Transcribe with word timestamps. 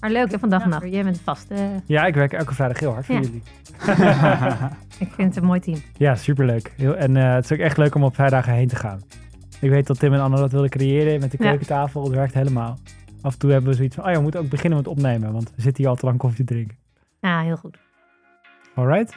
Maar 0.00 0.10
leuk, 0.10 0.30
hè, 0.30 0.38
van 0.38 0.48
dag 0.48 0.62
en 0.62 0.68
nacht. 0.68 0.90
Jij 0.90 1.04
bent 1.04 1.20
vast. 1.24 1.50
eh, 1.50 1.58
Ja, 1.86 2.06
ik 2.06 2.14
werk 2.14 2.32
elke 2.32 2.54
vrijdag 2.54 2.78
heel 2.80 2.92
hard 2.92 3.06
voor 3.06 3.14
Ja. 3.14 3.20
jullie. 3.20 3.42
ik 5.04 5.08
vind 5.14 5.34
het 5.34 5.36
een 5.36 5.44
mooi 5.44 5.60
team. 5.60 5.78
Ja, 5.96 6.14
superleuk. 6.14 6.72
Heel, 6.76 6.96
en 6.96 7.16
eh, 7.16 7.34
het 7.34 7.44
is 7.44 7.52
ook 7.52 7.58
echt 7.58 7.76
leuk 7.76 7.94
om 7.94 8.04
op 8.04 8.14
vrijdagen 8.14 8.52
heen 8.52 8.68
te 8.68 8.76
gaan. 8.76 9.00
Ik 9.60 9.70
weet 9.70 9.86
dat 9.86 9.98
Tim 9.98 10.12
en 10.14 10.20
Anne 10.20 10.36
dat 10.36 10.52
wilden 10.52 10.70
creëren 10.70 11.20
met 11.20 11.30
de 11.30 11.36
keukentafel. 11.36 12.02
Het 12.04 12.12
werkt 12.14 12.34
helemaal. 12.34 12.78
Af 13.22 13.32
en 13.32 13.38
toe 13.38 13.50
hebben 13.50 13.70
we 13.70 13.76
zoiets 13.76 13.94
van, 13.94 14.04
oh 14.04 14.10
ja, 14.10 14.16
we 14.16 14.22
moeten 14.22 14.40
ook 14.40 14.48
beginnen 14.48 14.78
met 14.78 14.88
opnemen. 14.88 15.32
Want 15.32 15.52
we 15.56 15.62
zitten 15.62 15.82
hier 15.82 15.92
al 15.92 15.98
te 15.98 16.06
lang 16.06 16.18
koffie 16.18 16.44
te 16.44 16.52
drinken. 16.52 16.76
Ja, 17.20 17.40
heel 17.42 17.56
goed. 17.56 17.76
Alright? 18.74 19.16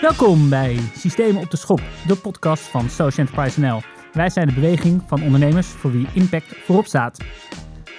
Welkom 0.00 0.48
bij 0.48 0.76
Systemen 0.96 1.42
op 1.42 1.50
de 1.50 1.56
Schop, 1.56 1.80
de 2.06 2.16
podcast 2.16 2.62
van 2.62 2.88
Social 2.88 3.26
Enterprise 3.26 3.60
NL. 3.60 3.80
Wij 4.12 4.30
zijn 4.30 4.46
de 4.48 4.54
beweging 4.54 5.02
van 5.06 5.22
ondernemers 5.22 5.66
voor 5.66 5.92
wie 5.92 6.06
impact 6.12 6.56
voorop 6.64 6.86
staat. 6.86 7.18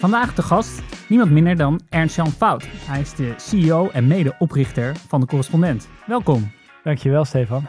Vandaag 0.02 0.36
de 0.36 0.42
gast 0.42 0.82
niemand 1.10 1.32
minder 1.32 1.56
dan 1.56 1.82
Ernst-Jan 1.90 2.28
Fout. 2.28 2.68
Hij 2.70 3.02
is 3.02 3.16
de 3.16 3.34
CEO 3.38 3.90
en 3.90 4.08
medeoprichter 4.08 4.96
van 4.96 5.20
de 5.20 5.26
Correspondent. 5.26 5.90
Welkom. 6.06 6.52
Dankjewel, 6.84 7.26
Stefan. 7.26 7.66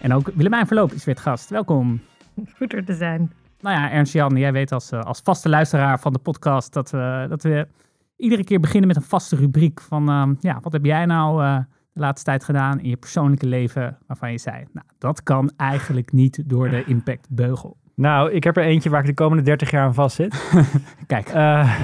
En 0.00 0.12
ook 0.12 0.30
Willemijn 0.34 0.66
Verloop 0.66 0.92
is 0.92 1.04
weer 1.04 1.14
het 1.14 1.24
gast. 1.24 1.50
Welkom. 1.50 2.00
Goed 2.56 2.72
er 2.72 2.84
te 2.84 2.94
zijn. 2.94 3.32
Nou 3.60 3.76
ja, 3.76 3.90
Ernst-Jan, 3.90 4.36
jij 4.36 4.52
weet 4.52 4.72
als, 4.72 4.90
eh, 4.90 5.00
als 5.00 5.20
vaste 5.20 5.48
luisteraar 5.48 6.00
van 6.00 6.12
de 6.12 6.18
podcast 6.18 6.72
dat 6.72 6.90
we, 6.90 7.26
dat 7.28 7.42
we 7.42 7.68
iedere 8.16 8.44
keer 8.44 8.60
beginnen 8.60 8.88
met 8.88 8.96
een 8.96 9.02
vaste 9.02 9.36
rubriek 9.36 9.80
van, 9.80 10.08
ehm, 10.08 10.34
ja, 10.40 10.58
wat 10.60 10.72
heb 10.72 10.84
jij 10.84 11.06
nou 11.06 11.42
eh, 11.42 11.58
de 11.92 12.00
laatste 12.00 12.24
tijd 12.24 12.44
gedaan 12.44 12.80
in 12.80 12.88
je 12.88 12.96
persoonlijke 12.96 13.46
leven 13.46 13.98
waarvan 14.06 14.30
je 14.30 14.38
zei, 14.38 14.64
nou, 14.72 14.86
dat 14.98 15.22
kan 15.22 15.52
eigenlijk 15.56 16.12
niet 16.12 16.42
door 16.46 16.70
de 16.70 16.84
impactbeugel. 16.84 17.76
Nou, 17.96 18.32
ik 18.32 18.44
heb 18.44 18.56
er 18.56 18.64
eentje 18.64 18.90
waar 18.90 19.00
ik 19.00 19.06
de 19.06 19.14
komende 19.14 19.42
30 19.42 19.70
jaar 19.70 19.84
aan 19.84 19.94
vast 19.94 20.16
zit. 20.16 20.50
Kijk, 21.06 21.28
Eh, 21.28 21.80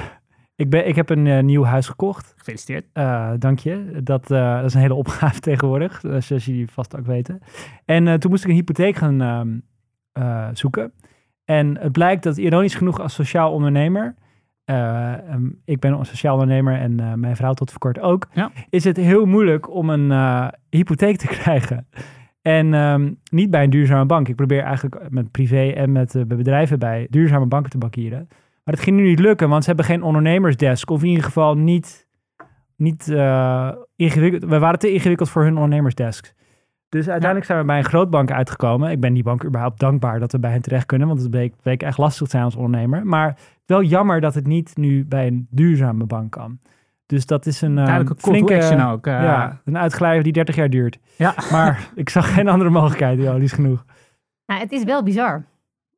ik, 0.55 0.69
ben, 0.69 0.87
ik 0.87 0.95
heb 0.95 1.09
een 1.09 1.27
eh, 1.27 1.43
nieuw 1.43 1.63
huis 1.63 1.87
gekocht. 1.87 2.33
gefeliciteerd. 2.37 2.85
Eh, 2.93 3.31
dank 3.39 3.59
je. 3.59 3.99
Dat, 4.03 4.27
dat 4.27 4.63
is 4.65 4.73
een 4.73 4.81
hele 4.81 4.93
opgave 4.93 5.39
tegenwoordig, 5.49 5.99
zoals 6.19 6.45
jullie 6.45 6.69
vast 6.71 6.97
ook 6.97 7.05
weten. 7.05 7.39
En 7.85 8.19
toen 8.19 8.31
moest 8.31 8.43
ik 8.43 8.49
een 8.49 8.55
hypotheek 8.55 8.95
gaan 8.95 9.21
ehm, 9.21 9.49
eh, 10.11 10.47
zoeken. 10.53 10.93
En 11.45 11.77
het 11.79 11.91
blijkt 11.91 12.23
dat 12.23 12.37
ironisch 12.37 12.75
genoeg 12.75 12.99
als 13.01 13.13
sociaal 13.13 13.51
ondernemer, 13.51 14.15
eh, 14.63 15.13
ehm, 15.13 15.45
ik 15.65 15.79
ben 15.79 15.93
een 15.93 16.05
sociaal 16.05 16.33
ondernemer 16.33 16.79
en 16.79 17.19
mijn 17.19 17.35
vrouw 17.35 17.53
tot 17.53 17.69
voor 17.69 17.79
kort 17.79 17.99
ook, 17.99 18.27
Ja. 18.33 18.51
is 18.69 18.83
het 18.83 18.97
heel 18.97 19.25
moeilijk 19.25 19.69
om 19.69 19.89
een 19.89 20.51
hypotheek 20.69 21.17
te 21.17 21.27
krijgen. 21.37 21.87
En 22.41 22.73
ehm, 22.73 23.11
niet 23.31 23.49
bij 23.49 23.63
een 23.63 23.69
duurzame 23.69 24.05
bank. 24.05 24.27
Ik 24.27 24.35
probeer 24.35 24.61
eigenlijk 24.63 25.09
met 25.09 25.31
privé 25.31 25.69
en 25.69 25.91
met 25.91 26.15
eh, 26.15 26.23
bedrijven 26.23 26.79
bij 26.79 27.07
duurzame 27.09 27.45
banken 27.45 27.71
te 27.71 27.77
bankieren. 27.77 28.27
Maar 28.63 28.75
dat 28.75 28.83
ging 28.83 28.97
nu 28.97 29.07
niet 29.07 29.19
lukken, 29.19 29.49
want 29.49 29.63
ze 29.63 29.67
hebben 29.67 29.85
geen 29.85 30.03
ondernemersdesk. 30.03 30.89
Of 30.89 31.01
in 31.01 31.09
ieder 31.09 31.23
geval 31.23 31.57
niet, 31.57 32.07
niet 32.75 33.09
eh, 33.09 33.71
ingewikkeld. 33.95 34.43
We 34.43 34.59
waren 34.59 34.79
te 34.79 34.91
ingewikkeld 34.91 35.29
voor 35.29 35.43
hun 35.43 35.55
ondernemersdesks. 35.55 36.33
Dus 36.89 37.09
uiteindelijk 37.09 37.45
zijn 37.45 37.59
we 37.59 37.65
bij 37.65 37.77
een 37.77 37.83
grootbank 37.83 38.31
uitgekomen. 38.31 38.91
Ik 38.91 38.99
ben 38.99 39.13
die 39.13 39.23
bank 39.23 39.45
überhaupt 39.45 39.79
dankbaar 39.79 40.19
dat 40.19 40.31
we 40.31 40.39
bij 40.39 40.51
hen 40.51 40.61
terecht 40.61 40.85
kunnen. 40.85 41.07
Want 41.07 41.21
het 41.21 41.55
bleek 41.61 41.83
echt 41.83 41.97
lastig 41.97 42.23
te 42.23 42.31
zijn 42.31 42.43
als 42.43 42.55
ondernemer. 42.55 43.05
Maar 43.05 43.37
wel 43.65 43.83
jammer 43.83 44.21
dat 44.21 44.33
het 44.33 44.47
niet 44.47 44.77
nu 44.77 45.05
bij 45.05 45.27
een 45.27 45.47
duurzame 45.49 46.05
bank 46.05 46.31
kan. 46.31 46.59
Dus 47.11 47.25
dat 47.25 47.45
is 47.45 47.61
een 47.61 47.75
to 48.05 48.13
flinke, 48.17 48.55
action 48.55 48.81
ook. 48.81 49.07
eh. 49.07 49.23
ja, 49.23 49.61
een 49.65 49.77
uitglijder 49.77 50.23
die 50.23 50.33
30 50.33 50.55
jaar 50.55 50.69
duurt. 50.69 50.99
Ja. 51.17 51.33
Maar 51.51 51.89
ik 51.95 52.09
zag 52.09 52.33
geen 52.33 52.47
andere 52.47 52.69
mogelijkheid. 52.69 53.19
Ja, 53.19 53.33
die 53.33 53.43
is 53.43 53.51
genoeg. 53.51 53.85
Nou, 54.45 54.59
het 54.61 54.71
is 54.71 54.83
wel 54.83 55.03
bizar. 55.03 55.45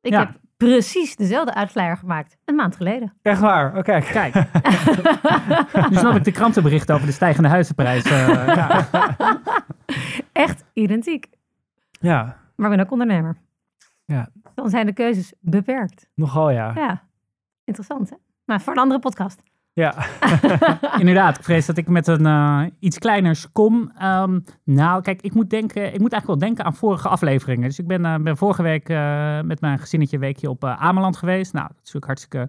Ik 0.00 0.12
Ja. 0.12 0.18
heb 0.18 0.30
precies 0.56 1.16
dezelfde 1.16 1.54
uitglijder 1.54 1.96
gemaakt. 1.96 2.36
Een 2.44 2.54
maand 2.54 2.76
geleden. 2.76 3.12
Echt 3.22 3.40
waar? 3.40 3.76
Oh, 3.76 3.82
kijk. 3.82 4.04
Kijk, 4.04 4.34
nu 5.90 5.96
snap 5.96 6.14
ik 6.14 6.24
de 6.24 6.32
krantenberichten 6.32 6.94
over 6.94 7.06
de 7.06 7.12
stijgende 7.12 7.48
huizenprijs. 7.48 8.04
eh, 8.04 8.46
ja. 8.56 8.86
Echt 10.32 10.64
identiek. 10.72 11.26
Ja, 12.00 12.36
Maar 12.56 12.70
ik 12.70 12.76
ben 12.76 12.84
ook 12.86 12.92
ondernemer. 12.92 13.36
Ja. 14.04 14.28
Dan 14.54 14.70
zijn 14.70 14.86
de 14.86 14.92
keuzes 14.92 15.32
beperkt. 15.40 16.08
nogal 16.14 16.50
ja. 16.50 16.72
Ja, 16.74 17.02
interessant 17.64 18.10
hè? 18.10 18.16
Maar 18.44 18.60
voor 18.60 18.72
een 18.72 18.78
andere 18.78 19.00
podcast. 19.00 19.42
Ja, 19.74 20.06
Inderdaad, 21.00 21.38
ik 21.38 21.44
vrees 21.44 21.66
dat 21.66 21.76
ik 21.76 21.88
met 21.88 22.06
een 22.06 22.26
eh, 22.26 22.62
iets 22.78 22.98
kleiners 22.98 23.52
kom. 23.52 23.92
Ehm, 23.98 24.40
nou, 24.64 25.02
kijk, 25.02 25.22
ik 25.22 25.34
moet, 25.34 25.50
denken, 25.50 25.94
ik 25.94 26.00
moet 26.00 26.12
eigenlijk 26.12 26.26
wel 26.26 26.48
denken 26.48 26.64
aan 26.64 26.74
vorige 26.74 27.08
afleveringen. 27.08 27.68
Dus 27.68 27.78
ik 27.78 27.86
ben, 27.86 28.04
eh, 28.04 28.14
ben 28.18 28.36
vorige 28.36 28.62
week 28.62 28.88
eh, 28.88 29.40
met 29.40 29.60
mijn 29.60 29.78
gezinnetje 29.78 30.16
een 30.16 30.22
weekje 30.22 30.50
op 30.50 30.64
Ameland 30.64 31.16
geweest. 31.16 31.52
Nou, 31.52 31.66
dat 31.66 31.76
is 31.76 31.92
natuurlijk 31.92 32.06
hartstikke 32.06 32.48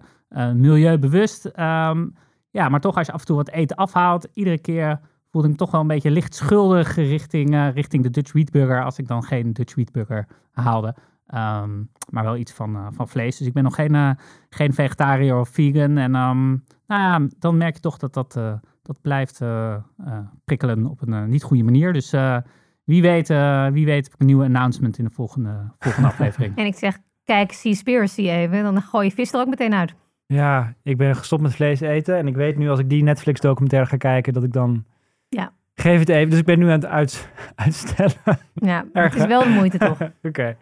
milieubewust. 0.54 1.44
Ehm, 1.44 2.06
ja, 2.50 2.68
maar 2.68 2.80
toch 2.80 2.96
als 2.96 3.06
je 3.06 3.12
af 3.12 3.20
en 3.20 3.26
toe 3.26 3.36
wat 3.36 3.50
eten 3.50 3.76
afhaalt, 3.76 4.28
iedere 4.34 4.58
keer 4.58 5.00
voelde 5.30 5.46
ik 5.46 5.52
me 5.52 5.58
toch 5.58 5.70
wel 5.70 5.80
een 5.80 5.86
beetje 5.86 6.10
licht 6.10 6.34
schuldig 6.34 6.94
richting, 6.94 7.70
richting 7.74 8.02
de 8.02 8.10
Dutch 8.10 8.32
Wheat 8.32 8.50
Burger. 8.50 8.84
Als 8.84 8.98
ik 8.98 9.06
dan 9.06 9.22
geen 9.22 9.52
Dutch 9.52 9.74
Wheat 9.74 9.92
Burger 9.92 10.26
haalde. 10.52 10.94
Ehm, 11.26 11.70
maar 12.10 12.24
wel 12.24 12.36
iets 12.36 12.52
van, 12.52 12.76
eh, 12.76 12.86
van 12.90 13.08
vlees. 13.08 13.36
Dus 13.36 13.46
ik 13.46 13.52
ben 13.52 13.62
nog 13.62 13.74
geen, 13.74 13.94
eh, 13.94 14.10
geen 14.50 14.72
vegetariër 14.72 15.36
of 15.38 15.48
vegan. 15.48 15.96
En 15.96 16.14
ehm, 16.14 16.48
nou 16.86 17.02
ja, 17.02 17.20
dan 17.38 17.56
merk 17.56 17.74
je 17.74 17.80
toch 17.80 17.98
dat 17.98 18.14
dat, 18.14 18.36
eh, 18.36 18.52
dat 18.82 19.00
blijft 19.00 19.40
eh, 19.40 19.72
eh, 19.74 20.18
prikkelen 20.44 20.86
op 20.86 21.02
een 21.06 21.28
niet 21.28 21.42
goede 21.42 21.62
manier. 21.62 21.92
Dus 21.92 22.12
eh, 22.12 22.36
wie, 22.84 23.02
weet, 23.02 23.30
eh, 23.30 23.66
wie 23.66 23.84
weet 23.84 24.04
heb 24.04 24.14
ik 24.14 24.20
een 24.20 24.26
nieuwe 24.26 24.44
announcement 24.44 24.98
in 24.98 25.04
de 25.04 25.10
volgende, 25.10 25.72
volgende 25.78 26.08
aflevering. 26.08 26.56
En 26.58 26.66
ik 26.66 26.74
zeg, 26.74 26.98
kijk, 27.24 27.52
Seaspiracy 27.52 28.28
even. 28.28 28.62
Dan 28.62 28.82
gooi 28.82 29.06
je 29.06 29.12
vis 29.14 29.32
er 29.32 29.40
ook 29.40 29.48
meteen 29.48 29.74
uit. 29.74 29.94
ja, 30.26 30.74
ik 30.82 30.96
ben 30.96 31.16
gestopt 31.16 31.42
met 31.42 31.54
vlees 31.54 31.80
eten. 31.80 32.16
En 32.16 32.26
ik 32.26 32.34
weet 32.34 32.56
nu 32.56 32.68
als 32.70 32.78
ik 32.78 32.88
die 32.88 33.02
Netflix 33.02 33.40
documentaire 33.40 33.88
ga 33.88 33.96
kijken, 33.96 34.32
dat 34.32 34.44
ik 34.44 34.52
dan... 34.52 34.84
Ja. 35.28 35.52
Geef 35.74 35.98
het 35.98 36.08
even. 36.08 36.30
Dus 36.30 36.38
ik 36.38 36.44
ben 36.44 36.58
nu 36.58 36.64
aan 36.64 36.70
het 36.70 36.86
uit, 36.86 37.28
uitstellen. 37.54 38.38
Ja, 38.54 38.84
het 38.92 39.14
is 39.14 39.26
wel 39.26 39.42
de 39.42 39.48
moeite 39.48 39.78
toch? 39.78 39.98
Oké. 40.22 40.56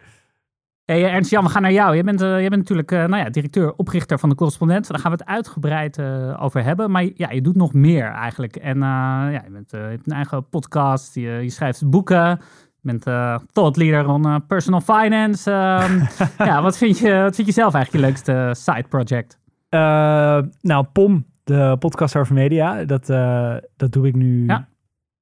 Hey, 0.85 1.05
eh, 1.05 1.13
Ernst 1.13 1.31
Jan, 1.31 1.43
we 1.43 1.49
gaan 1.49 1.61
naar 1.61 1.71
jou. 1.71 1.93
Jij 1.93 2.03
bent, 2.03 2.21
eh, 2.21 2.29
jij 2.29 2.49
bent 2.49 2.61
natuurlijk 2.61 2.91
eh, 2.91 2.97
nou 3.05 3.23
ja, 3.23 3.29
directeur, 3.29 3.73
oprichter 3.75 4.19
van 4.19 4.29
de 4.29 4.35
correspondent. 4.35 4.87
Daar 4.87 4.99
gaan 4.99 5.11
we 5.11 5.17
het 5.17 5.27
uitgebreid 5.27 5.97
eh, 5.97 6.37
over 6.43 6.63
hebben. 6.63 6.91
Maar 6.91 7.09
ja, 7.15 7.29
je 7.31 7.41
doet 7.41 7.55
nog 7.55 7.73
meer 7.73 8.05
eigenlijk. 8.05 8.55
En 8.55 8.79
ja, 8.79 9.29
je, 9.29 9.51
bent, 9.51 9.71
je 9.71 9.77
hebt 9.77 10.07
een 10.07 10.13
eigen 10.15 10.49
podcast, 10.49 11.15
je, 11.15 11.21
je 11.21 11.49
schrijft 11.49 11.89
boeken. 11.89 12.27
Je 12.81 12.91
bent 12.97 13.03
thought 13.53 13.75
leader 13.77 14.07
on 14.07 14.45
personal 14.47 14.81
finance. 14.81 15.51
Ehm, 15.51 15.99
ja, 16.49 16.61
wat 16.61 16.77
vind, 16.77 16.99
je, 16.99 17.21
wat 17.21 17.35
vind 17.35 17.47
je 17.47 17.53
zelf 17.53 17.73
eigenlijk 17.73 18.05
je 18.05 18.11
leukste 18.11 18.61
side 18.61 18.87
project? 18.89 19.39
Nou, 20.61 20.83
POM, 20.93 21.25
de 21.43 21.75
podcast 21.79 22.15
over 22.15 22.33
media, 22.33 22.83
dat, 22.85 23.05
dat 23.75 23.91
doe 23.91 24.07
ik 24.07 24.15
nu, 24.15 24.45
Ja. 24.45 24.67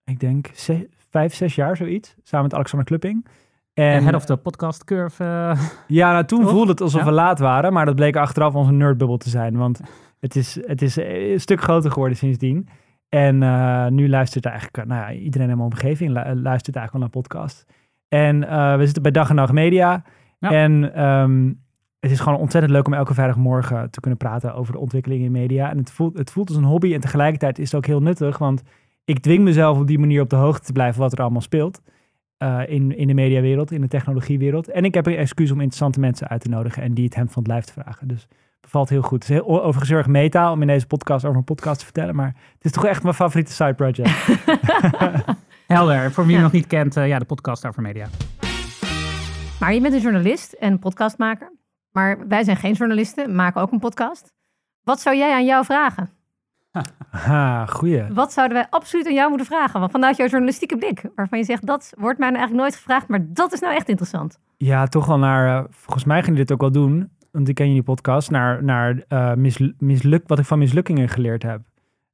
ik 0.04 0.20
denk, 0.20 0.50
ze- 0.54 0.90
vijf, 1.10 1.34
zes 1.36 1.56
jaar 1.56 1.78
zoiets. 1.78 2.16
Samen 2.24 2.46
met 2.46 2.54
Alexander 2.56 2.88
Klupping. 2.88 3.26
En 3.74 4.04
head 4.04 4.16
of 4.16 4.26
the 4.26 4.38
podcast 4.38 4.84
curve. 4.84 5.24
eh, 5.24 5.60
Ja, 5.88 6.12
nou, 6.12 6.26
toen 6.26 6.42
Toch? 6.42 6.50
voelde 6.50 6.72
het 6.72 6.82
alsof 6.82 7.00
Ja. 7.00 7.06
we 7.06 7.12
laat 7.14 7.40
waren, 7.40 7.74
maar 7.74 7.86
dat 7.86 7.96
bleek 7.96 8.16
achteraf 8.16 8.56
onze 8.56 8.72
nerdbubbel 8.72 9.18
te 9.18 9.30
zijn. 9.30 9.58
Want 9.58 9.80
het 10.20 10.36
is, 10.36 10.60
het 10.66 10.82
is 10.82 10.96
een 10.96 11.40
stuk 11.40 11.62
groter 11.62 11.92
geworden 11.92 12.18
sindsdien. 12.18 12.68
En 13.10 13.44
eh, 13.44 13.88
nu 13.88 14.10
luistert 14.10 14.46
eigenlijk, 14.46 14.78
eh, 14.78 14.84
nou 14.86 15.02
ja, 15.02 15.20
iedereen 15.20 15.50
in 15.50 15.58
mijn 15.58 15.70
omgeving 15.70 16.10
lu- 16.12 16.42
luistert 16.42 16.76
eigenlijk 16.76 16.92
wel 16.92 17.02
naar 17.02 17.10
podcast. 17.10 17.66
En 18.08 18.40
we 18.78 18.86
zitten 18.86 19.02
bij 19.04 19.12
Dag 19.12 19.30
en 19.30 19.36
Nacht 19.36 19.52
Media. 19.54 20.04
Ja. 20.40 20.52
En 20.52 20.94
ehm, 20.96 21.52
het 22.00 22.12
is 22.12 22.20
gewoon 22.20 22.40
ontzettend 22.40 22.74
leuk 22.74 22.88
om 22.88 22.94
elke 22.94 23.14
vrijdagmorgen 23.14 23.90
te 23.92 24.00
kunnen 24.00 24.20
praten 24.20 24.54
over 24.56 24.74
de 24.74 24.80
ontwikkeling 24.80 25.24
in 25.24 25.32
media. 25.32 25.70
En 25.70 25.78
het 25.78 25.92
voelt, 25.92 26.18
het 26.18 26.32
voelt 26.32 26.48
als 26.50 26.58
een 26.58 26.64
hobby 26.64 26.94
en 26.94 27.00
tegelijkertijd 27.00 27.60
is 27.60 27.66
het 27.72 27.76
ook 27.76 27.86
heel 27.86 28.02
nuttig, 28.02 28.38
want 28.38 28.62
ik 29.06 29.20
dwing 29.20 29.44
mezelf 29.44 29.78
op 29.80 29.88
die 29.88 30.00
manier 30.00 30.22
op 30.22 30.30
de 30.30 30.36
hoogte 30.36 30.66
te 30.66 30.72
blijven 30.72 31.02
wat 31.02 31.12
er 31.14 31.20
allemaal 31.22 31.42
speelt. 31.42 31.82
Eh, 32.44 32.74
in, 32.76 32.98
in 32.98 33.08
de 33.08 33.14
mediawereld, 33.14 33.72
in 33.72 33.82
de 33.82 33.88
technologiewereld. 33.88 34.68
En 34.70 34.86
ik 34.86 34.94
heb 34.94 35.06
een 35.06 35.16
excuus 35.16 35.52
om 35.52 35.58
interessante 35.58 36.00
mensen 36.00 36.28
uit 36.28 36.42
te 36.42 36.50
nodigen 36.50 36.84
en 36.84 36.94
die 36.94 37.06
het 37.06 37.16
hem 37.16 37.30
van 37.30 37.44
het 37.44 37.52
lijf 37.52 37.66
te 37.66 37.74
vragen. 37.74 38.08
Dus 38.08 38.28
bevalt 38.62 38.90
heel 38.90 39.02
goed. 39.02 39.22
Het 39.22 39.24
is 39.24 39.30
heel, 39.30 39.58
overigens 39.60 39.90
heel 39.90 39.98
erg 39.98 40.08
meta 40.08 40.52
om 40.52 40.62
in 40.62 40.68
deze 40.68 40.88
podcast 40.88 41.26
over 41.26 41.38
een 41.38 41.44
podcast 41.44 41.80
te 41.80 41.86
vertellen, 41.86 42.16
maar 42.16 42.36
het 42.56 42.66
is 42.66 42.72
toch 42.72 42.86
echt 42.86 43.04
mijn 43.04 43.16
favoriete 43.16 43.52
side 43.52 43.74
project. 43.74 44.28
helder. 45.68 46.12
Voor 46.12 46.24
wie 46.24 46.32
Ja. 46.32 46.38
je 46.38 46.44
nog 46.44 46.54
niet 46.54 46.68
kent, 46.68 46.98
eh, 46.98 47.08
ja, 47.08 47.20
de 47.20 47.26
podcast 47.26 47.66
over 47.66 47.82
media. 47.82 48.08
Maar 49.60 49.74
je 49.74 49.82
bent 49.82 49.94
een 49.94 50.02
journalist 50.02 50.54
en 50.54 50.80
podcastmaker. 50.80 51.52
Maar 51.92 52.28
wij 52.28 52.44
zijn 52.44 52.58
geen 52.58 52.74
journalisten, 52.74 53.36
maken 53.36 53.62
ook 53.62 53.72
een 53.72 53.80
podcast. 53.80 54.34
Wat 54.84 55.00
zou 55.02 55.16
jij 55.18 55.34
aan 55.34 55.46
jou 55.46 55.66
vragen? 55.66 56.10
Ha, 57.28 57.66
goeie. 57.66 58.04
Wat 58.14 58.34
zouden 58.34 58.58
wij 58.58 58.68
absoluut 58.70 59.08
aan 59.08 59.14
jou 59.14 59.30
moeten 59.30 59.48
vragen? 59.48 59.80
Want 59.80 59.92
vanuit 59.92 60.18
jouw 60.18 60.28
journalistieke 60.28 60.78
blik, 60.78 61.02
waarvan 61.16 61.38
je 61.40 61.46
zegt, 61.46 61.66
dat 61.66 61.94
wordt 61.98 62.20
mij 62.20 62.28
nou 62.30 62.40
eigenlijk 62.40 62.68
nooit 62.70 62.76
gevraagd, 62.84 63.08
maar 63.08 63.20
dat 63.28 63.54
is 63.54 63.60
nou 63.60 63.74
echt 63.76 63.90
interessant. 63.90 64.40
Ja, 64.58 64.86
toch 64.88 65.06
wel 65.06 65.18
naar, 65.20 65.58
eh, 65.58 65.64
volgens 65.70 66.04
mij 66.06 66.24
ging 66.24 66.38
je 66.38 66.42
dit 66.44 66.52
ook 66.52 66.62
wel 66.62 66.72
doen, 66.72 67.10
want 67.32 67.48
ik 67.48 67.56
ken 67.56 67.68
jullie 67.68 67.84
podcast, 67.84 68.32
naar, 68.32 68.64
naar 68.64 69.04
eh, 69.08 69.34
mislu- 69.34 69.74
misluk, 69.78 70.24
wat 70.28 70.40
ik 70.40 70.46
van 70.46 70.60
mislukkingen 70.60 71.10
geleerd 71.10 71.44
heb. 71.44 71.60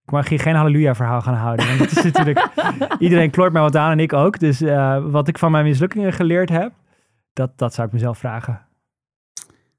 Ik 0.04 0.12
mag 0.12 0.30
hier 0.30 0.40
geen 0.40 0.56
halleluja 0.56 0.96
verhaal 0.96 1.22
gaan 1.22 1.34
houden, 1.34 1.68
want 1.68 1.80
het 1.80 1.98
is 1.98 2.04
natuurlijk, 2.04 2.48
iedereen 3.00 3.30
kloort 3.30 3.54
mij 3.54 3.62
wat 3.62 3.76
aan 3.76 3.92
en 3.92 4.00
ik 4.00 4.14
ook. 4.14 4.40
Dus 4.40 4.62
eh, 4.62 5.04
wat 5.06 5.28
ik 5.28 5.38
van 5.38 5.52
mijn 5.52 5.66
mislukkingen 5.66 6.14
geleerd 6.14 6.50
heb, 6.50 6.72
dat, 7.34 7.52
dat 7.58 7.74
zou 7.74 7.88
ik 7.88 7.94
mezelf 7.94 8.18
vragen. 8.18 8.62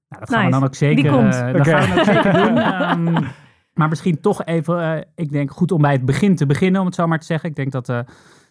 Nou, 0.09 0.21
dat 0.21 0.31
gaan 0.35 0.44
we 0.44 0.50
dan 0.50 0.65
ook 0.65 0.75
zeker, 0.75 1.03
Die 1.03 1.12
komt. 1.12 1.35
eh, 1.35 1.53
dat 1.53 1.61
Oké. 1.61 1.71
gaan 1.71 1.94
we 1.94 1.99
ook 2.00 2.05
zeker 2.06 2.32
doen. 2.32 2.59
Ehm, 3.17 3.25
Maar 3.81 3.88
misschien 3.88 4.21
toch 4.21 4.44
even, 4.44 4.82
eh, 4.82 5.00
ik 5.15 5.32
denk 5.32 5.50
goed 5.50 5.73
om 5.73 5.82
bij 5.82 5.93
het 5.93 6.05
begin 6.05 6.37
te 6.37 6.47
beginnen, 6.47 6.81
om 6.81 6.87
het 6.87 6.94
zo 6.94 7.06
maar 7.06 7.19
te 7.19 7.27
zeggen. 7.27 7.49
Ik 7.49 7.56
denk 7.56 7.73
dat 7.73 7.88
eh, 7.88 7.99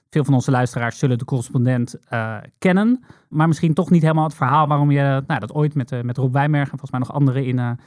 veel 0.09 0.23
van 0.23 0.33
onze 0.33 0.51
luisteraars 0.51 0.99
zullen 0.99 1.17
de 1.17 1.25
correspondent 1.25 1.99
eh, 2.07 2.37
kennen. 2.57 3.03
Maar 3.29 3.47
misschien 3.47 3.73
toch 3.73 3.89
niet 3.89 4.01
helemaal 4.01 4.23
het 4.23 4.33
verhaal 4.33 4.67
waarom 4.67 4.91
je 4.91 5.23
nou, 5.27 5.39
dat 5.39 5.53
ooit 5.53 5.75
met, 5.75 6.03
met 6.03 6.17
Rob 6.17 6.33
Wijmerg 6.33 6.71
en 6.71 6.79
volgens 6.79 6.91
mij 6.91 6.99
nog 6.99 7.13
anderen 7.13 7.45
in 7.45 7.77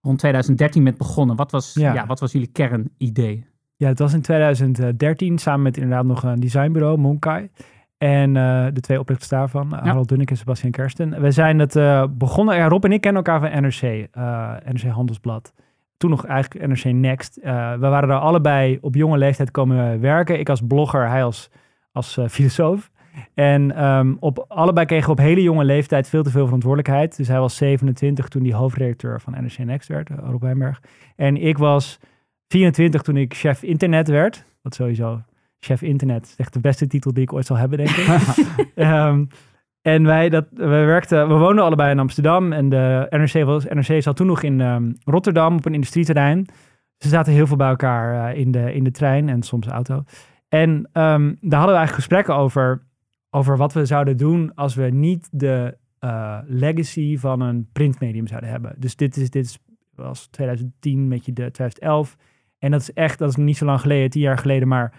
rond 0.00 0.18
2013 0.18 0.84
bent 0.84 0.96
begonnen. 0.96 1.36
Wat 1.36 1.50
was, 1.50 1.74
Ja. 1.74 1.94
ja. 1.94 2.06
wat 2.06 2.20
was 2.20 2.32
jullie 2.32 2.52
kernidee? 2.52 3.46
Ja, 3.76 3.88
het 3.88 3.98
was 3.98 4.12
in 4.12 4.22
2013 4.22 5.38
samen 5.38 5.62
met 5.62 5.76
inderdaad 5.76 6.04
nog 6.04 6.22
een 6.22 6.40
designbureau, 6.40 6.98
Monkai. 6.98 7.50
En 7.98 8.32
de 8.74 8.80
twee 8.80 8.98
oprichters 8.98 9.30
daarvan, 9.30 9.74
eh, 9.76 9.82
Harold 9.82 10.08
Dunnik 10.08 10.30
en 10.30 10.36
Sebastian 10.36 10.70
Kersten. 10.72 11.20
We 11.20 11.30
zijn 11.30 11.58
het 11.58 11.72
begonnen, 12.18 12.56
ja, 12.56 12.68
Rob 12.68 12.84
en 12.84 12.92
ik 12.92 13.00
kennen 13.00 13.22
elkaar 13.24 13.50
van 13.50 13.62
NRC, 13.62 14.08
NRC 14.72 14.90
Handelsblad. 14.90 15.52
Toen 16.02 16.10
nog 16.10 16.26
eigenlijk 16.26 16.66
NRC 16.66 16.84
Next. 16.84 17.36
Eh, 17.36 17.72
we 17.72 17.88
waren 17.88 18.08
daar 18.08 18.18
allebei 18.18 18.78
op 18.80 18.94
jonge 18.94 19.18
leeftijd 19.18 19.50
komen 19.50 20.00
werken. 20.00 20.38
Ik 20.38 20.48
als 20.48 20.60
blogger, 20.66 21.08
hij 21.08 21.24
als, 21.24 21.50
als 21.92 22.16
eh, 22.16 22.28
filosoof. 22.28 22.90
En 23.34 23.76
ehm, 23.76 24.14
op, 24.20 24.44
allebei 24.48 24.86
kregen 24.86 25.06
we 25.06 25.12
op 25.12 25.18
hele 25.18 25.42
jonge 25.42 25.64
leeftijd 25.64 26.08
veel 26.08 26.22
te 26.22 26.30
veel 26.30 26.44
verantwoordelijkheid. 26.44 27.16
Dus 27.16 27.28
hij 27.28 27.38
was 27.38 27.56
27 27.56 28.28
toen 28.28 28.42
hij 28.42 28.52
hoofdredacteur 28.52 29.20
van 29.20 29.32
NRC 29.32 29.58
Next 29.58 29.88
werd, 29.88 30.10
eh, 30.10 30.16
Rob 30.22 30.42
Wijnberg. 30.42 30.82
En 31.16 31.36
ik 31.36 31.58
was 31.58 31.98
24 32.48 33.02
toen 33.02 33.16
ik 33.16 33.34
chef 33.34 33.62
internet 33.62 34.08
werd. 34.08 34.44
Wat 34.62 34.74
sowieso, 34.74 35.22
chef 35.58 35.82
internet 35.82 36.26
is 36.26 36.36
echt 36.36 36.52
de 36.52 36.60
beste 36.60 36.86
titel 36.86 37.12
die 37.12 37.22
ik 37.22 37.32
ooit 37.32 37.46
zal 37.46 37.56
hebben, 37.56 37.78
denk 37.78 37.90
ik. 37.90 38.06
Ehm, 38.74 39.24
en 39.82 40.04
wij, 40.04 40.28
dat, 40.28 40.46
we 40.50 40.66
werkten, 40.66 41.28
we 41.28 41.34
woonden 41.34 41.64
allebei 41.64 41.90
in 41.90 41.98
Amsterdam. 41.98 42.52
En 42.52 42.68
de 42.68 43.06
NRC, 43.10 43.44
was, 43.44 43.64
NRC 43.64 44.02
zat 44.02 44.16
toen 44.16 44.26
nog 44.26 44.42
in 44.42 44.60
ehm, 44.60 44.92
Rotterdam 45.04 45.56
op 45.56 45.64
een 45.64 45.74
industrieterrein. 45.74 46.46
Ze 46.98 47.08
zaten 47.08 47.32
heel 47.32 47.46
veel 47.46 47.56
bij 47.56 47.68
elkaar 47.68 48.30
eh, 48.30 48.40
in, 48.40 48.50
de, 48.50 48.74
in 48.74 48.84
de 48.84 48.90
trein 48.90 49.28
en 49.28 49.42
soms 49.42 49.66
auto. 49.66 50.02
En 50.48 50.88
ehm, 50.92 51.34
daar 51.40 51.58
hadden 51.58 51.74
we 51.74 51.80
eigenlijk 51.80 51.94
gesprekken 51.94 52.36
over, 52.36 52.86
over 53.30 53.56
wat 53.56 53.72
we 53.72 53.86
zouden 53.86 54.16
doen 54.16 54.54
als 54.54 54.74
we 54.74 54.82
niet 54.82 55.28
de 55.30 55.76
eh, 55.98 56.38
legacy 56.46 57.18
van 57.18 57.40
een 57.40 57.68
printmedium 57.72 58.26
zouden 58.26 58.50
hebben. 58.50 58.74
Dus 58.78 58.96
dit 58.96 59.16
is, 59.16 59.30
dit 59.30 59.44
is, 59.44 59.58
was 59.94 60.26
2010 60.26 61.08
met 61.08 61.24
je 61.24 61.32
de 61.32 61.50
2011. 61.50 62.16
En 62.58 62.70
dat 62.70 62.80
is 62.80 62.92
echt, 62.92 63.18
dat 63.18 63.28
is 63.28 63.36
niet 63.36 63.56
zo 63.56 63.64
lang 63.64 63.80
geleden, 63.80 64.10
tien 64.10 64.22
jaar 64.22 64.38
geleden. 64.38 64.68
Maar 64.68 64.92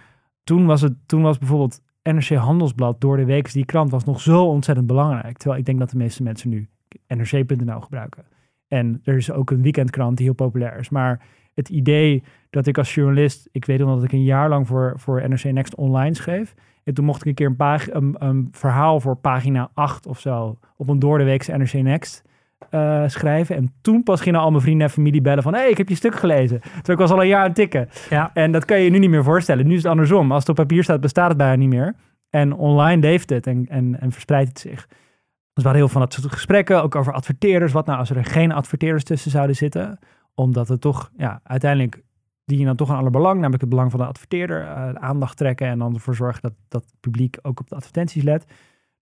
toen 0.43 0.65
was 0.65 0.81
het, 0.81 0.93
toen 1.05 1.21
was 1.21 1.37
bijvoorbeeld 1.37 1.81
NRC 2.03 2.29
Handelsblad 2.29 3.01
door 3.01 3.17
de 3.17 3.25
week, 3.25 3.51
die 3.51 3.65
krant 3.65 3.91
was 3.91 4.03
nog 4.03 4.21
zo 4.21 4.45
ontzettend 4.45 4.87
belangrijk. 4.87 5.37
Terwijl 5.37 5.59
ik 5.59 5.65
denk 5.65 5.79
dat 5.79 5.89
de 5.89 5.97
meeste 5.97 6.23
mensen 6.23 6.49
nu 6.49 6.67
NRC.nl 7.07 7.81
gebruiken. 7.81 8.23
En 8.67 9.01
er 9.03 9.15
is 9.15 9.31
ook 9.31 9.51
een 9.51 9.61
weekendkrant 9.61 10.17
die 10.17 10.25
heel 10.25 10.35
populair 10.35 10.79
is. 10.79 10.89
Maar 10.89 11.25
het 11.53 11.69
idee 11.69 12.23
dat 12.49 12.67
ik 12.67 12.77
als 12.77 12.95
journalist, 12.95 13.49
ik 13.51 13.65
weet 13.65 13.79
nog 13.79 13.95
dat 13.95 14.03
ik 14.03 14.11
een 14.11 14.23
jaar 14.23 14.49
lang 14.49 14.67
voor, 14.67 14.93
voor 14.95 15.29
NRC 15.29 15.43
Next 15.43 15.75
online 15.75 16.15
schreef. 16.15 16.53
En 16.83 16.93
toen 16.93 17.05
mocht 17.05 17.25
ik 17.25 17.27
een 17.27 17.55
keer 17.55 17.55
een, 17.95 18.15
een 18.17 18.47
verhaal 18.51 18.99
voor 18.99 19.15
pagina 19.15 19.69
8 19.73 20.07
of 20.07 20.19
zo 20.19 20.57
op 20.77 20.87
een 20.87 20.99
doordeweekse 20.99 21.57
NRC 21.57 21.73
Next 21.73 22.23
eh, 22.69 23.03
schrijven. 23.07 23.55
En 23.55 23.73
toen 23.81 24.03
pas 24.03 24.21
gingen 24.21 24.39
al 24.39 24.49
mijn 24.49 24.61
vrienden 24.61 24.87
en 24.87 24.93
familie 24.93 25.21
bellen 25.21 25.43
van... 25.43 25.53
hé, 25.53 25.59
hey, 25.59 25.69
ik 25.69 25.77
heb 25.77 25.89
je 25.89 25.95
stuk 25.95 26.15
gelezen. 26.15 26.59
Terwijl 26.59 26.83
ik 26.85 26.97
was 26.97 27.11
al 27.11 27.21
een 27.21 27.27
jaar 27.27 27.39
aan 27.39 27.45
het 27.45 27.55
tikken. 27.55 27.89
Ja. 28.09 28.31
En 28.33 28.51
dat 28.51 28.65
kan 28.65 28.77
je 28.77 28.83
je 28.83 28.89
nu 28.89 28.99
niet 28.99 29.09
meer 29.09 29.23
voorstellen. 29.23 29.67
Nu 29.67 29.75
is 29.75 29.83
het 29.83 29.91
andersom. 29.91 30.31
Als 30.31 30.39
het 30.39 30.49
op 30.49 30.55
papier 30.55 30.83
staat, 30.83 31.01
bestaat 31.01 31.27
het 31.27 31.37
bijna 31.37 31.55
niet 31.55 31.69
meer. 31.69 31.95
En 32.29 32.53
online 32.53 33.01
leeft 33.01 33.29
het 33.29 33.47
en, 33.47 33.65
en, 33.69 33.99
en 33.99 34.11
verspreidt 34.11 34.49
het 34.49 34.59
zich. 34.59 34.87
Dus 35.53 35.63
we 35.63 35.69
hadden 35.69 35.81
heel 35.81 35.89
veel 35.89 35.99
van 35.99 36.01
dat 36.01 36.13
soort 36.13 36.33
gesprekken. 36.33 36.83
Ook 36.83 36.95
over 36.95 37.13
adverteerders. 37.13 37.71
Wat 37.71 37.85
nou 37.85 37.99
als 37.99 38.09
er 38.09 38.25
geen 38.25 38.51
adverteerders 38.51 39.03
tussen 39.03 39.31
zouden 39.31 39.55
zitten? 39.55 39.99
Omdat 40.35 40.67
het 40.67 40.81
toch, 40.81 41.11
ja, 41.17 41.39
uiteindelijk 41.43 42.03
die 42.45 42.59
je 42.59 42.65
dan 42.65 42.75
toch 42.75 42.89
een 42.89 42.95
ander 42.95 43.11
belang, 43.11 43.35
namelijk 43.35 43.61
het 43.61 43.69
belang 43.69 43.91
van 43.91 43.99
de 43.99 44.05
adverteerder, 44.05 44.61
eh, 44.61 44.87
de 44.93 44.99
aandacht 44.99 45.37
trekken 45.37 45.67
en 45.67 45.79
dan 45.79 45.93
ervoor 45.93 46.15
zorgen 46.15 46.41
dat, 46.41 46.53
dat 46.67 46.81
het 46.81 46.95
publiek 46.99 47.37
ook 47.41 47.59
op 47.59 47.69
de 47.69 47.75
advertenties 47.75 48.23
let. 48.23 48.45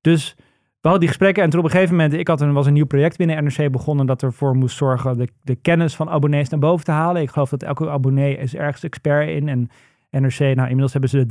Dus 0.01 0.35
we 0.81 0.87
hadden 0.89 0.99
die 0.99 1.07
gesprekken 1.07 1.43
en 1.43 1.49
toen 1.49 1.59
op 1.59 1.65
een 1.65 1.71
gegeven 1.71 1.95
moment, 1.95 2.13
ik 2.13 2.27
had 2.27 2.41
een, 2.41 2.53
was 2.53 2.65
een 2.65 2.73
nieuw 2.73 2.85
project 2.85 3.17
binnen 3.17 3.43
NRC 3.43 3.71
begonnen 3.71 4.05
dat 4.05 4.23
ervoor 4.23 4.55
moest 4.55 4.77
zorgen 4.77 5.17
de, 5.17 5.27
de 5.43 5.55
kennis 5.55 5.95
van 5.95 6.09
abonnees 6.09 6.49
naar 6.49 6.59
boven 6.59 6.85
te 6.85 6.91
halen. 6.91 7.21
Ik 7.21 7.29
geloof 7.29 7.49
dat 7.49 7.63
elke 7.63 7.89
abonnee 7.89 8.37
is 8.37 8.55
ergens 8.55 8.83
expert 8.83 9.29
in 9.29 9.49
en 9.49 9.69
NRC, 10.11 10.39
nou 10.39 10.61
inmiddels 10.61 10.91
hebben 10.91 11.09
ze 11.09 11.25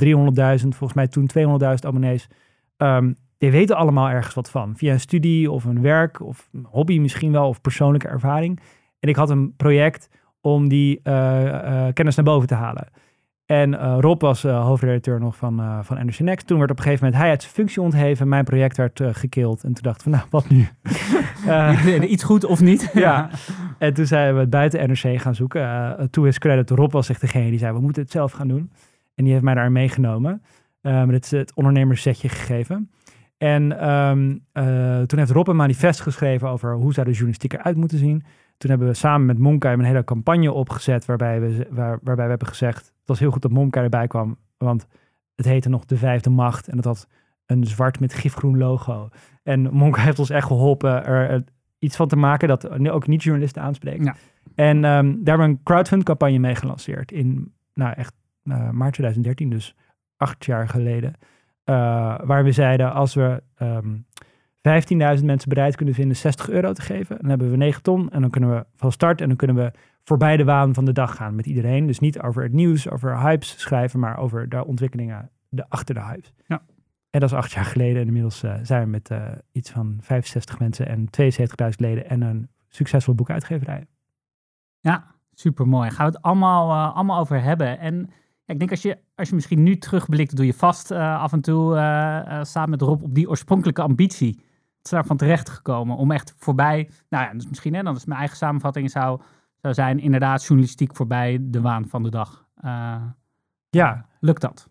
300.000, 0.63 0.67
volgens 0.67 0.93
mij 0.93 1.07
toen 1.07 1.29
200.000 1.37 1.47
abonnees. 1.85 2.27
Ehm, 2.77 3.13
die 3.37 3.51
weten 3.51 3.75
allemaal 3.75 4.09
ergens 4.09 4.35
wat 4.35 4.49
van, 4.49 4.75
via 4.77 4.93
een 4.93 4.99
studie 4.99 5.51
of 5.51 5.63
een 5.63 5.81
werk 5.81 6.21
of 6.21 6.49
een 6.53 6.67
hobby 6.69 6.99
misschien 6.99 7.31
wel 7.31 7.47
of 7.47 7.61
persoonlijke 7.61 8.07
ervaring. 8.07 8.59
En 8.99 9.09
ik 9.09 9.15
had 9.15 9.29
een 9.29 9.55
project 9.55 10.09
om 10.41 10.69
die 10.69 10.99
eh, 11.03 11.87
eh, 11.87 11.93
kennis 11.93 12.15
naar 12.15 12.25
boven 12.25 12.47
te 12.47 12.53
halen. 12.53 12.87
En 13.51 13.79
eh, 13.79 13.97
Rob 13.99 14.21
was 14.21 14.43
eh, 14.43 14.65
hoofdredacteur 14.65 15.19
nog 15.19 15.35
van, 15.35 15.59
eh, 15.59 15.79
van 15.81 16.05
NRC 16.05 16.19
Next. 16.19 16.47
Toen 16.47 16.57
werd 16.57 16.71
op 16.71 16.77
een 16.77 16.83
gegeven 16.83 17.05
moment 17.05 17.21
hij 17.21 17.31
uit 17.31 17.41
zijn 17.41 17.53
functie 17.53 17.81
ontheven. 17.81 18.27
Mijn 18.27 18.43
project 18.43 18.77
werd 18.77 19.01
gekild. 19.11 19.63
En 19.63 19.73
toen 19.73 19.83
dachten 19.83 20.11
we, 20.11 20.17
nou, 20.17 20.27
wat 20.29 20.49
nu? 20.49 20.67
Iets 22.13 22.23
goed 22.23 22.45
of 22.45 22.61
niet? 22.61 22.91
ja. 22.93 23.29
En 23.77 23.93
toen 23.93 24.05
zijn 24.05 24.33
we 24.33 24.39
het 24.39 24.49
buiten 24.49 24.89
NRC 24.89 25.21
gaan 25.21 25.35
zoeken. 25.35 26.09
To 26.11 26.23
his 26.23 26.37
credit, 26.37 26.69
Rob 26.69 26.91
was 26.91 27.09
echt 27.09 27.21
degene 27.21 27.49
die 27.49 27.59
zei, 27.59 27.73
we 27.73 27.81
moeten 27.81 28.01
het 28.01 28.11
zelf 28.11 28.31
gaan 28.31 28.47
doen. 28.47 28.71
En 29.15 29.23
die 29.23 29.33
heeft 29.33 29.45
mij 29.45 29.53
daar 29.53 29.71
meegenomen. 29.71 30.41
Uh, 30.81 31.03
met 31.03 31.15
het, 31.15 31.29
het 31.39 31.55
ondernemerssetje 31.55 32.29
gegeven. 32.29 32.89
En 33.37 33.79
ehm, 33.79 34.37
eh, 34.51 35.01
toen 35.01 35.19
heeft 35.19 35.31
Rob 35.31 35.47
een 35.47 35.55
manifest 35.55 36.01
geschreven 36.01 36.49
over 36.49 36.73
hoe 36.73 36.93
zou 36.93 37.05
de 37.05 37.11
journalistiek 37.11 37.53
eruit 37.53 37.77
moeten 37.77 37.97
zien. 37.97 38.23
Toen 38.61 38.69
hebben 38.69 38.87
we 38.87 38.93
samen 38.93 39.25
met 39.25 39.37
Monkai 39.37 39.73
een 39.73 39.83
hele 39.83 40.03
campagne 40.03 40.51
opgezet 40.51 41.05
waarbij 41.05 41.41
we, 41.41 41.67
waar, 41.69 41.99
waarbij 42.03 42.23
we 42.23 42.29
hebben 42.29 42.47
gezegd, 42.47 42.77
het 42.77 42.93
was 43.05 43.19
heel 43.19 43.31
goed 43.31 43.41
dat 43.41 43.51
Monkai 43.51 43.83
erbij 43.83 44.07
kwam, 44.07 44.37
want 44.57 44.87
het 45.35 45.45
heette 45.45 45.69
nog 45.69 45.85
de 45.85 45.97
vijfde 45.97 46.29
macht 46.29 46.67
en 46.67 46.75
het 46.75 46.85
had 46.85 47.07
een 47.45 47.65
zwart 47.65 47.99
met 47.99 48.13
gifgroen 48.13 48.57
logo. 48.57 49.09
En 49.43 49.73
Monkai 49.73 50.05
heeft 50.05 50.19
ons 50.19 50.29
echt 50.29 50.47
geholpen 50.47 51.05
er 51.05 51.29
eh, 51.29 51.39
iets 51.79 51.95
van 51.95 52.07
te 52.07 52.15
maken 52.15 52.47
dat 52.47 52.89
ook 52.89 53.07
niet-journalisten 53.07 53.61
aanspreekt. 53.61 54.03
Ja. 54.03 54.15
En 54.55 54.75
ehm, 54.75 54.83
daar 54.83 55.37
hebben 55.37 55.47
we 55.47 55.53
een 55.53 55.63
crowdfund 55.63 56.03
campagne 56.03 56.39
mee 56.39 56.55
gelanceerd 56.55 57.11
in, 57.11 57.53
nou 57.73 57.93
echt, 57.93 58.13
eh, 58.43 58.69
maart 58.69 58.93
2013, 58.93 59.49
dus 59.49 59.75
acht 60.17 60.45
jaar 60.45 60.69
geleden. 60.69 61.13
Uh, 61.65 61.75
waar 62.23 62.43
we 62.43 62.51
zeiden, 62.51 62.93
als 62.93 63.13
we 63.13 63.43
ehm 63.55 63.87
15.000 64.61 65.25
mensen 65.25 65.49
bereid 65.49 65.75
kunnen 65.75 65.93
vinden 65.93 66.17
60 66.17 66.49
euro 66.49 66.73
te 66.73 66.81
geven, 66.81 67.17
dan 67.19 67.29
hebben 67.29 67.51
we 67.51 67.57
9 67.57 67.81
ton 67.81 68.09
en 68.11 68.21
dan 68.21 68.29
kunnen 68.29 68.49
we 68.49 68.65
van 68.75 68.91
start 68.91 69.21
en 69.21 69.27
dan 69.27 69.37
kunnen 69.37 69.55
we 69.55 69.71
voorbij 70.03 70.37
de 70.37 70.43
waan 70.43 70.73
van 70.73 70.85
de 70.85 70.91
dag 70.91 71.15
gaan 71.15 71.35
met 71.35 71.45
iedereen. 71.45 71.87
Dus 71.87 71.99
niet 71.99 72.21
over 72.21 72.43
het 72.43 72.53
nieuws, 72.53 72.89
over 72.89 73.19
hypes 73.19 73.59
schrijven, 73.59 73.99
maar 73.99 74.17
over 74.17 74.49
de 74.49 74.65
ontwikkelingen 74.65 75.29
de, 75.49 75.69
achter 75.69 75.95
de 75.95 76.01
hypes. 76.01 76.33
Ja. 76.45 76.61
En 77.09 77.19
dat 77.19 77.31
is 77.31 77.35
acht 77.35 77.51
jaar 77.51 77.65
geleden 77.65 78.01
en 78.01 78.07
inmiddels 78.07 78.43
uh, 78.43 78.55
zijn 78.61 78.83
we 78.83 78.89
met 78.89 79.09
uh, 79.09 79.27
iets 79.51 79.69
van 79.69 79.97
65 80.01 80.59
mensen 80.59 80.87
en 80.87 81.07
72.000 81.21 81.69
leden 81.75 82.09
en 82.09 82.21
een 82.21 82.49
succesvol 82.67 83.15
boekuitgeverij. 83.15 83.85
Ja, 84.79 85.15
super 85.33 85.67
mooi. 85.67 85.89
Gaan 85.89 86.05
we 86.05 86.11
het 86.11 86.21
allemaal, 86.21 86.69
uh, 86.69 86.95
allemaal 86.95 87.19
over 87.19 87.41
hebben. 87.41 87.79
En 87.79 87.95
ja, 88.45 88.53
ik 88.53 88.59
denk 88.59 88.71
als 88.71 88.81
je, 88.81 88.97
als 89.15 89.29
je 89.29 89.35
misschien 89.35 89.63
nu 89.63 89.77
terugblikt, 89.77 90.35
doe 90.35 90.45
je 90.45 90.53
vast 90.53 90.91
af 90.91 91.31
en 91.31 91.41
toe 91.41 91.75
samen 92.41 92.69
met 92.69 92.81
Rob 92.81 93.03
op 93.03 93.15
die 93.15 93.29
oorspronkelijke 93.29 93.81
ambitie. 93.81 94.43
Daarvan 94.89 95.17
terecht 95.17 95.49
gekomen 95.49 95.95
om 95.95 96.11
echt 96.11 96.33
voorbij, 96.37 96.89
nou 97.09 97.25
ja, 97.25 97.33
dus 97.33 97.47
misschien, 97.47 97.73
hè, 97.73 97.83
dan 97.83 97.95
is 97.95 98.05
mijn 98.05 98.19
eigen 98.19 98.37
samenvatting 98.37 98.91
zou, 98.91 99.21
zou 99.61 99.73
zijn, 99.73 99.99
inderdaad 99.99 100.43
journalistiek 100.43 100.95
voorbij 100.95 101.37
de 101.41 101.61
waan 101.61 101.87
van 101.87 102.03
de 102.03 102.09
dag. 102.09 102.45
Uh, 102.63 102.95
ja. 103.69 104.05
Lukt 104.19 104.41
dat? 104.41 104.69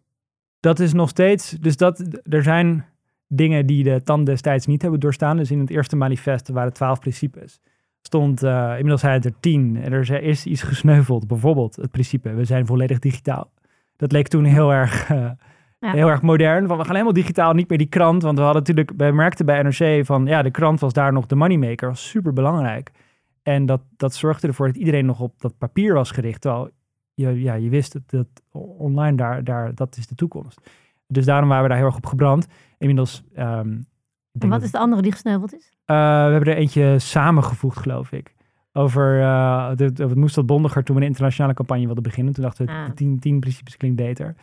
Dat 0.61 0.79
is 0.79 0.93
nog 0.93 1.09
steeds, 1.09 1.50
dus 1.50 1.76
dat, 1.76 2.19
er 2.23 2.43
zijn 2.43 2.85
dingen 3.26 3.67
die 3.67 3.85
de 3.85 4.02
tand 4.02 4.26
destijds 4.26 4.67
niet 4.67 4.83
hebben 4.83 5.00
doorstaan. 5.00 5.37
Dus 5.37 5.50
in 5.50 5.59
het 5.59 5.71
eerste 5.71 5.97
manifest 5.97 6.49
waren 6.49 6.73
twaalf 6.73 7.00
principes. 7.00 7.61
Stond, 8.02 8.43
uh, 8.43 8.71
inmiddels 8.71 9.00
zijn 9.00 9.12
het 9.12 9.25
er 9.25 9.40
tien. 9.40 9.76
En 9.76 9.93
er 9.93 10.23
is 10.23 10.47
iets 10.47 10.62
gesneuveld. 10.62 11.26
Bijvoorbeeld 11.26 11.76
het 11.76 11.90
principe, 11.90 12.35
we 12.35 12.45
zijn 12.45 12.67
volledig 12.67 12.99
digitaal. 12.99 13.50
Dat 13.97 14.12
leek 14.12 14.29
toen 14.29 14.45
heel 14.45 14.73
erg, 14.73 15.11
uh, 15.11 15.31
ja. 15.80 15.92
heel 15.92 16.08
erg 16.08 16.22
modern. 16.22 16.66
Want 16.66 16.78
we 16.78 16.87
gaan 16.87 16.94
helemaal 16.94 17.14
digitaal, 17.14 17.52
niet 17.52 17.68
meer 17.68 17.78
die 17.78 17.87
krant. 17.87 18.22
Want 18.22 18.38
we 18.38 18.44
hadden 18.44 18.62
natuurlijk, 18.62 18.96
wij 18.96 19.12
merkten 19.12 19.46
bij 19.46 19.62
NRC 19.62 20.06
van, 20.06 20.26
ja, 20.26 20.42
de 20.42 20.50
krant 20.50 20.80
was 20.80 20.92
daar 20.92 21.12
nog 21.12 21.26
de 21.26 21.34
moneymaker. 21.34 21.88
was 21.88 22.08
super 22.08 22.32
belangrijk. 22.32 22.90
En 23.42 23.66
dat, 23.66 23.80
dat 23.96 24.14
zorgde 24.14 24.46
ervoor 24.46 24.66
dat 24.66 24.76
iedereen 24.76 25.06
nog 25.06 25.20
op 25.20 25.40
dat 25.40 25.58
papier 25.58 25.94
was 25.94 26.10
gericht. 26.10 26.40
Terwijl 26.40 26.70
je, 27.14 27.40
ja, 27.40 27.54
je 27.54 27.68
wist 27.68 27.92
dat, 27.92 28.02
dat 28.06 28.60
online 28.78 29.16
daar, 29.16 29.44
daar, 29.44 29.75
dat 29.75 29.96
is 29.96 30.06
de 30.06 30.14
toekomst. 30.14 30.60
Dus 31.06 31.25
daarom 31.25 31.49
waren 31.49 31.62
we 31.62 31.68
daar 31.68 31.78
heel 31.78 31.87
erg 31.87 31.96
op 31.96 32.06
gebrand. 32.06 32.46
Inmiddels... 32.78 33.22
Um, 33.38 33.88
en 34.38 34.49
wat 34.49 34.62
is 34.62 34.70
de 34.70 34.78
andere 34.78 35.02
die 35.02 35.12
gesneuveld 35.12 35.54
is? 35.54 35.72
Uh, 35.87 35.96
we 35.96 36.30
hebben 36.30 36.49
er 36.49 36.56
eentje 36.56 36.99
samengevoegd, 36.99 37.78
geloof 37.78 38.12
ik. 38.12 38.34
Over, 38.72 39.18
uh, 39.18 39.68
de, 39.75 39.92
de, 39.92 40.04
het 40.04 40.14
moest 40.14 40.37
wat 40.37 40.46
bondiger 40.46 40.84
toen 40.84 40.96
we 40.96 41.00
een 41.02 41.08
internationale 41.08 41.54
campagne 41.54 41.84
wilden 41.84 42.02
beginnen. 42.02 42.34
Toen 42.34 42.44
dachten 42.44 42.66
we, 42.66 42.72
ah. 42.72 42.90
tien, 42.90 43.18
tien 43.18 43.40
principes 43.40 43.76
klinkt 43.76 43.96
beter. 43.96 44.34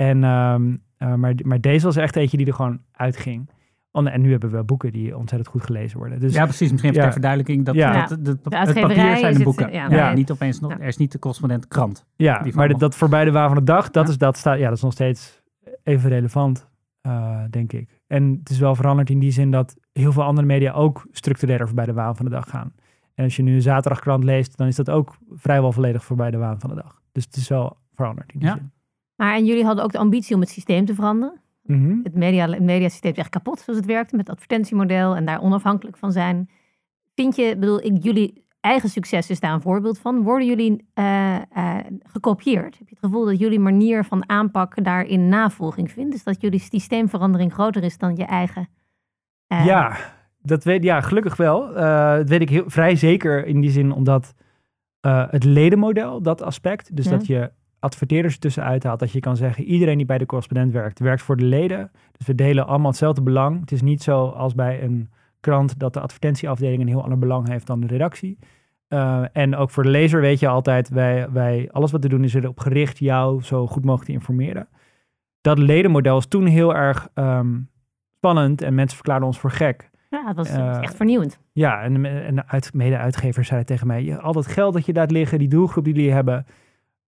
En, 0.00 0.24
um, 0.24 0.82
uh, 0.98 1.14
maar, 1.14 1.34
maar 1.44 1.60
deze 1.60 1.84
was 1.84 1.96
echt 1.96 2.16
eentje 2.16 2.36
die 2.36 2.46
er 2.46 2.54
gewoon 2.54 2.80
uitging. 2.92 3.50
Oh, 3.92 4.12
en 4.14 4.20
nu 4.20 4.30
hebben 4.30 4.50
we 4.50 4.64
boeken 4.64 4.92
die 4.92 5.16
ontzettend 5.16 5.50
goed 5.50 5.64
gelezen 5.64 5.98
worden. 5.98 6.20
Dus 6.20 6.34
ja, 6.34 6.44
precies. 6.44 6.70
Misschien 6.70 6.90
even 6.90 6.94
ja. 6.94 7.02
ter 7.02 7.12
verduidelijking. 7.12 7.64
Dat, 7.64 7.74
Ja. 7.74 8.06
dat, 8.06 8.08
dat, 8.08 8.24
dat- 8.24 8.50
De 8.52 8.56
het 8.58 8.80
papier 8.80 8.96
zijn 8.96 9.20
de 9.20 9.26
het, 9.26 9.42
boeken. 9.42 9.72
ja, 9.72 9.88
Ja, 9.90 10.06
nee. 10.06 10.14
Niet 10.14 10.30
opeens 10.30 10.60
nog, 10.60 10.70
Ja. 10.70 10.78
er 10.78 10.86
is 10.86 10.96
niet 10.96 11.12
de 11.12 11.18
correspondent 11.18 11.68
krant. 11.68 12.06
Ja, 12.16 12.46
maar 12.54 12.78
dat 12.78 12.96
voorbij 12.96 13.24
de 13.24 13.30
waan 13.30 13.48
van 13.48 13.56
de 13.58 13.64
dag, 13.64 13.90
dat, 13.90 14.04
Ja. 14.06 14.10
is, 14.12 14.18
dat, 14.18 14.36
staat, 14.36 14.58
ja, 14.58 14.64
dat 14.68 14.76
is 14.76 14.82
nog 14.82 14.92
steeds 14.92 15.42
even 15.82 16.08
relevant, 16.10 16.68
eh, 17.00 17.42
denk 17.50 17.72
ik. 17.72 18.00
En 18.06 18.36
het 18.38 18.50
is 18.50 18.58
wel 18.58 18.74
veranderd 18.74 19.10
in 19.10 19.18
die 19.18 19.30
zin 19.32 19.50
dat 19.50 19.76
heel 19.92 20.12
veel 20.12 20.22
andere 20.22 20.46
media 20.46 20.72
ook 20.72 21.06
structureel 21.10 21.66
voorbij 21.66 21.86
de 21.86 21.92
waan 21.92 22.16
van 22.16 22.24
de 22.24 22.30
dag 22.30 22.48
gaan. 22.50 22.72
En 23.14 23.24
als 23.24 23.36
je 23.36 23.42
nu 23.42 23.54
een 23.54 23.62
zaterdagkrant 23.62 24.24
leest, 24.24 24.56
dan 24.56 24.66
is 24.66 24.76
dat 24.76 24.90
ook 24.90 25.16
vrijwel 25.30 25.72
volledig 25.72 26.04
voorbij 26.04 26.30
de 26.30 26.38
waan 26.38 26.60
van 26.60 26.70
de 26.70 26.76
dag. 26.76 27.00
Dus 27.12 27.24
het 27.24 27.36
is 27.36 27.48
wel 27.48 27.76
veranderd 27.94 28.32
in 28.32 28.38
die 28.38 28.48
Ja. 28.48 28.54
zin. 28.54 28.70
Maar 29.20 29.34
en 29.34 29.44
jullie 29.44 29.64
hadden 29.64 29.84
ook 29.84 29.92
de 29.92 29.98
ambitie 29.98 30.34
om 30.34 30.40
het 30.40 30.50
systeem 30.50 30.84
te 30.84 30.94
veranderen. 30.94 31.40
Mhm. 31.62 31.98
Het, 32.02 32.14
media, 32.14 32.48
het 32.50 32.60
mediasysteem 32.62 33.12
is 33.12 33.18
echt 33.18 33.28
kapot 33.28 33.60
zoals 33.60 33.78
het 33.78 33.88
werkte 33.88 34.16
met 34.16 34.26
het 34.26 34.34
advertentiemodel 34.36 35.16
en 35.16 35.24
daar 35.24 35.42
onafhankelijk 35.42 35.96
van 35.96 36.12
zijn. 36.12 36.50
Vind 37.14 37.36
je, 37.36 37.56
bedoel 37.58 37.80
ik, 37.84 38.02
jullie 38.02 38.44
eigen 38.60 38.88
succes 38.88 39.30
is 39.30 39.40
daar 39.40 39.52
een 39.52 39.60
voorbeeld 39.60 39.98
van. 39.98 40.22
Worden 40.22 40.46
jullie 40.46 40.86
eh, 40.94 41.36
gekopieerd? 42.02 42.78
Heb 42.78 42.88
je 42.88 42.94
het 42.94 43.04
gevoel 43.04 43.24
dat 43.24 43.38
jullie 43.38 43.58
manier 43.60 44.04
van 44.04 44.28
aanpak 44.28 44.84
daarin 44.84 45.28
navolging 45.28 45.90
vindt? 45.90 46.12
Dus 46.12 46.24
dat 46.24 46.40
jullie 46.40 46.60
systeemverandering 46.60 47.52
groter 47.52 47.82
is 47.82 47.98
dan 47.98 48.16
je 48.16 48.24
eigen? 48.24 48.68
eh, 49.46 49.64
Ja, 49.66 49.96
dat 50.42 50.64
weet, 50.64 50.82
ja, 50.82 51.00
gelukkig 51.00 51.36
wel. 51.36 51.72
Dat 51.74 52.28
weet 52.28 52.40
ik 52.40 52.50
heel, 52.50 52.64
vrij 52.66 52.96
zeker 52.96 53.46
in 53.46 53.60
die 53.60 53.70
zin 53.70 53.92
omdat 53.92 54.34
het 55.30 55.44
ledenmodel, 55.44 56.22
dat 56.22 56.42
aspect, 56.42 56.96
dus 56.96 57.04
Ja. 57.04 57.10
dat 57.10 57.26
je 57.26 57.52
adverteerders 57.80 58.38
tussenuit 58.38 58.84
haalt, 58.84 58.98
dat 58.98 59.12
je 59.12 59.20
kan 59.20 59.36
zeggen, 59.36 59.64
iedereen 59.64 59.96
die 59.96 60.06
bij 60.06 60.18
de 60.18 60.26
correspondent 60.26 60.72
werkt, 60.72 60.98
werkt 60.98 61.22
voor 61.22 61.36
de 61.36 61.44
leden. 61.44 61.90
Dus 62.12 62.26
we 62.26 62.34
delen 62.34 62.66
allemaal 62.66 62.90
hetzelfde 62.90 63.22
belang. 63.22 63.60
Het 63.60 63.72
is 63.72 63.82
niet 63.82 64.02
zo 64.02 64.26
als 64.26 64.54
bij 64.54 64.82
een 64.82 65.10
krant 65.40 65.78
dat 65.78 65.94
de 65.94 66.00
advertentieafdeling 66.00 66.80
een 66.80 66.88
heel 66.88 67.02
ander 67.02 67.18
belang 67.18 67.48
heeft 67.48 67.66
dan 67.66 67.80
de 67.80 67.86
redactie. 67.86 68.38
Eh, 68.88 69.24
en 69.32 69.56
ook 69.56 69.70
voor 69.70 69.82
de 69.82 69.88
lezer 69.88 70.20
weet 70.20 70.40
je 70.40 70.48
altijd, 70.48 70.88
wij, 70.88 71.30
wij, 71.30 71.68
alles 71.72 71.90
wat 71.90 72.02
we 72.02 72.08
doen 72.08 72.24
is 72.24 72.34
erop 72.34 72.58
gericht 72.58 72.98
jou 72.98 73.42
zo 73.42 73.66
goed 73.66 73.84
mogelijk 73.84 74.08
te 74.08 74.16
informeren. 74.16 74.68
Dat 75.40 75.58
ledenmodel 75.58 76.18
is 76.18 76.26
toen 76.26 76.46
heel 76.46 76.74
erg 76.74 77.08
ehm, 77.14 77.58
spannend 78.16 78.62
en 78.62 78.74
mensen 78.74 78.96
verklaarden 78.96 79.26
ons 79.26 79.38
voor 79.38 79.50
gek. 79.50 79.90
ja, 80.08 80.26
dat 80.26 80.36
was 80.36 80.48
eh, 80.48 80.82
echt 80.82 80.96
vernieuwend. 80.96 81.38
Ja, 81.52 81.82
en, 81.82 82.04
en 82.04 82.34
de 82.34 82.46
uit, 82.46 82.74
mede-uitgevers 82.74 83.46
zeiden 83.48 83.68
tegen 83.68 83.86
mij, 83.86 84.02
"Ja, 84.02 84.16
al 84.16 84.32
dat 84.32 84.46
geld 84.46 84.74
dat 84.74 84.86
je 84.86 84.92
laat 84.92 85.10
liggen, 85.10 85.38
die 85.38 85.48
doelgroep 85.48 85.84
die 85.84 85.94
jullie 85.94 86.12
hebben. 86.12 86.46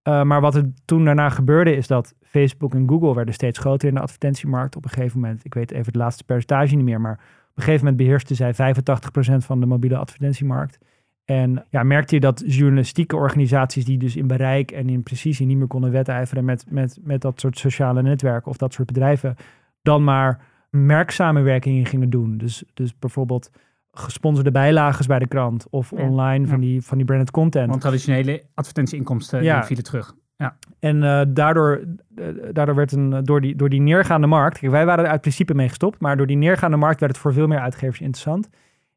Eh, 0.03 0.23
maar 0.23 0.41
wat 0.41 0.55
er 0.55 0.73
toen 0.85 1.05
daarna 1.05 1.29
gebeurde 1.29 1.77
is 1.77 1.87
dat 1.87 2.15
Facebook 2.21 2.75
en 2.75 2.89
Google 2.89 3.15
werden 3.15 3.35
steeds 3.35 3.59
groter 3.59 3.89
in 3.89 3.95
de 3.95 4.01
advertentiemarkt. 4.01 4.77
Op 4.77 4.85
een 4.85 4.91
gegeven 4.91 5.21
moment, 5.21 5.45
ik 5.45 5.55
weet 5.55 5.71
even 5.71 5.87
het 5.87 5.97
laatste 5.97 6.25
percentage 6.25 6.75
niet 6.75 6.85
meer, 6.85 7.01
maar 7.01 7.13
op 7.13 7.57
een 7.59 7.63
gegeven 7.63 7.85
moment 7.85 7.97
beheerste 7.97 8.35
zij 8.35 8.55
85% 8.55 9.45
van 9.45 9.61
de 9.61 9.67
mobiele 9.67 9.97
advertentiemarkt. 9.97 10.79
En 11.25 11.65
ja, 11.69 11.83
merkte 11.83 12.15
je 12.15 12.21
dat 12.21 12.43
journalistieke 12.47 13.17
organisaties 13.17 13.85
die 13.85 13.99
dus 13.99 14.17
in 14.17 14.27
bereik 14.27 14.71
en 14.71 14.89
in 14.89 15.03
precisie 15.03 15.47
niet 15.47 15.57
meer 15.57 15.67
konden 15.67 15.91
wedijveren 15.91 16.45
met, 16.45 16.65
met, 16.69 16.99
met 17.03 17.21
dat 17.21 17.41
soort 17.41 17.59
sociale 17.59 18.03
netwerken 18.03 18.51
of 18.51 18.57
dat 18.57 18.73
soort 18.73 18.87
bedrijven, 18.87 19.37
dan 19.83 20.05
maar 20.05 20.45
merksamenwerkingen 20.71 21.87
gingen 21.87 22.11
doen. 22.11 22.39
Dus, 22.39 22.65
dus 22.75 22.99
bijvoorbeeld 22.99 23.51
gesponsorde 23.93 24.51
bijlages 24.51 25.07
bij 25.07 25.19
de 25.19 25.29
krant 25.29 25.67
of 25.71 25.91
Ja. 25.91 26.03
online 26.09 26.47
van, 26.47 26.61
Ja. 26.61 26.67
die, 26.67 26.83
van 26.83 26.97
die 26.97 27.07
branded 27.07 27.31
content. 27.31 27.69
Want 27.69 27.81
traditionele 27.81 28.43
advertentieinkomsten 28.55 29.43
Ja. 29.43 29.57
die 29.57 29.67
vielen 29.67 29.85
terug. 29.85 30.15
Ja. 30.37 30.57
En 30.79 31.03
eh, 31.03 31.23
daardoor, 31.29 31.85
eh, 32.15 32.27
daardoor 32.53 32.75
werd 32.75 32.93
een, 32.93 33.25
door, 33.25 33.41
die, 33.41 33.57
door 33.57 33.69
die 33.69 33.81
neergaande 33.81 34.27
markt, 34.27 34.59
kijk, 34.59 34.73
wij 34.73 34.87
waren 34.87 35.05
er 35.05 35.11
uit 35.11 35.21
principe 35.21 35.55
mee 35.55 35.69
gestopt, 35.69 36.01
maar 36.01 36.17
door 36.17 36.27
die 36.27 36.37
neergaande 36.37 36.77
markt 36.77 37.01
werd 37.01 37.13
het 37.13 37.21
voor 37.21 37.33
veel 37.33 37.47
meer 37.47 37.59
uitgevers 37.61 38.01
interessant. 38.01 38.49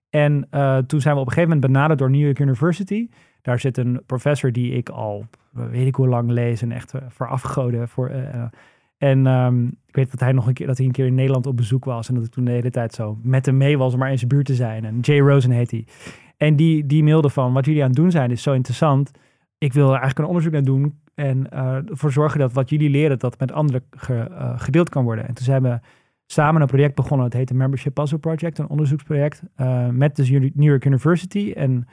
En 0.09 0.47
eh, 0.49 0.77
toen 0.77 1.01
zijn 1.01 1.13
we 1.15 1.19
op 1.21 1.27
een 1.27 1.33
gegeven 1.33 1.55
moment 1.55 1.73
benaderd 1.73 1.99
door 1.99 2.09
New 2.11 2.21
York 2.21 2.39
University. 2.39 3.09
Daar 3.41 3.59
zit 3.59 3.77
een 3.77 4.01
professor 4.05 4.51
die 4.51 4.71
ik 4.73 4.89
al 4.89 5.25
weet 5.51 5.87
ik 5.87 5.95
hoe 5.95 6.07
lang 6.07 6.29
lees 6.31 6.61
en 6.61 6.71
echt 6.71 6.93
voor 7.09 7.27
afgoden. 7.27 7.87
Voor, 7.89 8.07
eh, 8.09 8.43
en 8.97 9.25
um, 9.25 9.77
ik 9.85 9.95
weet 9.95 10.11
dat 10.11 10.19
hij 10.19 10.31
nog 10.31 10.47
een 10.47 10.53
keer, 10.53 10.67
dat 10.67 10.77
hij 10.77 10.85
een 10.85 10.91
keer 10.91 11.05
in 11.05 11.15
Nederland 11.15 11.45
op 11.47 11.57
bezoek 11.57 11.85
was. 11.85 12.09
En 12.09 12.15
dat 12.15 12.25
ik 12.25 12.31
toen 12.31 12.45
de 12.45 12.51
hele 12.51 12.69
tijd 12.69 12.93
zo 12.93 13.17
met 13.21 13.45
hem 13.45 13.57
mee 13.57 13.77
was 13.77 13.93
om 13.93 13.99
maar 13.99 14.11
in 14.11 14.17
zijn 14.17 14.29
buurt 14.29 14.45
te 14.45 14.55
zijn. 14.55 14.85
En 14.85 14.99
Jay 14.99 15.19
Rosen 15.19 15.51
heet 15.51 15.71
hij. 15.71 15.85
En 16.37 16.55
die, 16.55 16.85
die 16.85 17.03
mailde 17.03 17.29
van, 17.29 17.53
wat 17.53 17.65
jullie 17.65 17.81
aan 17.81 17.87
het 17.87 17.97
doen 17.97 18.11
zijn 18.11 18.31
is 18.31 18.43
zo 18.43 18.53
interessant. 18.53 19.11
Ik 19.57 19.73
wil 19.73 19.85
er 19.85 19.89
eigenlijk 19.89 20.19
een 20.19 20.25
onderzoek 20.25 20.51
naar 20.51 20.63
doen. 20.63 20.99
En 21.13 21.47
uh, 21.53 21.89
ervoor 21.89 22.11
zorgen 22.11 22.39
dat 22.39 22.53
wat 22.53 22.69
jullie 22.69 22.89
leren, 22.89 23.19
dat 23.19 23.39
met 23.39 23.51
anderen 23.51 23.83
ge, 23.91 24.27
uh, 24.31 24.53
gedeeld 24.59 24.89
kan 24.89 25.03
worden. 25.03 25.27
En 25.27 25.33
toen 25.33 25.45
zijn 25.45 25.61
we 25.61 25.79
samen 26.25 26.61
een 26.61 26.67
project 26.67 26.95
begonnen. 26.95 27.25
Het 27.25 27.35
heet 27.35 27.47
de 27.47 27.53
Membership 27.53 27.93
Puzzle 27.93 28.17
Project, 28.17 28.57
een 28.57 28.69
onderzoeksproject. 28.69 29.43
Uh, 29.57 29.87
met 29.87 30.15
de 30.15 30.51
New 30.53 30.69
York 30.69 30.85
University. 30.85 31.53
En 31.55 31.87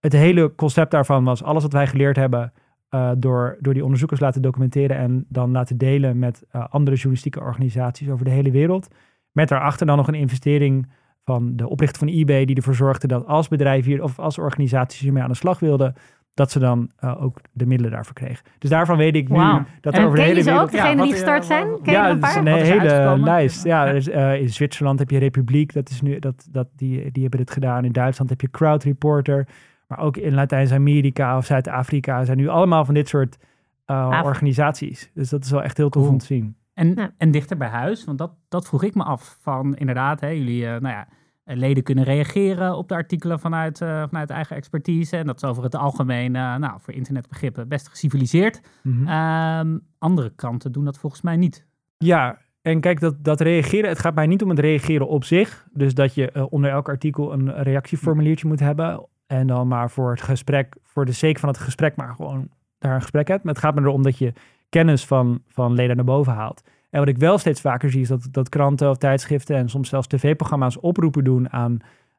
het 0.00 0.12
hele 0.12 0.54
concept 0.54 0.90
daarvan 0.90 1.24
was 1.24 1.42
alles 1.42 1.62
wat 1.62 1.72
wij 1.72 1.86
geleerd 1.86 2.16
hebben... 2.16 2.52
Uh, 2.94 3.10
door, 3.18 3.56
door 3.60 3.74
die 3.74 3.82
onderzoekers 3.82 4.20
laten 4.20 4.42
documenteren 4.42 4.96
en 4.96 5.24
dan 5.28 5.50
laten 5.50 5.78
delen 5.78 6.18
met 6.18 6.44
uh, 6.52 6.66
andere 6.68 6.96
journalistieke 6.96 7.40
organisaties 7.40 8.08
over 8.08 8.24
de 8.24 8.30
hele 8.30 8.50
wereld. 8.50 8.88
Met 9.32 9.48
daarachter 9.48 9.86
dan 9.86 9.96
nog 9.96 10.08
een 10.08 10.14
investering 10.14 10.90
van 11.24 11.56
de 11.56 11.68
oprichter 11.68 11.98
van 11.98 12.08
eBay, 12.08 12.44
die 12.44 12.56
ervoor 12.56 12.74
zorgde 12.74 13.06
dat 13.06 13.26
als 13.26 13.48
bedrijven 13.48 13.90
hier 13.90 14.02
of 14.02 14.18
als 14.18 14.38
organisaties 14.38 15.00
hiermee 15.00 15.22
aan 15.22 15.28
de 15.28 15.36
slag 15.36 15.58
wilden, 15.58 15.94
dat 16.34 16.50
ze 16.50 16.58
dan 16.58 16.90
uh, 17.00 17.22
ook 17.22 17.42
de 17.52 17.64
de 17.64 17.66
middelen 17.66 17.92
daarvoor 17.92 18.14
kregen. 18.14 18.44
Dus 18.58 18.70
daarvan 18.70 18.96
weet 18.96 19.14
ik 19.14 19.28
nu 19.28 19.36
wow. 19.36 19.62
dat 19.80 19.94
en 19.94 20.00
er 20.00 20.06
over 20.06 20.18
de 20.18 20.24
hele 20.24 20.42
wereld... 20.42 20.62
ook, 20.62 20.70
degene 20.70 20.96
ja, 20.96 21.02
die 21.02 21.12
gestart 21.12 21.44
zijn? 21.44 21.68
Ken 21.82 21.92
ja, 21.92 22.06
je 22.06 22.12
een 22.12 22.18
paar? 22.18 22.36
een 22.36 22.46
hele 22.46 23.18
lijst. 23.18 23.64
Ja, 23.64 23.94
uh, 23.94 24.40
in 24.40 24.48
Zwitserland 24.48 24.98
heb 24.98 25.10
je 25.10 25.18
Republiek, 25.18 25.72
dat 25.72 25.90
is 25.90 26.02
nu, 26.02 26.18
dat, 26.18 26.48
dat, 26.50 26.68
die, 26.76 27.10
die 27.12 27.22
hebben 27.22 27.40
dit 27.40 27.50
gedaan. 27.50 27.84
In 27.84 27.92
Duitsland 27.92 28.30
heb 28.30 28.40
je 28.40 28.50
Crowd 28.50 28.82
Reporter. 28.82 29.48
Maar 29.86 29.98
ook 29.98 30.16
in 30.16 30.34
Latijns-Amerika 30.34 31.36
of 31.36 31.46
Zuid-Afrika 31.46 32.24
zijn 32.24 32.38
nu 32.38 32.48
allemaal 32.48 32.84
van 32.84 32.94
dit 32.94 33.08
soort 33.08 33.38
uh, 33.86 34.20
organisaties. 34.24 35.10
Dus 35.14 35.28
dat 35.28 35.44
is 35.44 35.50
wel 35.50 35.62
echt 35.62 35.76
heel 35.76 35.88
tof 35.88 36.02
Cool. 36.02 36.14
om 36.14 36.18
te 36.18 36.26
zien. 36.26 36.56
En, 36.74 36.94
Ja. 36.94 37.10
en 37.16 37.30
dichter 37.30 37.56
bij 37.56 37.68
huis, 37.68 38.04
want 38.04 38.18
dat, 38.18 38.32
dat 38.48 38.66
vroeg 38.66 38.82
ik 38.82 38.94
me 38.94 39.02
af. 39.02 39.38
Van 39.40 39.76
inderdaad, 39.76 40.20
hè, 40.20 40.28
jullie, 40.28 40.62
uh, 40.62 40.68
nou 40.68 40.88
ja, 40.88 41.06
leden 41.44 41.82
kunnen 41.82 42.04
reageren 42.04 42.76
op 42.76 42.88
de 42.88 42.94
artikelen 42.94 43.40
vanuit, 43.40 43.80
uh, 43.80 44.02
vanuit 44.08 44.30
eigen 44.30 44.56
expertise. 44.56 45.16
En 45.16 45.26
dat 45.26 45.36
is 45.36 45.44
over 45.48 45.62
het 45.62 45.74
algemeen, 45.74 46.34
uh, 46.34 46.56
nou, 46.56 46.80
voor 46.80 46.94
internetbegrippen, 46.94 47.68
best 47.68 47.88
geciviliseerd. 47.88 48.60
Mm 48.82 49.06
-hmm. 49.06 49.68
um, 49.68 49.80
andere 49.98 50.32
kanten 50.34 50.72
doen 50.72 50.84
dat 50.84 50.98
volgens 50.98 51.22
mij 51.22 51.36
niet. 51.36 51.66
Ja, 51.98 52.38
en 52.62 52.80
kijk, 52.80 53.00
dat, 53.00 53.24
dat 53.24 53.40
reageren, 53.40 53.88
het 53.88 53.98
gaat 53.98 54.14
mij 54.14 54.26
niet 54.26 54.42
om 54.42 54.48
het 54.48 54.58
reageren 54.58 55.08
op 55.08 55.24
zich. 55.24 55.66
Dus 55.72 55.94
dat 55.94 56.14
je 56.14 56.30
uh, 56.36 56.44
onder 56.48 56.70
elk 56.70 56.88
artikel 56.88 57.32
een 57.32 57.62
reactieformuliertje 57.62 58.46
moet 58.48 58.60
hebben. 58.60 59.06
En 59.34 59.46
dan 59.46 59.68
maar 59.68 59.90
voor 59.90 60.10
het 60.10 60.22
gesprek, 60.22 60.76
voor 60.82 61.04
de 61.04 61.12
sake 61.12 61.38
van 61.38 61.48
het 61.48 61.58
gesprek, 61.58 61.96
maar 61.96 62.14
gewoon 62.14 62.48
daar 62.78 62.94
een 62.94 63.00
gesprek 63.00 63.28
hebt. 63.28 63.44
Maar 63.44 63.54
het 63.54 63.62
gaat 63.62 63.74
me 63.74 63.80
erom 63.80 64.02
dat 64.02 64.18
je 64.18 64.32
kennis 64.68 65.06
van, 65.06 65.42
van 65.48 65.72
leden 65.72 65.96
naar 65.96 66.04
boven 66.04 66.32
haalt. 66.32 66.62
En 66.90 66.98
wat 66.98 67.08
ik 67.08 67.18
wel 67.18 67.38
steeds 67.38 67.60
vaker 67.60 67.90
zie, 67.90 68.00
is 68.00 68.08
dat, 68.08 68.28
dat 68.30 68.48
kranten 68.48 68.90
of 68.90 68.96
tijdschriften 68.96 69.56
en 69.56 69.68
soms 69.68 69.88
zelfs 69.88 70.06
tv-programma's 70.06 70.80
oproepen 70.80 71.24
doen 71.24 71.52
aan, 71.52 71.78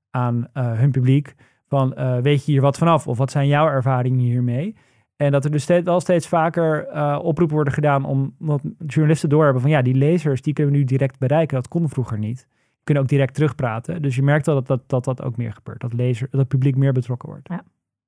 aan 0.10 0.48
uh, 0.54 0.72
hun 0.72 0.92
publiek. 0.92 1.36
Van, 1.68 1.94
uh, 1.98 2.18
weet 2.18 2.46
je 2.46 2.52
hier 2.52 2.62
wat 2.62 2.78
vanaf? 2.78 3.08
Of 3.08 3.18
wat 3.18 3.32
zijn 3.32 3.48
jouw 3.48 3.68
ervaringen 3.68 4.20
hiermee? 4.20 4.76
En 5.16 5.32
dat 5.32 5.46
er 5.46 5.52
dus 5.52 5.64
steeds, 5.64 5.86
wel 5.86 6.00
steeds 6.00 6.28
vaker 6.28 6.88
uh, 6.94 7.20
oproepen 7.22 7.56
worden 7.56 7.74
gedaan 7.74 8.06
om 8.06 8.36
wat 8.38 8.62
journalisten 8.88 9.30
doorhebben 9.30 9.62
van 9.62 9.72
ja, 9.72 9.82
die 9.82 9.96
lezers, 9.96 10.42
die 10.42 10.54
kunnen 10.54 10.74
we 10.74 10.80
nu 10.80 10.86
direct 10.86 11.20
bereiken. 11.20 11.56
Dat 11.56 11.68
kon 11.68 11.90
vroeger 11.90 12.18
niet. 12.18 12.48
Kunnen 12.86 13.04
ook 13.04 13.10
direct 13.10 13.34
terugpraten. 13.34 14.02
Dus 14.02 14.16
je 14.16 14.24
merkt 14.24 14.46
wel 14.46 14.56
dat 14.56 14.68
dat, 14.68 14.90
dat, 14.90 15.04
dat 15.04 15.22
ook 15.22 15.38
meer 15.38 15.54
gebeurt. 15.54 15.82
Dat, 15.82 15.94
lezer, 15.94 16.28
dat 16.30 16.40
het 16.40 16.50
publiek 16.50 16.76
meer 16.76 16.94
betrokken 16.94 17.30
wordt. 17.30 17.50
Ja, 17.50 17.64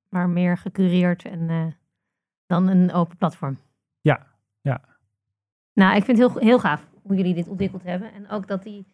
maar 0.10 0.30
meer 0.30 0.58
gecureerd 0.58 1.24
en, 1.24 1.40
uh, 1.40 1.66
dan 2.46 2.68
een 2.68 2.94
open 2.94 3.18
platform. 3.18 3.58
Ja, 4.02 4.28
ja. 4.62 4.82
Nou, 5.74 5.96
ik 5.96 6.04
vind 6.04 6.18
het 6.18 6.32
heel, 6.32 6.42
heel 6.42 6.60
gaaf 6.60 6.88
hoe 7.04 7.16
jullie 7.16 7.34
dit 7.34 7.48
ontwikkeld 7.48 7.84
hebben. 7.84 8.14
En 8.14 8.30
ook 8.30 8.48
dat 8.48 8.64
die, 8.64 8.86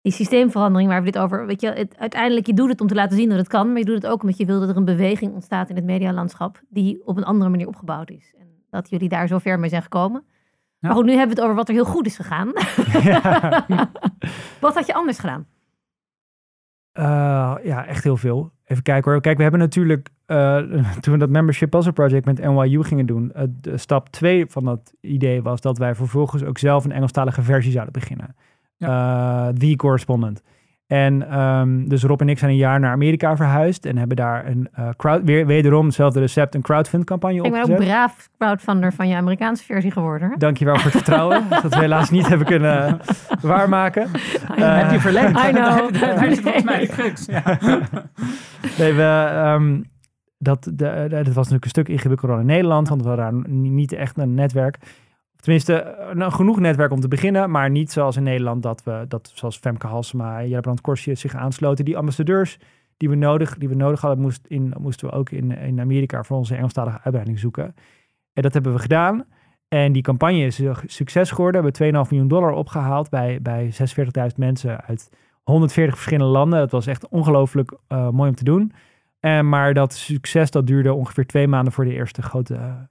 die 0.00 0.12
systeemverandering 0.12 0.90
waar 0.90 1.02
we 1.02 1.10
dit 1.10 1.22
over... 1.22 1.46
Weet 1.46 1.60
je, 1.60 1.68
het, 1.68 1.98
uiteindelijk, 1.98 2.46
je 2.46 2.54
doet 2.54 2.68
het 2.68 2.80
om 2.80 2.86
te 2.86 2.94
laten 2.94 3.16
zien 3.16 3.28
dat 3.28 3.38
het 3.38 3.48
kan. 3.48 3.68
Maar 3.68 3.78
je 3.78 3.84
doet 3.84 4.02
het 4.02 4.06
ook 4.06 4.22
omdat 4.22 4.36
je 4.36 4.46
wil 4.46 4.60
dat 4.60 4.68
er 4.68 4.76
een 4.76 4.84
beweging 4.84 5.32
ontstaat 5.32 5.68
in 5.68 5.76
het 5.76 5.84
medialandschap... 5.84 6.62
die 6.68 7.06
op 7.06 7.16
een 7.16 7.24
andere 7.24 7.50
manier 7.50 7.66
opgebouwd 7.66 8.10
is. 8.10 8.34
En 8.38 8.46
dat 8.70 8.90
jullie 8.90 9.08
daar 9.08 9.28
zo 9.28 9.38
ver 9.38 9.58
mee 9.58 9.70
zijn 9.70 9.82
gekomen. 9.82 10.24
Maar 10.78 10.92
goed, 10.92 11.04
nu 11.04 11.10
hebben 11.10 11.28
we 11.28 11.34
het 11.34 11.42
over 11.42 11.56
wat 11.56 11.68
er 11.68 11.74
heel 11.74 11.84
goed 11.84 12.06
is 12.06 12.16
gegaan. 12.16 12.52
Ja. 13.02 13.66
wat 14.60 14.74
had 14.74 14.86
je 14.86 14.94
anders 14.94 15.18
gedaan? 15.18 15.46
Uh, 16.98 17.54
ja, 17.62 17.86
echt 17.86 18.04
heel 18.04 18.16
veel. 18.16 18.50
Even 18.64 18.82
kijken 18.82 19.10
hoor. 19.10 19.20
Kijk, 19.20 19.36
we 19.36 19.42
hebben 19.42 19.60
natuurlijk, 19.60 20.08
uh, 20.26 20.56
toen 21.00 21.12
we 21.12 21.18
dat 21.18 21.28
Membership 21.28 21.70
Puzzle 21.70 21.92
Project 21.92 22.24
met 22.24 22.38
NYU 22.38 22.82
gingen 22.82 23.06
doen, 23.06 23.32
uh, 23.36 23.42
de 23.48 23.76
stap 23.76 24.08
2 24.08 24.46
van 24.46 24.64
dat 24.64 24.94
idee 25.00 25.42
was 25.42 25.60
dat 25.60 25.78
wij 25.78 25.94
vervolgens 25.94 26.44
ook 26.44 26.58
zelf 26.58 26.84
een 26.84 26.92
Engelstalige 26.92 27.42
versie 27.42 27.72
zouden 27.72 27.92
beginnen. 27.92 28.36
Ja. 28.76 29.52
The 29.52 29.76
Correspondent. 29.76 30.42
En 30.86 31.30
ehm, 31.30 31.88
dus 31.88 32.02
Rob 32.02 32.20
en 32.20 32.28
ik 32.28 32.38
zijn 32.38 32.50
een 32.50 32.56
jaar 32.56 32.80
naar 32.80 32.92
Amerika 32.92 33.36
verhuisd 33.36 33.86
en 33.86 33.98
hebben 33.98 34.16
daar 34.16 34.46
een 34.46 34.68
uh, 34.78 34.88
crowd, 34.96 35.20
weer, 35.24 35.46
wederom 35.46 35.86
hetzelfde 35.86 36.20
recept, 36.20 36.54
een 36.54 36.62
crowdfund 36.62 37.04
campagne 37.04 37.36
Ik 37.36 37.42
ben 37.42 37.52
ook 37.52 37.68
opgezet. 37.68 37.86
braaf 37.86 38.28
crowdfunder 38.38 38.92
van 38.92 39.08
je 39.08 39.16
Amerikaanse 39.16 39.64
versie 39.64 39.90
geworden. 39.90 40.34
Dankjewel 40.38 40.74
voor 40.74 40.84
het 40.84 40.92
vertrouwen, 40.92 41.42
dat 41.62 41.74
we 41.74 41.80
helaas 41.80 42.10
niet 42.10 42.28
hebben 42.28 42.46
kunnen 42.46 43.00
waarmaken. 43.40 44.08
Uh, 44.58 44.78
heb 44.78 44.90
je 44.90 45.00
verlengd? 45.00 45.44
I 45.44 45.50
know. 45.52 46.00
Daar 46.00 46.26
is 46.26 46.40
volgens 46.40 46.64
mij 46.64 46.80
de 46.80 46.86
crux. 46.86 47.26
Nee, 48.78 48.92
we, 48.92 49.30
um, 49.54 49.84
dat, 50.38 50.62
de, 50.62 50.70
de, 50.74 51.08
dat 51.08 51.26
was 51.26 51.34
natuurlijk 51.34 51.64
een 51.64 51.70
stuk 51.70 51.88
ingewikkelder 51.88 52.40
in 52.40 52.46
Nederland, 52.46 52.88
want 52.88 53.02
we 53.02 53.08
hadden 53.08 53.42
daar 53.42 53.50
niet 53.50 53.92
echt 53.92 54.18
een 54.18 54.34
netwerk. 54.34 54.78
Tenminste, 55.46 55.96
nou, 56.12 56.32
genoeg 56.32 56.60
netwerk 56.60 56.92
om 56.92 57.00
te 57.00 57.08
beginnen, 57.08 57.50
maar 57.50 57.70
niet 57.70 57.92
zoals 57.92 58.16
in 58.16 58.22
Nederland 58.22 58.62
dat 58.62 58.82
we, 58.82 59.04
dat 59.08 59.30
zoals 59.34 59.56
Femke 59.56 59.86
Halsema 59.86 60.40
en 60.40 60.48
Gerbrand 60.48 60.80
Korsje 60.80 61.14
zich 61.14 61.34
aansloten. 61.34 61.84
Die 61.84 61.96
ambassadeurs 61.96 62.58
die 62.96 63.08
we 63.08 63.14
nodig, 63.14 63.58
die 63.58 63.68
we 63.68 63.74
nodig 63.74 64.00
hadden, 64.00 64.20
moest 64.20 64.46
in, 64.46 64.74
moesten 64.78 65.08
we 65.08 65.14
ook 65.14 65.30
in, 65.30 65.50
in 65.58 65.80
Amerika 65.80 66.22
voor 66.22 66.36
onze 66.36 66.54
Engelstalige 66.54 67.00
uitbreiding 67.02 67.38
zoeken. 67.38 67.74
En 68.32 68.42
dat 68.42 68.52
hebben 68.52 68.72
we 68.72 68.78
gedaan. 68.78 69.24
En 69.68 69.92
die 69.92 70.02
campagne 70.02 70.44
is 70.44 70.60
succes 70.86 71.30
geworden. 71.30 71.62
We 71.62 71.70
hebben 71.70 72.04
2,5 72.04 72.10
miljoen 72.10 72.28
dollar 72.28 72.52
opgehaald 72.52 73.10
bij, 73.10 73.38
bij 73.42 73.72
46.000 74.30 74.36
mensen 74.36 74.84
uit 74.84 75.10
140 75.42 75.94
verschillende 75.94 76.32
landen. 76.32 76.58
Dat 76.58 76.70
was 76.70 76.86
echt 76.86 77.08
ongelooflijk 77.08 77.76
uh, 77.88 78.10
mooi 78.10 78.28
om 78.28 78.36
te 78.36 78.44
doen. 78.44 78.72
En, 79.20 79.48
maar 79.48 79.74
dat 79.74 79.94
succes 79.94 80.50
dat 80.50 80.66
duurde 80.66 80.92
ongeveer 80.92 81.26
twee 81.26 81.48
maanden 81.48 81.72
voor 81.72 81.84
de 81.84 81.94
eerste 81.94 82.22
grote, 82.22 82.88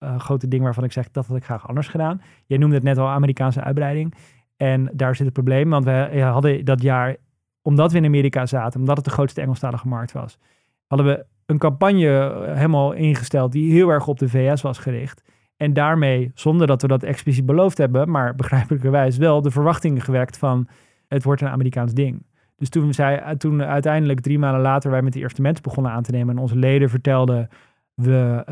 uh, 0.00 0.18
grote 0.18 0.48
ding 0.48 0.62
waarvan 0.62 0.84
ik 0.84 0.92
zeg 0.92 1.10
dat 1.10 1.26
had 1.26 1.36
ik 1.36 1.44
graag 1.44 1.68
anders 1.68 1.88
gedaan. 1.88 2.20
Jij 2.46 2.58
noemde 2.58 2.74
het 2.74 2.84
net 2.84 2.98
al 2.98 3.08
Amerikaanse 3.08 3.62
uitbreiding. 3.62 4.14
En 4.56 4.90
daar 4.92 5.16
zit 5.16 5.24
het 5.24 5.34
probleem, 5.34 5.70
want 5.70 5.84
we 5.84 6.20
hadden 6.20 6.64
dat 6.64 6.82
jaar, 6.82 7.16
omdat 7.62 7.92
we 7.92 7.98
in 7.98 8.04
Amerika 8.04 8.46
zaten, 8.46 8.80
omdat 8.80 8.96
het 8.96 9.04
de 9.04 9.10
grootste 9.10 9.40
Engelstalige 9.40 9.88
markt 9.88 10.12
was, 10.12 10.38
hadden 10.86 11.06
we 11.06 11.24
een 11.46 11.58
campagne 11.58 12.42
helemaal 12.54 12.92
ingesteld 12.92 13.52
die 13.52 13.72
heel 13.72 13.88
erg 13.88 14.06
op 14.06 14.18
de 14.18 14.28
VS 14.28 14.62
was 14.62 14.78
gericht. 14.78 15.22
En 15.56 15.72
daarmee, 15.72 16.30
zonder 16.34 16.66
dat 16.66 16.82
we 16.82 16.88
dat 16.88 17.02
expliciet 17.02 17.46
beloofd 17.46 17.78
hebben, 17.78 18.10
maar 18.10 18.34
begrijpelijkerwijs 18.42 19.16
wel 19.16 19.42
de 19.42 19.50
verwachtingen 19.50 20.02
gewekt 20.02 20.38
van 20.38 20.68
het 21.08 21.24
wordt 21.24 21.40
een 21.40 21.48
Amerikaans 21.48 21.92
ding. 21.92 22.26
Dus 22.56 22.68
toen, 22.68 22.94
zij, 22.94 23.36
toen 23.36 23.62
uiteindelijk 23.62 24.20
drie 24.20 24.38
maanden 24.38 24.60
later 24.60 24.90
wij 24.90 25.02
met 25.02 25.12
de 25.12 25.18
eerste 25.18 25.42
mensen 25.42 25.62
begonnen 25.62 25.92
aan 25.92 26.02
te 26.02 26.10
nemen 26.10 26.36
en 26.36 26.42
onze 26.42 26.56
leden 26.56 26.90
vertelden, 26.90 27.48
we, 27.94 28.42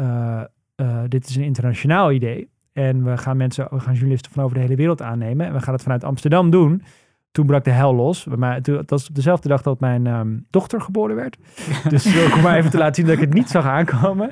uh, 0.76 1.02
dit 1.08 1.28
is 1.28 1.36
een 1.36 1.42
internationaal 1.42 2.12
idee 2.12 2.48
en 2.74 3.04
we 3.04 3.16
gaan 3.16 3.36
mensen, 3.36 3.66
we 3.70 3.80
gaan 3.80 3.94
journalisten 3.94 4.32
van 4.32 4.44
over 4.44 4.56
de 4.56 4.62
hele 4.62 4.76
wereld 4.76 5.02
aannemen 5.02 5.46
en 5.46 5.52
we 5.52 5.60
gaan 5.60 5.74
het 5.74 5.82
vanuit 5.82 6.04
Amsterdam 6.04 6.50
doen. 6.50 6.82
Toen 7.30 7.46
brak 7.46 7.64
de 7.64 7.70
hel 7.70 7.94
los. 7.94 8.24
Maar 8.24 8.62
dat 8.62 8.90
was 8.90 9.08
op 9.08 9.14
dezelfde 9.14 9.48
dag 9.48 9.62
dat 9.62 9.80
mijn 9.80 10.06
um, 10.06 10.46
dochter 10.50 10.80
geboren 10.80 11.16
werd. 11.16 11.38
dus 11.88 12.32
om 12.34 12.40
maar 12.40 12.56
even 12.56 12.70
te 12.70 12.78
laten 12.78 12.94
zien 12.94 13.04
dat 13.04 13.14
ik 13.14 13.20
het 13.20 13.34
niet 13.34 13.48
zag 13.48 13.64
aankomen. 13.66 14.30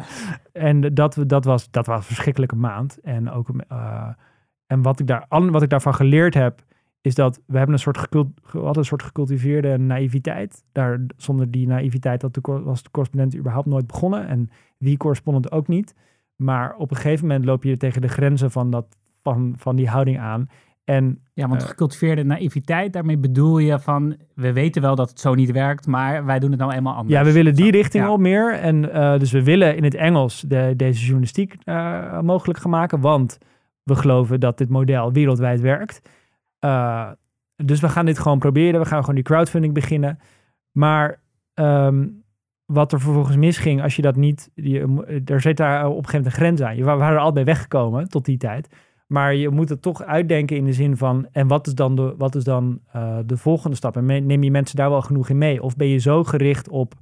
En 0.52 0.94
dat, 0.94 1.18
dat, 1.26 1.44
was, 1.44 1.70
dat 1.70 1.86
was 1.86 1.96
een 1.96 2.02
verschrikkelijke 2.02 2.56
maand. 2.56 2.98
En, 3.02 3.30
ook, 3.30 3.48
uh, 3.72 4.08
en 4.66 4.82
wat, 4.82 5.00
ik 5.00 5.06
daar, 5.06 5.26
wat 5.28 5.62
ik 5.62 5.68
daarvan 5.68 5.94
geleerd 5.94 6.34
heb, 6.34 6.62
is 7.00 7.14
dat 7.14 7.40
we 7.46 7.56
hebben 7.56 7.74
een 7.74 7.80
soort, 7.80 7.98
gecult, 7.98 8.28
hadden 8.42 8.76
een 8.76 8.84
soort 8.84 9.02
gecultiveerde 9.02 9.78
naïviteit. 9.78 10.64
Daar, 10.72 11.06
zonder 11.16 11.50
die 11.50 11.66
naïviteit 11.66 12.22
had 12.22 12.34
de, 12.34 12.40
was 12.40 12.82
de 12.82 12.90
correspondent 12.90 13.36
überhaupt 13.36 13.66
nooit 13.66 13.86
begonnen. 13.86 14.28
En 14.28 14.50
wie 14.78 14.96
correspondent 14.96 15.52
ook 15.52 15.68
niet. 15.68 15.94
Maar 16.36 16.74
op 16.74 16.90
een 16.90 16.96
gegeven 16.96 17.26
moment 17.26 17.44
loop 17.44 17.62
je 17.62 17.76
tegen 17.76 18.00
de 18.00 18.08
grenzen 18.08 18.50
van, 18.50 18.70
dat, 18.70 18.96
van, 19.22 19.54
van 19.58 19.76
die 19.76 19.88
houding 19.88 20.18
aan. 20.18 20.46
En, 20.84 21.22
ja, 21.34 21.48
want 21.48 21.62
gecultiveerde 21.62 22.24
naïviteit, 22.24 22.92
daarmee 22.92 23.18
bedoel 23.18 23.58
je 23.58 23.78
van, 23.78 24.16
we 24.34 24.52
weten 24.52 24.82
wel 24.82 24.94
dat 24.94 25.08
het 25.08 25.20
zo 25.20 25.34
niet 25.34 25.50
werkt, 25.50 25.86
maar 25.86 26.24
wij 26.24 26.38
doen 26.38 26.50
het 26.50 26.60
nou 26.60 26.72
eenmaal 26.72 26.94
anders. 26.94 27.18
Ja, 27.18 27.24
we 27.24 27.32
willen 27.32 27.54
die 27.54 27.70
richting 27.70 28.04
ja. 28.04 28.12
op 28.12 28.20
meer. 28.20 28.54
En 28.54 28.84
uh, 28.84 29.18
dus 29.18 29.32
we 29.32 29.42
willen 29.42 29.76
in 29.76 29.84
het 29.84 29.94
Engels 29.94 30.40
de, 30.40 30.72
deze 30.76 31.00
journalistiek 31.00 31.56
uh, 31.64 32.20
mogelijk 32.20 32.58
gaan 32.58 32.70
maken, 32.70 33.00
want 33.00 33.38
we 33.82 33.94
geloven 33.94 34.40
dat 34.40 34.58
dit 34.58 34.68
model 34.68 35.12
wereldwijd 35.12 35.60
werkt. 35.60 36.02
Uh, 36.64 37.10
dus 37.56 37.80
we 37.80 37.88
gaan 37.88 38.06
dit 38.06 38.18
gewoon 38.18 38.38
proberen. 38.38 38.80
We 38.80 38.86
gaan 38.86 39.00
gewoon 39.00 39.14
die 39.14 39.24
crowdfunding 39.24 39.74
beginnen. 39.74 40.18
Maar 40.72 41.20
um, 41.54 42.21
wat 42.66 42.92
er 42.92 43.00
vervolgens 43.00 43.36
misging, 43.36 43.82
als 43.82 43.96
je 43.96 44.02
dat 44.02 44.16
niet... 44.16 44.50
Je, 44.54 45.22
er 45.24 45.40
zit 45.40 45.56
daar 45.56 45.86
op 45.86 45.96
een 45.96 46.04
gegeven 46.04 46.16
moment 46.16 46.26
een 46.26 46.40
grens 46.40 46.60
aan. 46.62 46.76
Je, 46.76 46.84
we 46.84 46.90
waren 46.90 47.16
er 47.16 47.22
al 47.22 47.32
bij 47.32 47.44
weggekomen 47.44 48.08
tot 48.08 48.24
die 48.24 48.36
tijd. 48.36 48.68
Maar 49.06 49.34
je 49.34 49.48
moet 49.48 49.68
het 49.68 49.82
toch 49.82 50.02
uitdenken 50.02 50.56
in 50.56 50.64
de 50.64 50.72
zin 50.72 50.96
van... 50.96 51.26
en 51.32 51.46
wat 51.46 51.66
is 51.66 51.74
dan 51.74 51.96
de, 51.96 52.14
wat 52.18 52.34
is 52.34 52.44
dan, 52.44 52.80
uh, 52.96 53.18
de 53.26 53.36
volgende 53.36 53.76
stap? 53.76 53.96
En 53.96 54.04
neem 54.04 54.42
je 54.42 54.50
mensen 54.50 54.76
daar 54.76 54.90
wel 54.90 55.02
genoeg 55.02 55.28
in 55.28 55.38
mee? 55.38 55.62
Of 55.62 55.76
ben 55.76 55.88
je 55.88 55.98
zo 55.98 56.24
gericht 56.24 56.68
op, 56.68 56.94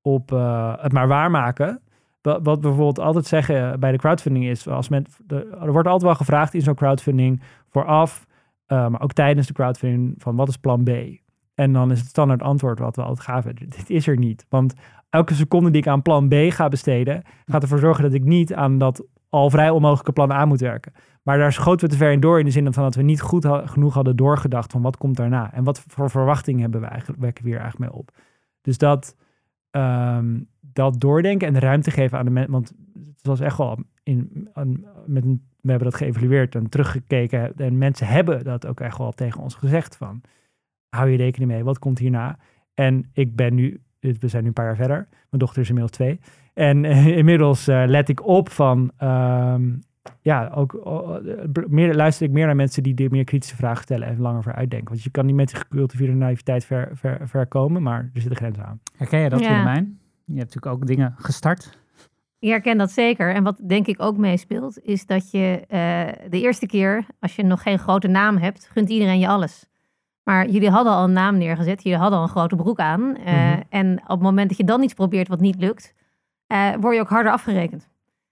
op 0.00 0.32
uh, 0.32 0.74
het 0.76 0.92
maar 0.92 1.08
waarmaken... 1.08 1.80
Wat, 2.20 2.40
wat 2.42 2.56
we 2.56 2.62
bijvoorbeeld 2.62 2.98
altijd 2.98 3.26
zeggen 3.26 3.80
bij 3.80 3.92
de 3.92 3.98
crowdfunding 3.98 4.44
is... 4.44 4.68
Als 4.68 4.88
men, 4.88 5.06
er 5.60 5.72
wordt 5.72 5.88
altijd 5.88 6.02
wel 6.02 6.14
gevraagd 6.14 6.54
in 6.54 6.62
zo'n 6.62 6.74
crowdfunding 6.74 7.42
vooraf... 7.68 8.28
Maar 8.66 9.00
ook 9.00 9.12
tijdens 9.12 9.46
de 9.46 9.52
crowdfunding 9.52 10.14
van 10.18 10.36
wat 10.36 10.48
is 10.48 10.56
plan 10.56 10.84
B? 10.84 10.90
En 11.54 11.72
dan 11.72 11.90
is 11.90 11.98
het 11.98 12.08
standaard 12.08 12.42
antwoord 12.42 12.78
wat 12.78 12.96
we 12.96 13.02
altijd 13.02 13.26
gaven. 13.26 13.54
Dit 13.54 13.90
is 13.90 14.06
er 14.06 14.16
niet. 14.16 14.46
Want 14.48 14.74
elke 15.10 15.34
seconde 15.34 15.70
die 15.70 15.80
ik 15.80 15.88
aan 15.88 16.02
plan 16.02 16.28
B 16.28 16.34
ga 16.34 16.68
besteden... 16.68 17.22
gaat 17.46 17.62
ervoor 17.62 17.78
zorgen 17.78 18.02
dat 18.02 18.12
ik 18.12 18.24
niet 18.24 18.54
aan 18.54 18.78
dat 18.78 19.04
al 19.28 19.50
vrij 19.50 19.70
onmogelijke 19.70 20.12
plan 20.12 20.30
A 20.30 20.44
moet 20.44 20.60
werken. 20.60 20.92
Maar 21.22 21.38
daar 21.38 21.52
schoten 21.52 21.86
we 21.86 21.92
te 21.92 21.98
ver 21.98 22.12
in 22.12 22.20
door 22.20 22.38
in 22.38 22.44
de 22.44 22.50
zin 22.50 22.72
van 22.72 22.82
dat 22.82 22.94
we 22.94 23.02
niet 23.02 23.20
goed 23.20 23.46
genoeg 23.64 23.94
hadden 23.94 24.16
doorgedacht 24.16 24.72
van 24.72 24.82
wat 24.82 24.96
komt 24.96 25.16
daarna. 25.16 25.52
En 25.52 25.64
wat 25.64 25.84
voor 25.86 26.10
verwachtingen 26.10 26.60
hebben 26.60 26.80
we 26.80 26.86
eigenlijk, 26.86 27.20
wekken 27.20 27.44
we 27.44 27.50
hier 27.50 27.60
eigenlijk 27.60 27.90
mee 27.90 28.00
op. 28.00 28.10
Dus 28.60 28.78
dat, 28.78 29.16
um, 29.70 30.48
dat 30.60 31.00
doordenken 31.00 31.46
en 31.46 31.52
de 31.52 31.60
ruimte 31.60 31.90
geven 31.90 32.18
aan 32.18 32.24
de 32.24 32.30
mensen. 32.30 32.52
Want 32.52 32.72
het 33.16 33.26
was 33.26 33.40
echt 33.40 33.58
wel 33.58 33.78
in, 34.02 34.48
met 35.06 35.24
we 35.60 35.70
hebben 35.70 35.90
dat 35.90 36.00
geëvalueeerd 36.00 36.54
en 36.54 36.68
teruggekeken. 36.68 37.56
En 37.56 37.78
mensen 37.78 38.06
hebben 38.06 38.44
dat 38.44 38.66
ook 38.66 38.80
echt 38.80 38.98
wel 38.98 39.12
tegen 39.12 39.40
ons 39.40 39.54
gezegd 39.54 39.96
van 39.96 40.20
hou 40.88 41.10
je 41.10 41.16
rekening 41.16 41.50
mee, 41.50 41.64
wat 41.64 41.78
komt 41.78 41.98
hierna? 41.98 42.38
En 42.74 43.10
ik 43.12 43.36
ben 43.36 43.54
nu, 43.54 43.80
we 44.00 44.28
zijn 44.28 44.42
nu 44.42 44.48
een 44.48 44.54
paar 44.54 44.66
jaar 44.66 44.76
verder. 44.76 45.08
Mijn 45.10 45.42
dochter 45.42 45.62
is 45.62 45.68
inmiddels 45.68 45.96
twee. 45.96 46.20
En 46.54 46.84
uh, 46.84 47.06
inmiddels 47.18 47.68
uh, 47.68 47.82
let 47.86 48.08
ik 48.08 48.26
op 48.26 48.50
van, 48.50 48.90
um, 49.02 49.82
ja, 50.20 50.48
ook 50.48 50.72
uh, 50.72 51.64
meer, 51.68 51.94
luister 51.94 52.26
ik 52.26 52.32
meer 52.32 52.46
naar 52.46 52.56
mensen 52.56 52.82
die, 52.82 52.94
die 52.94 53.10
meer 53.10 53.24
kritische 53.24 53.56
vragen 53.56 53.82
stellen 53.82 54.08
en 54.08 54.20
langer 54.20 54.42
voor 54.42 54.54
uitdenken. 54.54 54.88
Want 54.88 55.02
je 55.02 55.10
kan 55.10 55.26
niet 55.26 55.34
met 55.34 55.48
die 55.48 55.56
gecultiveerde 55.56 56.14
naïviteit 56.14 56.64
ver, 56.64 56.90
ver, 56.94 57.28
ver 57.28 57.46
komen, 57.46 57.82
maar 57.82 58.10
er 58.14 58.20
zit 58.20 58.30
een 58.30 58.36
grens 58.36 58.58
aan. 58.58 58.80
Herken 58.96 59.20
je 59.20 59.28
dat, 59.28 59.40
ja. 59.40 59.48
Willemijn? 59.48 59.98
Je 60.24 60.38
hebt 60.38 60.54
natuurlijk 60.54 60.82
ook 60.82 60.86
dingen 60.86 61.14
gestart. 61.16 61.78
Ik 62.38 62.48
herken 62.48 62.78
dat 62.78 62.90
zeker. 62.90 63.34
En 63.34 63.42
wat 63.42 63.60
denk 63.66 63.86
ik 63.86 64.02
ook 64.02 64.16
meespeelt, 64.16 64.78
is 64.82 65.06
dat 65.06 65.30
je 65.30 65.64
uh, 65.68 66.30
de 66.30 66.40
eerste 66.40 66.66
keer, 66.66 67.06
als 67.18 67.36
je 67.36 67.42
nog 67.42 67.62
geen 67.62 67.78
grote 67.78 68.08
naam 68.08 68.36
hebt, 68.36 68.68
gunt 68.72 68.88
iedereen 68.88 69.18
je 69.18 69.28
alles. 69.28 69.68
Maar 70.30 70.48
jullie 70.48 70.70
hadden 70.70 70.92
al 70.92 71.04
een 71.04 71.12
naam 71.12 71.38
neergezet, 71.38 71.82
jullie 71.82 71.98
hadden 71.98 72.18
al 72.18 72.24
een 72.24 72.30
grote 72.30 72.56
broek 72.56 72.78
aan. 72.78 73.00
Uh, 73.00 73.26
mm-hmm. 73.26 73.62
En 73.68 74.00
op 74.02 74.08
het 74.08 74.20
moment 74.20 74.48
dat 74.48 74.58
je 74.58 74.64
dan 74.64 74.82
iets 74.82 74.94
probeert 74.94 75.28
wat 75.28 75.40
niet 75.40 75.56
lukt, 75.60 75.94
uh, 76.48 76.74
word 76.80 76.94
je 76.94 77.00
ook 77.00 77.08
harder 77.08 77.32
afgerekend. 77.32 77.88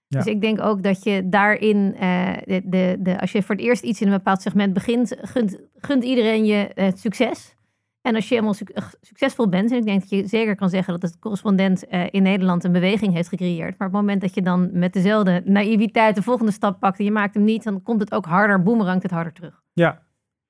Ja. 0.07 0.19
Dus 0.19 0.27
ik 0.27 0.41
denk 0.41 0.61
ook 0.61 0.83
dat 0.83 1.03
je 1.03 1.29
daarin, 1.29 1.77
uh, 1.77 2.33
de, 2.45 2.63
de, 2.65 2.97
de, 2.99 3.21
als 3.21 3.33
je 3.33 3.43
voor 3.43 3.55
het 3.55 3.65
eerst 3.65 3.83
iets 3.83 4.01
in 4.01 4.07
een 4.07 4.13
bepaald 4.13 4.43
segment 4.43 4.73
begint, 4.73 5.17
gunt, 5.21 5.59
gunt 5.77 6.05
iedereen 6.05 6.45
je 6.45 6.71
het 6.75 7.01
succes. 7.01 7.55
En 8.03 8.15
als 8.15 8.29
je 8.29 8.35
helemaal 8.35 8.55
su 8.55 8.67
succesvol 9.01 9.49
bent, 9.49 9.71
en 9.71 9.77
ik 9.77 9.85
denk 9.85 10.01
dat 10.01 10.11
je 10.11 10.27
zeker 10.27 10.55
kan 10.55 10.69
zeggen 10.69 10.93
dat 11.01 11.11
het 11.11 11.19
correspondent 11.19 11.85
uh, 11.91 12.07
in 12.11 12.23
Nederland 12.23 12.65
een 12.65 12.73
beweging 12.73 13.13
heeft 13.13 13.29
gecreëerd. 13.29 13.79
Maar 13.79 13.89
op 13.89 13.95
het 13.95 14.03
moment 14.03 14.21
dat 14.21 14.35
je 14.35 14.43
dan 14.43 14.69
met 14.73 14.93
dezelfde 14.93 15.43
naïviteit 15.45 16.15
de 16.15 16.23
volgende 16.23 16.53
stap 16.53 16.81
pakt 16.81 16.99
en 16.99 17.05
je 17.05 17.13
maakt 17.13 17.35
hem 17.35 17.45
niet, 17.45 17.65
dan 17.65 17.83
komt 17.83 18.01
het 18.01 18.13
ook 18.13 18.25
harder, 18.25 18.63
boemerangt 18.63 19.03
het 19.03 19.13
harder 19.13 19.33
terug. 19.33 19.63
Ja. 19.73 20.07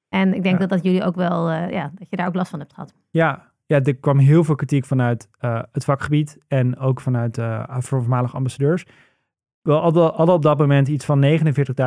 En 0.09 0.35
ik 0.35 0.43
denk 0.43 0.55
Ja. 0.55 0.61
dat, 0.61 0.69
dat 0.69 0.85
jullie 0.85 1.05
ook 1.05 1.17
wel, 1.17 1.51
uh, 1.51 1.71
ja, 1.71 1.91
dat 1.95 2.07
je 2.11 2.17
daar 2.17 2.27
ook 2.27 2.35
last 2.35 2.51
van 2.51 2.59
hebt 2.59 2.73
gehad. 2.73 2.95
Ja, 3.11 3.43
ja 3.67 3.81
er 3.83 3.97
kwam 3.97 4.19
heel 4.19 4.45
veel 4.45 4.55
kritiek 4.55 4.85
vanuit 4.85 5.29
uh, 5.41 5.63
het 5.73 5.85
vakgebied 5.85 6.39
en 6.49 6.79
ook 6.79 7.01
vanuit 7.01 7.39
uh, 7.39 7.65
voormalige 7.79 8.37
ambassadeurs. 8.37 8.85
We 9.63 9.73
hadden, 9.73 10.19
op 10.19 10.43
dat 10.43 10.59
moment 10.59 10.89
iets 10.89 11.05
van 11.05 11.25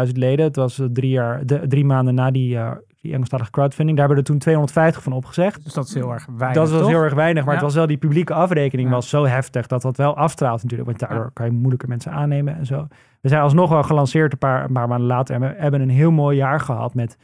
49.000 0.08 0.12
leden. 0.14 0.46
Het 0.46 0.56
was 0.56 0.82
drie, 0.94 1.10
jaar, 1.12 1.46
de, 1.46 1.68
drie 1.68 1.86
maanden 1.86 2.14
na 2.14 2.32
die, 2.32 2.58
die 3.02 3.12
Engelstalige 3.14 3.52
crowdfunding. 3.52 3.98
Daar 3.98 4.08
hebben 4.08 4.24
we 4.26 4.32
er 4.32 4.38
toen 4.38 4.40
250 4.40 5.04
van 5.04 5.14
opgezegd. 5.14 5.64
Dus 5.64 5.74
dat 5.74 5.88
is 5.88 5.94
heel 5.94 6.12
erg 6.14 6.26
weinig. 6.26 6.62
Dat 6.62 6.70
was 6.70 6.80
toch? 6.80 6.90
heel 6.90 7.02
erg 7.02 7.14
weinig, 7.14 7.44
maar 7.46 7.54
Ja. 7.54 7.60
het 7.60 7.68
was 7.68 7.76
wel 7.76 7.88
die 7.88 7.98
publieke 7.98 8.34
afrekening 8.34 8.88
Ja. 8.90 8.94
was 8.96 9.10
zo 9.10 9.26
heftig 9.26 9.68
dat 9.68 9.82
dat 9.82 9.98
wel 9.98 10.16
afstraalt 10.18 10.64
natuurlijk. 10.64 10.90
Want 10.90 11.00
daardoor 11.00 11.24
Ja. 11.26 11.32
kan 11.34 11.46
je 11.46 11.52
moeilijker 11.52 11.88
mensen 11.90 12.12
aannemen 12.12 12.56
en 12.58 12.66
zo. 12.66 12.88
We 13.22 13.30
zijn 13.30 13.42
alsnog 13.42 13.70
wel 13.70 13.84
gelanceerd 13.84 14.32
een 14.32 14.38
paar, 14.38 14.64
een 14.64 14.74
paar 14.74 14.88
maanden 14.88 15.08
later. 15.08 15.36
En 15.36 15.42
we 15.42 15.54
hebben 15.58 15.82
een 15.82 15.90
heel 15.90 16.12
mooi 16.12 16.38
jaar 16.38 16.60
gehad 16.60 16.94
met, 16.94 17.18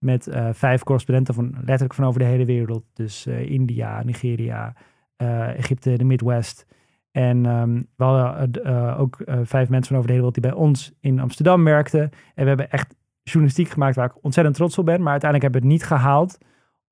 met 0.00 0.26
eh, 0.26 0.48
vijf 0.52 0.82
correspondenten 0.82 1.34
van 1.34 1.54
letterlijk 1.54 1.94
van 1.94 2.04
over 2.04 2.20
de 2.20 2.26
hele 2.26 2.44
wereld. 2.44 2.84
Dus 2.92 3.26
eh, 3.26 3.50
India, 3.50 4.02
Nigeria, 4.02 4.74
eh, 5.16 5.58
Egypte, 5.58 5.96
de 5.96 6.04
Midwest. 6.04 6.66
En 7.10 7.46
ehm, 7.46 7.82
we 7.96 8.04
hadden 8.04 8.96
ook 8.96 9.16
vijf 9.42 9.68
mensen 9.68 9.86
van 9.86 9.96
over 9.96 10.06
de 10.06 10.12
hele 10.12 10.26
wereld 10.26 10.34
die 10.34 10.42
bij 10.42 10.52
ons 10.52 10.92
in 11.00 11.20
Amsterdam 11.20 11.64
werkten. 11.64 12.00
En 12.34 12.42
we 12.42 12.48
hebben 12.48 12.70
echt 12.70 12.94
journalistiek 13.22 13.68
gemaakt 13.68 13.96
waar 13.96 14.06
ik 14.06 14.24
ontzettend 14.24 14.56
trots 14.56 14.78
op 14.78 14.84
ben. 14.84 15.02
Maar 15.02 15.10
uiteindelijk 15.10 15.52
hebben 15.52 15.68
we 15.68 15.74
het 15.74 15.88
niet 15.88 15.98
gehaald 15.98 16.38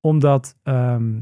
Omdat, 0.01 0.57
ehm, 0.63 1.21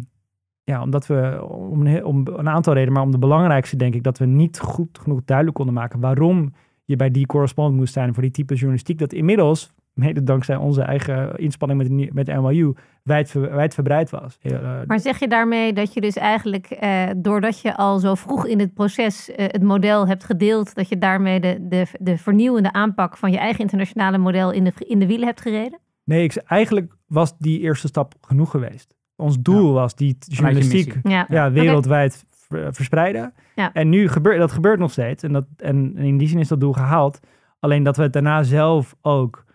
ja, 0.64 0.82
omdat 0.82 1.08
we 1.08 1.46
om 1.48 1.86
een, 1.86 2.06
om 2.06 2.28
een 2.28 2.50
aantal 2.50 2.74
redenen, 2.74 2.94
maar 2.94 3.04
om 3.04 3.12
de 3.12 3.18
belangrijkste 3.18 3.76
denk 3.76 3.96
ik, 3.96 4.04
dat 4.04 4.18
we 4.18 4.26
niet 4.26 4.60
goed 4.60 5.00
genoeg 5.00 5.22
duidelijk 5.26 5.58
konden 5.58 5.76
maken 5.76 6.00
waarom 6.00 6.54
je 6.86 6.96
bij 6.96 7.12
die 7.12 7.26
correspondent 7.26 7.80
moest 7.80 7.94
zijn 7.94 8.14
voor 8.14 8.24
die 8.24 8.32
type 8.32 8.54
journalistiek. 8.54 9.00
Dat 9.00 9.14
inmiddels, 9.14 9.74
mede 9.98 10.24
dankzij 10.24 10.56
onze 10.56 10.82
eigen 10.82 11.38
inspanning 11.38 11.90
met, 11.90 12.14
met 12.14 12.28
NYU, 12.28 12.74
wijd, 13.04 13.32
ver- 13.32 13.56
wijdverbreid 13.56 14.10
was. 14.10 14.38
Eh, 14.42 14.60
Maar 14.88 15.00
zeg 15.00 15.20
je 15.20 15.28
daarmee 15.28 15.74
dat 15.74 15.94
je 15.94 16.02
dus 16.02 16.16
eigenlijk, 16.16 16.66
eh, 16.66 17.04
doordat 17.18 17.62
je 17.62 17.76
al 17.76 18.00
zo 18.00 18.16
vroeg 18.16 18.46
in 18.48 18.60
het 18.60 18.74
proces 18.74 19.32
eh, 19.32 19.46
het 19.48 19.64
model 19.64 20.08
hebt 20.08 20.24
gedeeld, 20.24 20.76
dat 20.76 20.90
je 20.90 20.98
daarmee 20.98 21.40
de, 21.40 21.58
de, 21.62 21.86
de 22.00 22.18
vernieuwende 22.18 22.74
aanpak 22.74 23.18
van 23.18 23.32
je 23.32 23.38
eigen 23.38 23.60
internationale 23.62 24.18
model 24.18 24.52
in 24.52 24.64
de, 24.64 24.72
in 24.78 25.00
de 25.00 25.08
wielen 25.08 25.28
hebt 25.28 25.42
gereden? 25.42 25.80
Nee, 26.04 26.24
ik, 26.24 26.36
eigenlijk 26.36 26.96
was 27.08 27.38
die 27.38 27.60
eerste 27.60 27.88
stap 27.88 28.14
genoeg 28.22 28.52
geweest. 28.52 28.96
Ons 29.16 29.38
doel 29.42 29.74
was 29.74 29.96
die 29.96 30.18
journalistiek. 30.20 31.00
Ja, 31.04 31.52
wereldwijd 31.52 32.26
ver- 32.30 32.74
verspreiden. 32.74 33.34
Ja. 33.56 33.74
En 33.74 33.90
nu 33.90 34.08
gebeurt 34.08 34.40
dat 34.40 34.52
gebeurt 34.52 34.80
nog 34.80 34.92
steeds. 34.92 35.24
En, 35.24 35.34
dat, 35.34 35.46
en 35.58 35.98
in 35.98 36.18
die 36.18 36.28
zin 36.28 36.40
is 36.40 36.48
dat 36.48 36.60
doel 36.60 36.74
gehaald. 36.74 37.20
Alleen 37.60 37.84
dat 37.84 37.98
we 37.98 38.04
het 38.04 38.14
daarna 38.14 38.44
zelf 38.44 38.96
ook 39.02 39.46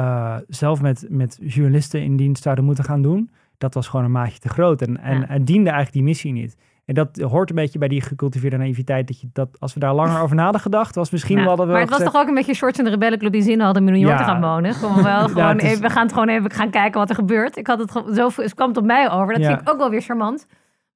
eh, 0.00 0.36
zelf 0.48 0.82
met, 0.82 1.06
met 1.08 1.38
journalisten 1.42 2.02
in 2.02 2.16
dienst 2.16 2.42
zouden 2.42 2.64
moeten 2.64 2.84
gaan 2.84 3.02
doen. 3.02 3.30
Dat 3.58 3.74
was 3.74 3.88
gewoon 3.88 4.04
een 4.04 4.12
maatje 4.12 4.38
te 4.38 4.48
groot. 4.48 4.82
En, 4.82 5.00
en 5.00 5.18
Ja. 5.20 5.38
diende 5.38 5.68
eigenlijk 5.70 5.92
die 5.92 6.02
missie 6.02 6.32
niet. 6.32 6.56
En 6.84 6.94
dat 6.94 7.16
hoort 7.20 7.50
een 7.50 7.56
beetje 7.56 7.78
bij 7.78 7.88
die 7.88 8.00
gecultiveerde 8.00 8.56
naïviteit. 8.56 9.06
Dat, 9.06 9.20
je 9.20 9.28
dat 9.32 9.48
als 9.60 9.74
we 9.74 9.80
daar 9.80 9.94
langer 9.94 10.20
over 10.22 10.36
na 10.36 10.42
hadden 10.42 10.60
gedacht, 10.60 10.94
was 10.94 11.10
misschien 11.10 11.38
Ja, 11.38 11.44
wel 11.44 11.56
dat 11.56 11.66
we 11.66 11.72
maar 11.72 11.80
het 11.80 11.90
was 11.90 12.02
toch 12.02 12.16
ook 12.16 12.28
een 12.28 12.34
beetje 12.34 12.54
shorts 12.54 12.78
in 12.78 12.84
de 12.84 12.90
rebellenclub 12.90 13.32
die 13.32 13.42
zin 13.42 13.60
hadden 13.60 13.86
in 13.86 13.92
New 13.92 14.02
York 14.02 14.18
Ja. 14.18 14.24
te 14.24 14.30
gaan 14.30 14.40
wonen. 14.40 14.74
Gewoon 14.74 15.02
wel, 15.02 15.28
gewoon 15.38 15.56
is- 15.58 15.62
even, 15.62 15.82
we 15.82 15.90
gaan 15.90 16.02
het 16.02 16.12
gewoon 16.12 16.28
even 16.28 16.50
gaan 16.50 16.70
kijken 16.70 17.00
wat 17.00 17.08
er 17.08 17.14
gebeurt. 17.14 17.56
Ik 17.56 17.66
had 17.66 17.78
het 17.78 17.90
gewoon- 17.90 18.14
zo 18.14 18.30
het 18.36 18.54
kwam 18.54 18.68
het 18.68 18.76
op 18.76 18.84
mij 18.84 19.10
over. 19.10 19.34
Dat 19.34 19.46
vind 19.46 19.60
ik 19.60 19.70
ook 19.70 19.78
wel 19.78 19.90
weer 19.90 20.00
charmant. 20.02 20.46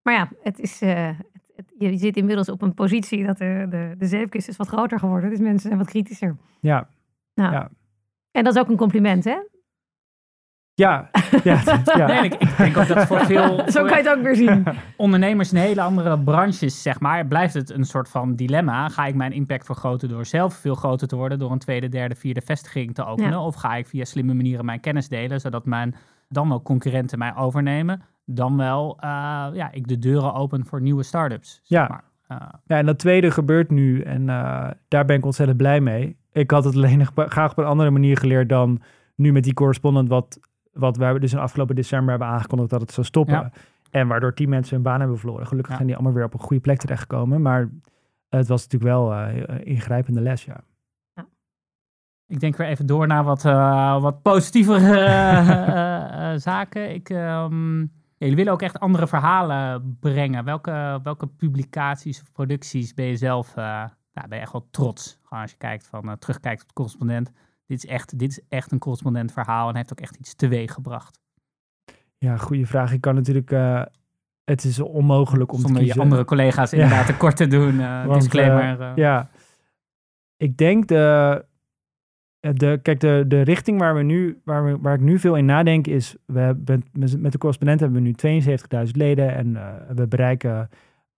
Maar 0.03 0.14
ja, 0.14 0.29
het 0.43 0.59
is, 0.59 0.81
eh, 0.83 1.09
het- 1.57 1.73
je 1.79 1.97
zit 1.97 2.17
inmiddels 2.17 2.49
op 2.49 2.62
een 2.62 2.75
positie 2.75 3.27
dat 3.27 3.38
de, 3.38 3.67
de, 3.71 3.95
de 3.99 4.07
zeepkist 4.07 4.49
is 4.49 4.57
wat 4.57 4.69
groter 4.69 4.99
geworden. 4.99 5.31
Dus 5.31 5.38
mensen 5.38 5.61
zijn 5.69 5.79
wat 5.79 5.87
kritischer. 5.88 6.37
Ja, 6.61 6.87
Nou, 7.35 7.53
Ja. 7.53 7.69
En 8.35 8.44
dat 8.44 8.55
is 8.55 8.61
ook 8.61 8.68
een 8.68 8.77
compliment, 8.77 9.25
hè? 9.25 9.37
ja, 10.75 11.11
ja, 11.44 11.62
ja. 11.85 12.07
Nee, 12.07 12.23
ik, 12.23 12.35
ik 12.35 12.57
denk 12.57 12.77
ook 12.77 12.87
dat 12.88 13.07
voor 13.07 13.20
veel 13.35 13.59
Zo 13.59 13.64
voor 13.64 13.88
kan 13.88 14.03
je 14.03 14.09
het 14.09 14.18
ook 14.18 14.23
weer 14.23 14.37
zien. 14.37 14.64
ondernemers 14.97 15.53
in 15.53 15.59
hele 15.59 15.81
andere 15.81 16.18
branches, 16.18 16.83
zeg 16.83 17.01
maar, 17.01 17.27
blijft 17.27 17.55
het 17.55 17.70
een 17.70 17.85
soort 17.85 18.09
van 18.09 18.35
dilemma. 18.37 18.88
Ga 18.88 19.07
ik 19.07 19.14
mijn 19.14 19.33
impact 19.33 19.64
vergroten 19.66 20.09
door 20.09 20.27
zelf 20.27 20.55
veel 20.55 20.75
groter 20.75 21.09
te 21.09 21.16
worden, 21.16 21.38
door 21.38 21.51
een 21.53 21.59
tweede, 21.59 21.88
derde, 21.88 22.14
vierde 22.14 22.40
vestiging 22.40 22.94
te 22.94 23.05
openen? 23.05 23.31
Ja. 23.31 23.44
Of 23.44 23.55
ga 23.55 23.75
ik 23.75 23.87
via 23.87 24.05
slimme 24.05 24.35
manieren 24.35 24.64
mijn 24.64 24.81
kennis 24.81 25.09
delen, 25.09 25.40
zodat 25.40 25.66
mijn 25.66 25.94
dan 26.29 26.49
wel 26.49 26.62
concurrenten 26.62 27.18
mij 27.18 27.37
overnemen? 27.37 28.03
Dan 28.27 28.57
wel, 28.57 28.97
eh, 29.01 29.09
ja, 29.53 29.73
ik 29.73 29.88
de 29.88 29.99
deuren 29.99 30.35
open 30.35 30.66
voor 30.66 30.81
nieuwe 30.81 31.03
start-ups. 31.03 31.61
zeg 31.62 31.79
Ja. 31.81 31.88
maar. 31.88 32.05
Eh, 32.40 32.49
Ja, 32.66 32.77
en 32.79 32.87
dat 32.87 32.99
tweede 32.99 33.31
gebeurt 33.31 33.70
nu 33.70 34.01
en 34.01 34.29
eh, 34.29 34.70
daar 34.88 35.05
ben 35.05 35.16
ik 35.16 35.25
ontzettend 35.25 35.59
blij 35.59 35.81
mee. 35.81 36.16
Ik 36.35 36.51
had 36.51 36.64
het 36.64 36.75
alleen 36.75 37.07
graag 37.14 37.51
op 37.51 37.59
een 37.59 37.64
andere 37.64 37.90
manier 37.90 38.16
geleerd 38.16 38.49
dan 38.49 38.83
nu 39.14 39.33
met 39.33 39.44
die 39.44 39.55
correspondent 39.55 40.09
wat, 40.09 40.38
wat 40.73 40.97
wij 40.97 41.18
dus 41.18 41.33
in 41.33 41.38
afgelopen 41.38 41.75
december 41.75 42.11
hebben 42.11 42.29
aangekondigd 42.29 42.70
dat 42.70 42.81
het 42.81 42.92
zou 42.92 43.07
stoppen. 43.07 43.35
Ja. 43.35 43.53
En 43.90 44.09
waardoor 44.09 44.35
tien 44.35 44.49
mensen 44.49 44.75
hun 44.75 44.83
baan 44.85 45.01
hebben 45.01 45.18
verloren. 45.18 45.47
Gelukkig 45.47 45.70
Ja. 45.70 45.77
zijn 45.77 45.87
die 45.88 45.97
allemaal 45.97 46.14
weer 46.14 46.25
op 46.25 46.35
een 46.35 46.40
goede 46.40 46.62
plek 46.62 46.79
terechtgekomen. 46.79 47.42
Maar 47.42 47.70
het 48.29 48.49
was 48.49 48.62
natuurlijk 48.62 48.92
wel 48.92 49.12
een 49.14 49.64
ingrijpende 49.64 50.20
les, 50.20 50.44
ja. 50.44 50.61
Ik 52.27 52.40
denk 52.40 52.57
weer 52.57 52.66
even 52.66 52.87
door 52.87 53.07
naar 53.07 53.25
wat, 53.25 53.44
eh, 53.44 54.01
wat 54.03 54.23
positievere 54.23 54.99
eh, 55.05 56.33
zaken. 56.37 56.94
Ik, 56.94 57.11
ehm, 57.11 57.79
jullie 58.16 58.37
willen 58.37 58.53
ook 58.53 58.62
echt 58.62 58.81
andere 58.81 59.07
verhalen 59.07 59.97
brengen. 60.01 60.44
Welke, 60.44 61.01
welke 61.03 61.27
publicaties 61.27 62.20
of 62.20 62.33
producties 62.33 62.94
ben 62.94 63.05
je 63.05 63.16
zelf 63.16 63.55
nou, 64.14 64.29
ben 64.29 64.37
je 64.38 64.42
echt 64.44 64.53
wel 64.53 64.66
trots? 64.70 65.18
Gewoon 65.22 65.42
als 65.42 65.50
je 65.50 65.57
kijkt 65.57 65.87
van, 65.87 66.09
eh, 66.11 66.16
terugkijkt 66.16 66.62
op 66.62 66.68
de 66.68 66.74
correspondent. 66.74 67.31
Dit 67.66 67.85
is, 67.85 67.87
echt, 67.87 68.18
dit 68.18 68.31
is 68.31 68.40
echt 68.48 68.72
een 68.72 68.79
correspondent 68.79 69.33
verhaal 69.33 69.68
en 69.68 69.77
heeft 69.77 69.92
ook 69.92 70.00
echt 70.00 70.16
iets 70.16 70.35
teweeg 70.35 70.72
gebracht. 70.72 71.20
Ja, 72.18 72.37
goede 72.37 72.66
vraag. 72.66 72.92
Ik 72.92 73.00
kan 73.00 73.14
natuurlijk... 73.14 73.50
eh, 73.50 73.83
het 74.44 74.64
is 74.64 74.81
onmogelijk 74.81 75.53
om 75.53 75.57
te 75.59 75.64
Zonder 75.66 75.85
je 75.85 75.94
andere 75.94 76.24
collega's 76.24 76.70
Ja. 76.70 76.83
inderdaad 76.83 77.07
tekort 77.07 77.37
te 77.37 77.46
doen. 77.46 77.81
eh, 77.81 78.05
Want, 78.07 78.20
disclaimer. 78.20 78.92
ja, 78.98 79.31
ik 80.37 80.57
denk 80.57 80.87
de, 80.88 81.44
de, 82.40 82.79
kijk, 82.83 83.00
de, 83.00 83.24
de 83.29 83.40
richting 83.40 83.79
waar, 83.79 83.94
we 83.94 84.03
nu, 84.03 84.40
waar, 84.44 84.64
we, 84.64 84.79
waar 84.79 84.94
ik 84.94 85.00
nu 85.00 85.18
veel 85.18 85.37
in 85.37 85.44
nadenk 85.44 85.87
is, 85.87 86.16
we 86.27 86.38
hebben, 86.38 86.85
met 87.18 87.33
de 87.33 87.38
correspondent 87.38 87.81
hebben 87.81 88.03
we 88.03 88.09
nu 88.09 88.42
72.000 88.87 88.90
leden 88.90 89.35
en 89.35 89.53
we 89.96 90.07
bereiken 90.07 90.68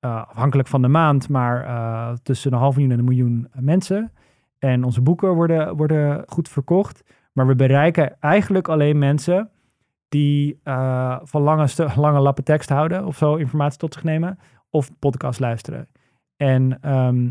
afhankelijk 0.01 0.69
van 0.69 0.83
de 0.83 0.89
maand, 0.89 1.29
maar 1.29 1.65
eh, 1.65 2.13
tussen 2.23 2.53
een 2.53 2.59
half 2.59 2.75
miljoen 2.75 2.93
en 2.93 2.99
een 2.99 3.05
miljoen 3.05 3.49
mensen. 3.55 4.13
En 4.59 4.85
onze 4.85 5.01
boeken 5.01 5.35
worden, 5.35 5.77
worden 5.77 6.25
goed 6.27 6.49
verkocht, 6.49 7.05
maar 7.33 7.47
we 7.47 7.55
bereiken 7.55 8.21
eigenlijk 8.21 8.69
alleen 8.69 8.99
mensen 8.99 9.51
die 10.09 10.61
eh, 10.63 11.19
van 11.23 11.43
lange, 11.43 11.69
lange 11.97 12.21
lappen 12.21 12.45
tekst 12.45 12.69
houden 12.69 13.07
of 13.07 13.17
zo 13.17 13.35
informatie 13.35 13.79
tot 13.79 13.95
zich 13.95 14.05
nemen 14.05 14.39
of 14.71 14.91
podcast 14.99 15.41
luisteren. 15.41 15.89
En 16.37 16.79
ehm, 16.81 17.31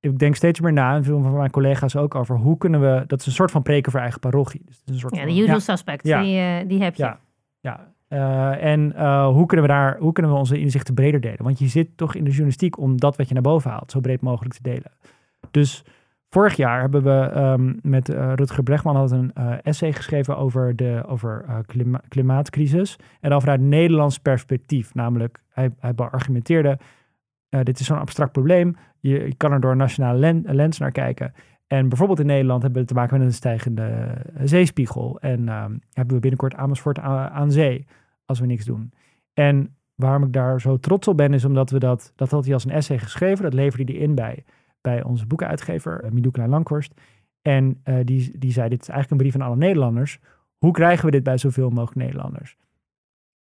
ik 0.00 0.18
denk 0.18 0.34
steeds 0.34 0.60
meer 0.60 0.72
na, 0.72 0.94
en 0.94 1.04
veel 1.04 1.22
van 1.22 1.32
mijn 1.36 1.50
collega's 1.50 1.96
ook, 1.96 2.14
over 2.14 2.36
hoe 2.36 2.58
kunnen 2.58 2.80
we, 2.80 3.04
dat 3.06 3.20
is 3.20 3.26
een 3.26 3.32
soort 3.32 3.50
van 3.50 3.62
preken 3.62 3.92
voor 3.92 4.00
eigen 4.00 4.20
parochie. 4.20 4.62
Dus 4.64 4.76
het 4.76 4.88
is 4.88 4.94
een 4.94 5.00
soort 5.00 5.16
Ja, 5.16 5.24
de 5.24 5.40
usual 5.40 5.60
suspects, 5.60 6.08
Ja. 6.08 6.22
die, 6.22 6.38
eh, 6.38 6.68
die 6.68 6.82
heb 6.82 6.94
je. 6.94 7.02
Ja. 7.02 7.18
ja. 7.60 7.94
Eh, 8.08 8.64
en 8.64 8.94
eh, 8.94 9.26
hoe 9.28 9.46
kunnen 9.46 9.66
we 9.66 9.72
daar, 9.72 9.96
hoe 9.98 10.12
kunnen 10.12 10.32
we 10.32 10.38
onze 10.38 10.58
inzichten 10.58 10.94
breder 10.94 11.20
delen? 11.20 11.42
Want 11.42 11.58
je 11.58 11.68
zit 11.68 11.96
toch 11.96 12.14
in 12.14 12.24
de 12.24 12.30
journalistiek 12.30 12.78
om 12.78 13.00
dat 13.00 13.16
wat 13.16 13.28
je 13.28 13.34
naar 13.34 13.42
boven 13.42 13.70
haalt, 13.70 13.90
zo 13.90 14.00
breed 14.00 14.20
mogelijk 14.20 14.54
te 14.54 14.62
delen. 14.62 14.92
Dus 15.50 15.84
vorig 16.30 16.56
jaar 16.56 16.80
hebben 16.80 17.02
we 17.02 17.30
ehm, 17.34 17.72
met 17.82 18.08
eh, 18.08 18.32
Rutger 18.34 18.62
Bregman 18.62 18.96
had 18.96 19.10
een 19.10 19.32
essay 19.62 19.92
geschreven 19.92 20.36
over 20.36 20.76
de 20.76 21.02
over, 21.06 21.44
klima- 21.66 22.02
klimaatcrisis. 22.08 22.98
En 23.20 23.30
dan 23.30 23.40
vanuit 23.40 23.60
Nederlands 23.60 24.18
perspectief. 24.18 24.94
Namelijk, 24.94 25.38
hij, 25.52 25.70
hij 25.78 25.94
beargumenteerde, 25.94 26.78
dit 27.48 27.80
is 27.80 27.86
zo'n 27.86 27.98
abstract 27.98 28.32
probleem. 28.32 28.76
Je, 29.00 29.10
je 29.10 29.34
kan 29.34 29.52
er 29.52 29.60
door 29.60 29.70
een 29.70 29.76
nationale 29.76 30.18
len- 30.18 30.44
lens 30.46 30.78
naar 30.78 30.92
kijken. 30.92 31.32
En 31.66 31.88
bijvoorbeeld 31.88 32.20
in 32.20 32.26
Nederland 32.26 32.62
hebben 32.62 32.80
we 32.80 32.86
te 32.86 32.94
maken 32.94 33.18
met 33.18 33.26
een 33.26 33.32
stijgende 33.32 33.82
eh, 33.82 34.42
zeespiegel. 34.44 35.20
En 35.20 35.48
ehm, 35.48 35.76
hebben 35.92 36.14
we 36.14 36.20
binnenkort 36.20 36.54
Amersfoort 36.54 36.98
aan, 36.98 37.30
aan 37.30 37.50
zee 37.50 37.86
als 38.24 38.40
we 38.40 38.46
niks 38.46 38.64
doen. 38.64 38.92
En 39.34 39.76
waarom 39.94 40.22
ik 40.22 40.32
daar 40.32 40.60
zo 40.60 40.78
trots 40.78 41.08
op 41.08 41.16
ben, 41.16 41.34
is 41.34 41.44
omdat 41.44 41.70
we 41.70 41.78
dat, 41.78 42.12
dat 42.16 42.30
had 42.30 42.44
hij 42.44 42.54
als 42.54 42.64
een 42.64 42.70
essay 42.70 42.98
geschreven. 42.98 43.44
Dat 43.44 43.54
leverde 43.54 43.92
hij 43.92 44.02
in 44.02 44.14
bij, 44.14 44.44
bij 44.80 45.02
onze 45.02 45.26
boekenuitgever, 45.26 46.04
uh, 46.04 46.10
Midoe 46.10 46.32
Klein-Lankhorst. 46.32 46.94
En 47.42 47.80
eh, 47.82 47.94
die, 48.04 48.38
die 48.38 48.52
zei, 48.52 48.68
dit 48.68 48.82
is 48.82 48.88
eigenlijk 48.88 49.10
een 49.10 49.28
brief 49.28 49.42
aan 49.42 49.48
alle 49.48 49.56
Nederlanders. 49.56 50.18
Hoe 50.58 50.72
krijgen 50.72 51.04
we 51.04 51.10
dit 51.10 51.22
bij 51.22 51.38
zoveel 51.38 51.70
mogelijk 51.70 51.96
Nederlanders? 51.96 52.56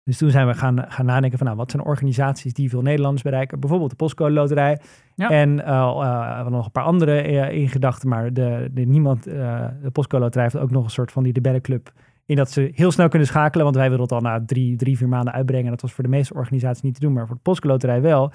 Dus 0.05 0.17
toen 0.17 0.29
zijn 0.31 0.47
we 0.47 0.53
gaan, 0.53 0.85
gaan 0.87 1.05
nadenken 1.05 1.37
van, 1.37 1.47
nou, 1.47 1.59
wat 1.59 1.71
zijn 1.71 1.83
organisaties 1.83 2.53
die 2.53 2.69
veel 2.69 2.81
Nederlanders 2.81 3.23
bereiken? 3.23 3.59
Bijvoorbeeld 3.59 3.89
de 3.89 3.95
Postcode 3.95 4.33
Loterij. 4.33 4.79
Ja. 5.15 5.29
En 5.29 5.65
eh, 5.65 5.97
we 5.97 6.05
hadden 6.05 6.51
nog 6.51 6.65
een 6.65 6.71
paar 6.71 6.83
andere 6.83 7.21
eh, 7.21 7.57
in 7.61 7.69
gedachten, 7.69 8.09
maar 8.09 8.33
de, 8.33 8.69
de, 8.73 8.81
niemand, 8.81 9.23
de 9.23 9.89
Postcode 9.91 10.23
Loterij 10.23 10.43
heeft 10.43 10.57
ook 10.63 10.71
nog 10.71 10.83
een 10.83 10.89
soort 10.89 11.11
van 11.11 11.23
die 11.23 11.33
rebellenclub 11.33 11.91
in 12.25 12.35
dat 12.35 12.51
ze 12.51 12.69
heel 12.73 12.91
snel 12.91 13.07
kunnen 13.07 13.27
schakelen, 13.27 13.63
want 13.63 13.75
wij 13.77 13.87
wilden 13.89 14.05
het 14.05 14.15
al 14.15 14.29
na 14.31 14.43
drie, 14.45 14.75
drie, 14.75 14.97
vier 14.97 15.07
maanden 15.07 15.33
uitbrengen. 15.33 15.69
Dat 15.71 15.81
was 15.81 15.93
voor 15.93 16.03
de 16.03 16.09
meeste 16.09 16.33
organisaties 16.33 16.83
niet 16.83 16.93
te 16.93 16.99
doen, 16.99 17.13
maar 17.13 17.25
voor 17.27 17.35
de 17.35 17.41
Postcode 17.41 17.73
Loterij 17.73 18.01
wel. 18.01 18.31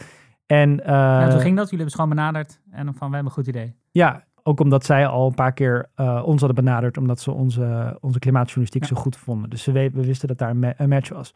En 0.46 0.80
Ja, 0.84 1.28
toen 1.28 1.40
ging 1.40 1.56
dat, 1.56 1.70
jullie 1.70 1.84
hebben 1.84 1.94
gewoon 1.94 2.08
benaderd 2.08 2.60
en 2.70 2.84
dan 2.84 2.94
van, 2.94 3.08
we 3.08 3.14
hebben 3.14 3.32
een 3.36 3.44
goed 3.44 3.46
idee. 3.54 3.74
ja, 3.90 4.24
ook 4.42 4.60
omdat 4.60 4.84
zij 4.84 5.06
al 5.06 5.26
een 5.26 5.34
paar 5.34 5.52
keer 5.52 5.90
ons 6.24 6.40
hadden 6.42 6.64
benaderd, 6.64 6.96
omdat 6.96 7.20
ze 7.20 7.30
onze, 7.32 7.98
onze 8.00 8.18
klimaatjournalistiek 8.18 8.82
Ja. 8.82 8.88
zo 8.88 8.96
goed 9.02 9.16
vonden. 9.16 9.50
Dus 9.50 9.62
ze 9.62 9.72
we, 9.72 9.90
we 9.94 10.06
wisten 10.06 10.28
dat 10.28 10.38
daar 10.38 10.50
een, 10.50 10.58
ma- 10.58 10.74
een 10.76 10.88
match 10.88 11.08
was. 11.08 11.34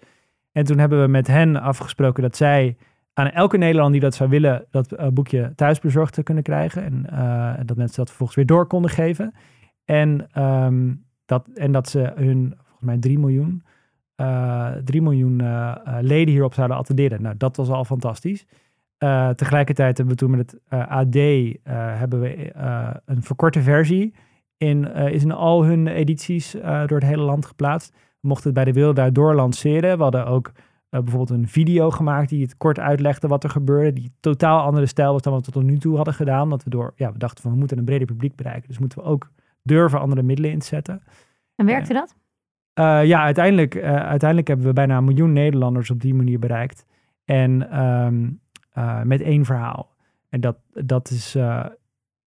En 0.55 0.65
toen 0.65 0.79
hebben 0.79 1.03
we 1.03 1.09
met 1.09 1.27
hen 1.27 1.57
afgesproken 1.57 2.23
dat 2.23 2.37
zij 2.37 2.77
aan 3.13 3.31
elke 3.31 3.57
Nederlander 3.57 3.93
die 3.93 4.01
dat 4.01 4.15
zou 4.15 4.31
willen, 4.31 4.67
dat 4.71 4.93
eh, 4.93 5.09
boekje 5.09 5.53
thuisbezorgd 5.55 6.15
te 6.15 6.23
kunnen 6.23 6.43
krijgen. 6.43 6.85
En 6.85 7.11
eh, 7.11 7.65
dat 7.65 7.77
mensen 7.77 7.97
dat 7.97 8.09
vervolgens 8.09 8.37
weer 8.37 8.47
door 8.47 8.67
konden 8.67 8.91
geven. 8.91 9.35
En, 9.85 10.27
ehm, 10.31 10.95
dat, 11.27 11.49
en 11.55 11.73
dat 11.73 11.89
ze 11.89 12.13
hun, 12.15 12.55
volgens 12.57 12.81
mij 12.81 12.99
3 12.99 13.19
miljoen, 13.19 13.63
eh 14.15 14.73
3 14.85 15.03
miljoen 15.03 15.43
leden 16.01 16.33
hierop 16.33 16.55
zouden 16.55 16.77
attenderen. 16.77 17.23
Nou, 17.23 17.37
dat 17.37 17.57
was 17.57 17.69
al 17.69 17.85
fantastisch. 17.85 18.47
Tegelijkertijd 19.37 19.97
hebben 19.97 20.15
we 20.15 20.21
toen 20.21 20.31
met 20.31 20.51
het 20.69 20.89
AD 20.89 21.15
hebben 21.99 22.21
we 22.21 22.53
een 23.05 23.23
verkorte 23.23 23.63
versie 23.63 24.15
in, 24.57 24.95
is 24.95 25.23
in 25.23 25.33
al 25.33 25.65
hun 25.65 25.87
edities 25.87 26.51
door 26.87 26.99
het 26.99 27.05
hele 27.05 27.23
land 27.23 27.47
geplaatst. 27.47 27.97
Mochten 28.25 28.45
het 28.45 28.55
bij 28.55 28.65
de 28.65 28.73
Wereld 28.73 28.97
Daardoor 28.97 29.35
lanceren. 29.35 29.97
We 29.97 30.03
hadden 30.03 30.27
ook 30.27 30.53
eh, 30.89 31.01
bijvoorbeeld 31.01 31.39
een 31.39 31.49
video 31.49 31.91
gemaakt 31.91 32.29
die 32.29 32.43
het 32.43 32.57
kort 32.57 32.79
uitlegde 32.79 33.29
wat 33.29 33.45
er 33.45 33.51
gebeurde. 33.51 33.93
Die 33.93 34.13
totaal 34.21 34.61
andere 34.61 34.87
stijl 34.87 35.13
was 35.13 35.23
dan 35.23 35.33
wat 35.33 35.47
we 35.47 35.53
tot 35.53 35.63
nu 35.63 35.79
toe 35.79 35.97
hadden 35.97 36.15
gedaan. 36.15 36.51
Dat 36.51 36.65
we 36.65 36.71
door, 36.71 36.93
ja, 36.97 37.13
we 37.13 37.19
dachten 37.19 37.43
van 37.43 37.53
we 37.53 37.59
moeten 37.59 37.79
een 37.79 37.85
breder 37.85 38.07
publiek 38.07 38.37
bereiken. 38.37 38.69
Dus 38.69 38.79
moeten 38.79 38.99
we 38.99 39.05
ook 39.05 39.31
durven 39.63 40.01
andere 40.01 40.23
middelen 40.23 40.51
in 40.51 40.59
te 40.59 40.67
zetten. 40.67 41.03
En 41.57 41.67
werkte 41.67 41.93
dat? 41.93 42.15
Eh, 42.75 43.05
ja, 43.05 43.23
uiteindelijk, 43.23 43.75
eh, 43.75 43.97
uiteindelijk 43.97 44.49
hebben 44.49 44.67
we 44.67 44.73
bijna 44.73 44.97
een 44.97 45.05
miljoen 45.05 45.33
Nederlanders 45.33 45.91
op 45.91 46.01
die 46.01 46.15
manier 46.15 46.39
bereikt. 46.39 46.87
En 47.25 47.71
ehm, 47.71 48.31
eh, 48.73 49.03
met 49.03 49.21
één 49.21 49.45
verhaal. 49.45 49.95
En 50.29 50.41
dat, 50.41 50.57
dat 50.73 51.11
is. 51.11 51.37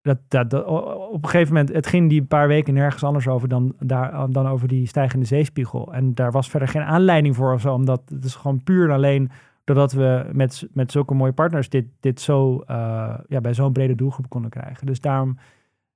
Eh, 0.06 0.12
dat, 0.12 0.18
dat, 0.28 0.50
dat- 0.50 0.64
o- 0.64 1.08
op 1.12 1.22
een 1.24 1.30
gegeven 1.30 1.54
moment, 1.54 1.72
het 1.74 1.86
ging 1.86 2.08
die 2.08 2.22
paar 2.24 2.48
weken 2.48 2.74
nergens 2.74 3.04
anders 3.04 3.28
over 3.28 3.48
dan, 3.48 3.74
daar, 3.78 4.30
dan 4.30 4.46
over 4.48 4.68
die 4.68 4.86
stijgende 4.86 5.26
zeespiegel. 5.26 5.92
En 5.92 6.14
daar 6.14 6.30
was 6.32 6.50
verder 6.50 6.68
geen 6.68 6.82
aanleiding 6.82 7.36
voor 7.36 7.52
of 7.52 7.60
zo, 7.60 7.72
omdat 7.74 8.02
het 8.14 8.24
is 8.24 8.34
gewoon 8.34 8.62
puur 8.62 8.88
en 8.88 8.94
alleen 8.94 9.30
doordat 9.64 9.92
we 9.92 10.26
met, 10.32 10.68
met 10.72 10.92
zulke 10.92 11.14
mooie 11.14 11.32
partners 11.32 11.68
dit, 11.68 11.84
dit 12.00 12.20
zo 12.20 12.58
eh, 12.66 13.14
ja, 13.28 13.40
bij 13.40 13.54
zo'n 13.54 13.72
brede 13.72 13.94
doelgroep 13.94 14.28
konden 14.28 14.50
krijgen. 14.50 14.86
Dus 14.86 15.00
daarom, 15.00 15.38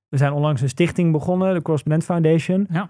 we 0.09 0.17
zijn 0.17 0.33
onlangs 0.33 0.61
een 0.61 0.69
stichting 0.69 1.11
begonnen, 1.11 1.53
de 1.53 1.61
Correspondent 1.61 2.03
Foundation. 2.05 2.67
Ja. 2.69 2.89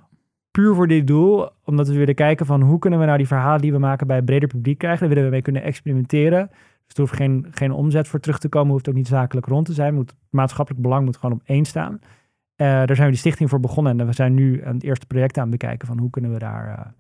Puur 0.52 0.76
voor 0.76 0.88
dit 0.88 1.08
doel, 1.08 1.50
omdat 1.66 1.88
we 1.88 1.98
willen 1.98 2.16
kijken 2.16 2.46
van 2.46 2.62
hoe 2.62 2.80
kunnen 2.80 3.00
we 3.00 3.06
nou 3.06 3.18
die 3.18 3.28
verhalen 3.28 3.62
die 3.62 3.72
we 3.72 3.78
maken 3.78 4.08
bij 4.08 4.18
een 4.18 4.26
breder 4.26 4.48
publiek 4.48 4.78
krijgen. 4.78 5.00
Daar 5.00 5.10
willen 5.10 5.24
we 5.24 5.32
mee 5.32 5.42
kunnen 5.42 5.64
experimenteren. 5.64 6.50
Dus 6.94 7.04
er 7.04 7.10
hoeft 7.10 7.16
geen, 7.22 7.48
geen 7.52 7.72
omzet 7.72 8.08
voor 8.08 8.20
terug 8.20 8.40
te 8.40 8.50
komen, 8.50 8.72
hoeft 8.72 8.90
ook 8.90 8.96
niet 8.96 9.08
zakelijk 9.08 9.46
rond 9.46 9.66
te 9.66 9.74
zijn. 9.74 9.94
Moet, 9.94 10.14
maatschappelijk 10.30 10.84
belang 10.84 11.06
moet 11.06 11.18
gewoon 11.18 11.36
op 11.36 11.42
één 11.46 11.66
staan. 11.66 12.00
Eh, 12.56 12.68
daar 12.68 12.96
zijn 12.96 13.04
we 13.04 13.10
die 13.10 13.18
stichting 13.20 13.50
voor 13.50 13.60
begonnen 13.60 14.00
en 14.00 14.06
we 14.06 14.14
zijn 14.14 14.34
nu 14.34 14.66
aan 14.66 14.74
het 14.74 14.84
eerste 14.84 15.06
project 15.06 15.38
aan 15.38 15.42
het 15.50 15.52
bekijken 15.60 15.88
van 15.88 15.98
hoe 16.00 16.10
kunnen 16.10 16.32
we 16.34 16.40
daar... 16.40 16.68
eh, 16.68 16.74
Ja, 16.78 16.94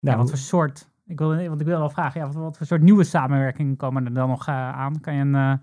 nou, 0.00 0.16
wat 0.18 0.28
voor 0.28 0.38
soort, 0.38 0.88
ik 1.06 1.18
wil, 1.18 1.36
want 1.48 1.60
ik 1.60 1.66
wil 1.66 1.78
wel 1.78 1.90
vragen, 1.90 2.20
ja, 2.20 2.26
wat, 2.26 2.34
wat 2.36 2.56
voor 2.56 2.66
soort 2.66 2.82
nieuwe 2.82 3.04
samenwerkingen 3.04 3.76
komen 3.76 4.04
er 4.04 4.14
dan 4.14 4.28
nog 4.28 4.46
eh, 4.48 4.54
aan? 4.72 5.00
Kan 5.00 5.14
je 5.14 5.20
een 5.24 5.60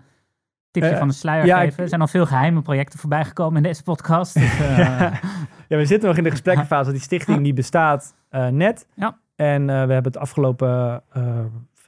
tipje 0.70 0.96
van 0.96 1.08
de 1.08 1.14
sluier 1.14 1.46
ja, 1.46 1.56
geven? 1.58 1.72
ik- 1.72 1.78
Er 1.78 1.88
zijn 1.88 2.00
al 2.00 2.06
veel 2.06 2.26
geheime 2.26 2.62
projecten 2.62 2.98
voorbij 2.98 3.24
gekomen 3.24 3.56
in 3.56 3.62
deze 3.62 3.82
podcast. 3.82 4.34
Dus, 4.34 4.58
Ja, 5.68 5.76
we 5.76 5.84
zitten 5.86 6.08
nog 6.08 6.18
in 6.18 6.24
de 6.24 6.30
gesprekkenfase. 6.30 6.90
Die 6.90 7.00
stichting 7.00 7.42
die 7.42 7.52
bestaat 7.54 8.14
net. 8.50 8.86
Ja. 8.94 9.18
En 9.36 9.66
we 9.66 9.72
hebben 9.72 10.04
het 10.12 10.16
afgelopen 10.18 11.02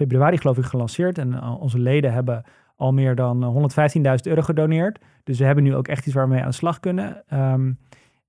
februari 0.02 0.38
geloof 0.38 0.58
ik 0.58 0.64
gelanceerd. 0.64 1.18
En 1.18 1.34
eh, 1.34 1.60
onze 1.60 1.78
leden 1.78 2.12
hebben 2.12 2.42
al 2.76 2.92
meer 2.92 3.14
dan 3.14 3.42
eh, 3.42 3.96
115.000 3.96 4.02
euro 4.22 4.42
gedoneerd. 4.42 4.98
Dus 5.24 5.38
we 5.38 5.44
hebben 5.44 5.64
nu 5.64 5.74
ook 5.74 5.88
echt 5.88 6.06
iets 6.06 6.14
waar 6.14 6.28
we 6.28 6.32
mee 6.34 6.42
aan 6.42 6.48
de 6.48 6.54
slag 6.54 6.80
kunnen. 6.80 7.22
Ehm, 7.26 7.72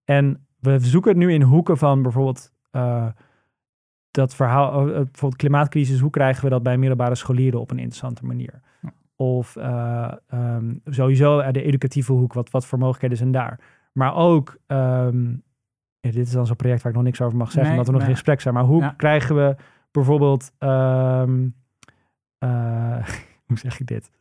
en 0.04 0.46
we 0.60 0.80
zoeken 0.80 1.10
het 1.12 1.20
nu 1.20 1.34
in 1.34 1.42
hoeken 1.42 1.78
van 1.78 2.02
bijvoorbeeld 2.02 2.52
eh, 2.72 3.08
dat 4.12 4.36
verhaal, 4.36 4.72
eh, 4.72 4.82
eh, 4.82 4.94
bijvoorbeeld 4.94 5.36
klimaatcrisis. 5.36 6.00
Hoe 6.00 6.10
krijgen 6.10 6.44
we 6.44 6.50
dat 6.50 6.64
bij 6.64 6.78
middelbare 6.78 7.16
scholieren 7.16 7.60
op 7.60 7.72
een 7.72 7.78
interessante 7.78 8.26
manier? 8.26 8.62
Ja. 8.82 8.94
Of 9.16 9.56
eh, 9.56 10.12
ehm, 10.28 10.74
sowieso 10.86 11.40
eh, 11.40 11.52
de 11.52 11.64
educatieve 11.64 12.12
hoek, 12.14 12.34
wat, 12.34 12.50
wat 12.50 12.66
voor 12.66 12.78
mogelijkheden 12.78 13.18
zijn 13.18 13.32
daar? 13.32 13.60
Maar 13.94 14.16
ook, 14.16 14.58
ja, 14.68 15.12
dit 16.12 16.16
is 16.28 16.32
dan 16.32 16.46
zo'n 16.46 16.56
project 16.56 16.82
waar 16.82 16.92
ik 16.92 16.98
nog 16.98 17.08
niks 17.08 17.22
over 17.22 17.38
mag 17.38 17.52
zeggen, 17.52 17.62
Nee, 17.64 17.72
omdat 17.72 17.86
we 17.86 17.92
nog 17.92 18.02
nee. 18.02 18.10
in 18.10 18.16
gesprek 18.16 18.42
zijn. 18.42 18.54
Maar 18.54 18.64
hoe 18.64 18.82
Ja. 18.82 18.94
krijgen 18.98 19.36
we 19.36 19.56
bijvoorbeeld, 19.92 20.52
eh, 20.58 21.24
hoe 23.48 23.58
zeg 23.58 23.80
ik 23.80 23.88
dit? 23.88 24.12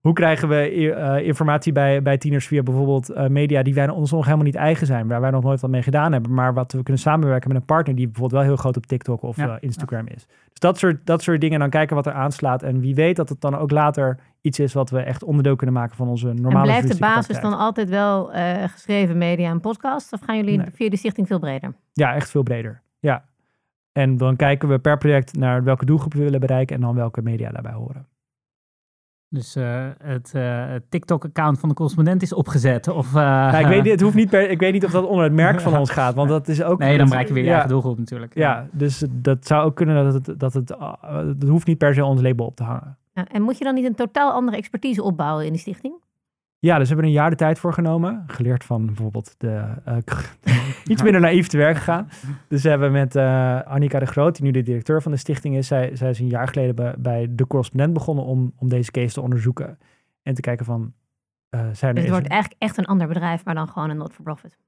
Hoe 0.00 0.14
krijgen 0.14 0.48
we 0.48 0.76
i- 0.76 0.88
eh, 0.88 1.26
informatie 1.26 1.72
bij, 1.72 2.02
bij 2.02 2.18
tieners 2.18 2.46
via 2.46 2.62
bijvoorbeeld 2.62 3.08
eh, 3.10 3.26
media 3.26 3.62
die 3.62 3.74
wij 3.74 3.88
ons 3.88 4.10
nog 4.10 4.24
helemaal 4.24 4.44
niet 4.44 4.54
eigen 4.54 4.86
zijn, 4.86 5.08
waar 5.08 5.20
wij 5.20 5.30
nog 5.30 5.42
nooit 5.42 5.60
wat 5.60 5.70
mee 5.70 5.82
gedaan 5.82 6.12
hebben, 6.12 6.34
maar 6.34 6.54
wat 6.54 6.72
we 6.72 6.82
kunnen 6.82 7.02
samenwerken 7.02 7.48
met 7.48 7.56
een 7.60 7.64
partner 7.66 7.96
die 7.96 8.04
bijvoorbeeld 8.06 8.40
wel 8.40 8.50
heel 8.50 8.56
groot 8.60 8.76
op 8.76 8.86
TikTok 8.86 9.22
of 9.22 9.36
Ja, 9.36 9.48
eh, 9.48 9.56
Instagram 9.60 10.06
is. 10.06 10.26
Dus 10.26 10.58
dat 10.58 10.78
soort, 10.78 11.06
dat 11.06 11.22
soort 11.22 11.40
dingen, 11.40 11.58
dan 11.58 11.70
kijken 11.70 11.96
wat 11.96 12.06
er 12.06 12.12
aanslaat. 12.12 12.62
En 12.62 12.80
wie 12.80 12.94
weet 12.94 13.16
dat 13.16 13.28
het 13.28 13.40
dan 13.40 13.56
ook 13.56 13.70
later 13.70 14.18
iets 14.40 14.58
is 14.58 14.72
wat 14.72 14.90
we 14.90 15.00
echt 15.00 15.24
onderdeel 15.24 15.56
kunnen 15.56 15.74
maken 15.74 15.96
van 15.96 16.08
onze 16.08 16.26
normale 16.32 16.56
En 16.58 16.62
blijft 16.62 16.92
de 16.92 16.98
basis 16.98 17.40
dan 17.40 17.58
altijd 17.58 17.88
wel 17.88 18.32
eh, 18.32 18.62
geschreven 18.68 19.18
media 19.18 19.50
en 19.50 19.60
podcast? 19.60 20.12
Of 20.12 20.20
gaan 20.20 20.36
jullie 20.36 20.56
Nee. 20.58 20.66
via 20.72 20.88
de 20.88 20.96
stichting 20.96 21.26
veel 21.26 21.38
breder? 21.38 21.74
Ja, 21.92 22.14
echt 22.14 22.30
veel 22.30 22.42
breder. 22.42 22.82
Ja. 23.00 23.24
En 23.96 24.16
dan 24.16 24.36
kijken 24.36 24.68
we 24.68 24.78
per 24.78 24.98
project 24.98 25.36
naar 25.36 25.64
welke 25.64 25.84
doelgroep 25.84 26.14
we 26.14 26.22
willen 26.22 26.40
bereiken 26.40 26.76
en 26.76 26.82
dan 26.82 26.94
welke 26.94 27.22
media 27.22 27.50
daarbij 27.50 27.72
horen. 27.72 28.06
dus 29.28 29.56
eh, 29.56 29.88
het 29.98 30.34
eh, 30.34 30.68
het 30.68 30.90
TikTok-account 30.90 31.58
van 31.58 31.68
de 31.68 31.74
correspondent 31.74 32.22
is 32.22 32.32
opgezet. 32.32 32.88
Of, 32.88 33.06
eh, 33.06 33.22
Ja, 33.22 33.58
ik, 33.58 33.66
weet, 33.66 33.82
niet- 33.82 33.92
het 33.92 34.00
hoeft 34.00 34.14
niet 34.14 34.30
per, 34.30 34.50
ik 34.54 34.60
weet 34.60 34.72
niet 34.72 34.84
of 34.84 34.90
dat 34.90 35.04
onder 35.06 35.24
het 35.24 35.32
merk 35.32 35.60
van 35.60 35.76
ons 35.76 35.90
gaat, 35.90 36.14
want 36.14 36.28
dat 36.28 36.48
is 36.48 36.62
ook... 36.62 36.78
Nee, 36.78 36.98
dan 36.98 37.08
bereik 37.08 37.28
je 37.28 37.32
weer 37.32 37.42
je 37.42 37.48
ja, 37.48 37.54
eigen 37.54 37.72
doelgroep 37.72 37.98
natuurlijk. 37.98 38.34
Ja, 38.34 38.68
dus 38.72 39.04
dat 39.10 39.46
zou 39.46 39.64
ook 39.64 39.76
kunnen 39.76 40.04
dat 40.04 40.26
het, 40.26 40.40
dat 40.40 40.52
het, 40.52 40.70
uh, 40.70 40.92
het 41.10 41.48
hoeft 41.48 41.66
niet 41.66 41.78
per 41.78 41.94
se 41.94 42.04
ons 42.04 42.20
label 42.20 42.46
op 42.46 42.56
te 42.56 42.62
hangen. 42.62 42.98
Ja, 43.12 43.26
en 43.28 43.42
moet 43.42 43.58
je 43.58 43.64
dan 43.64 43.74
niet 43.74 43.84
een 43.84 43.94
totaal 43.94 44.32
andere 44.32 44.56
expertise 44.56 45.02
opbouwen 45.02 45.44
in 45.46 45.52
die 45.52 45.60
stichting? 45.60 45.94
Ja, 46.58 46.78
dus 46.78 46.88
we 46.88 46.94
hebben 46.94 47.04
er 47.04 47.10
een 47.16 47.20
jaar 47.22 47.30
de 47.30 47.36
tijd 47.36 47.58
voor 47.58 47.72
genomen. 47.72 48.24
Geleerd 48.26 48.64
van 48.64 48.86
bijvoorbeeld 48.86 49.34
de, 49.38 49.64
eh, 49.84 49.96
iets 50.92 51.02
minder 51.02 51.20
naïef 51.20 51.46
te 51.46 51.56
werk 51.56 51.76
gegaan. 51.76 52.08
Dus 52.48 52.62
we 52.62 52.68
hebben 52.68 52.92
met 52.92 53.16
eh 53.16 53.62
Annika 53.62 53.98
de 53.98 54.06
Groot, 54.06 54.34
die 54.36 54.44
nu 54.44 54.50
de 54.50 54.62
directeur 54.62 55.02
van 55.02 55.12
de 55.12 55.18
stichting 55.18 55.56
is. 55.56 55.66
Zij, 55.66 55.96
zij 55.96 56.10
is 56.10 56.18
een 56.18 56.28
jaar 56.28 56.48
geleden 56.48 56.74
bij, 56.74 56.94
bij 56.98 57.26
De 57.30 57.46
Correspondent 57.46 57.92
begonnen 57.92 58.24
om, 58.24 58.52
om 58.56 58.68
deze 58.68 58.90
case 58.90 59.14
te 59.14 59.20
onderzoeken. 59.20 59.78
En 60.22 60.34
te 60.34 60.40
kijken 60.40 60.64
van, 60.64 60.92
eh, 61.48 61.60
zijn 61.72 61.94
Dus 61.94 62.02
het 62.04 62.12
wordt 62.12 62.28
eigenlijk 62.28 62.62
echt 62.62 62.78
een 62.78 62.84
ander 62.86 63.06
bedrijf, 63.08 63.44
maar 63.44 63.54
dan 63.54 63.68
gewoon 63.68 63.90
een 63.90 63.96
not-for-profit. 63.96 64.58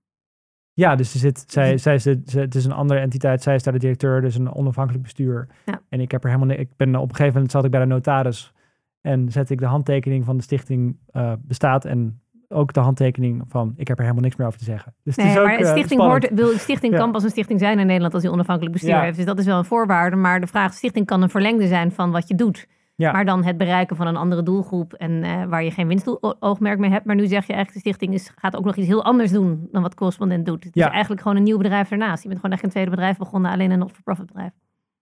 Ja, 0.73 0.97
dus 0.97 1.13
er 1.15 1.19
zit, 1.21 1.45
zij, 1.47 1.79
zij 1.79 1.95
is 1.95 2.03
de, 2.03 2.21
ze- 2.25 2.41
het 2.41 2.55
is 2.55 2.65
een 2.65 2.73
andere 2.73 3.01
entiteit. 3.01 3.43
Zij 3.43 3.55
is 3.55 3.63
daar 3.63 3.73
de 3.73 3.79
directeur, 3.79 4.21
dus 4.21 4.35
een 4.35 4.55
onafhankelijk 4.55 5.03
bestuur. 5.03 5.49
Ja. 5.67 5.81
En 5.89 6.01
ik 6.01 6.11
heb 6.11 6.25
er 6.25 6.31
helemaal... 6.31 6.57
Ik 6.57 6.77
ben 6.77 6.97
op 6.97 7.09
een 7.09 7.15
gegeven 7.15 7.33
moment 7.33 7.51
zat 7.51 7.65
ik 7.65 7.71
bij 7.71 7.81
de 7.81 7.87
notaris 7.87 8.53
en 9.01 9.31
zette 9.33 9.53
ik 9.53 9.59
de 9.59 9.67
handtekening 9.67 10.25
van 10.25 10.37
de 10.37 10.43
stichting 10.43 10.99
eh, 11.07 11.33
bestaat 11.39 11.85
en 11.85 12.21
ook 12.49 12.73
de 12.73 12.81
handtekening 12.81 13.45
van 13.49 13.73
ik 13.77 13.89
heb 13.89 13.97
er 13.97 14.03
helemaal 14.03 14.25
niks 14.25 14.37
meer 14.37 14.47
over 14.47 14.59
te 14.59 14.65
zeggen. 14.65 14.95
Dus 15.03 15.17
het 15.17 15.25
is 15.25 15.39
ook, 15.39 15.45
maar 15.45 15.59
een 15.59 15.65
eh, 15.65 15.71
stichting, 15.71 16.01
hoort, 16.01 16.31
wil, 16.35 16.49
stichting 16.49 16.93
Ja. 16.93 16.99
kan 16.99 17.13
pas 17.13 17.23
een 17.23 17.31
stichting 17.31 17.61
zijn 17.61 17.79
in 17.79 17.87
Nederland 17.87 18.15
als 18.15 18.23
die 18.23 18.33
onafhankelijk 18.33 18.73
bestuur 18.75 18.95
Ja. 18.95 19.01
heeft. 19.03 19.17
Dus 19.17 19.27
dat 19.27 19.39
is 19.39 19.45
wel 19.45 19.59
een 19.59 19.65
voorwaarde. 19.65 20.17
Maar 20.17 20.41
de 20.41 20.47
vraag, 20.47 20.73
stichting 20.75 21.07
kan 21.07 21.23
een 21.23 21.31
verlengde 21.31 21.67
zijn 21.67 21.93
van 21.93 22.11
wat 22.11 22.29
je 22.29 22.35
doet. 22.35 22.67
Ja. 22.97 23.13
Maar 23.13 23.25
dan 23.25 23.45
het 23.45 23.57
bereiken 23.57 23.97
van 23.97 24.07
een 24.07 24.17
andere 24.17 24.43
doelgroep 24.43 24.93
en 24.93 25.23
eh, 25.23 25.45
waar 25.45 25.65
je 25.65 25.71
geen 25.71 25.87
winstoogmerk 25.89 26.79
mee 26.79 26.91
hebt. 26.91 27.05
Maar 27.05 27.15
nu 27.17 27.27
zeg 27.27 27.47
je 27.47 27.53
eigenlijk, 27.53 27.73
de 27.73 27.79
stichting 27.91 28.15
is, 28.15 28.33
gaat 28.37 28.57
ook 28.57 28.65
nog 28.65 28.77
iets 28.77 28.87
heel 28.87 29.05
anders 29.05 29.31
doen 29.31 29.69
dan 29.73 29.83
wat 29.83 29.95
correspondent 29.95 30.47
doet. 30.47 30.65
Het 30.65 30.75
Ja. 30.75 30.87
is 30.87 30.91
eigenlijk 30.93 31.23
gewoon 31.23 31.37
een 31.37 31.43
nieuw 31.43 31.57
bedrijf 31.59 31.89
daarnaast. 31.89 32.23
Je 32.23 32.29
bent 32.29 32.41
gewoon 32.41 32.55
echt 32.55 32.65
een 32.65 32.71
tweede 32.71 32.91
bedrijf 32.91 33.17
begonnen, 33.19 33.51
alleen 33.51 33.71
een 33.71 33.79
not-for-profit 33.79 34.27
bedrijf. 34.27 34.53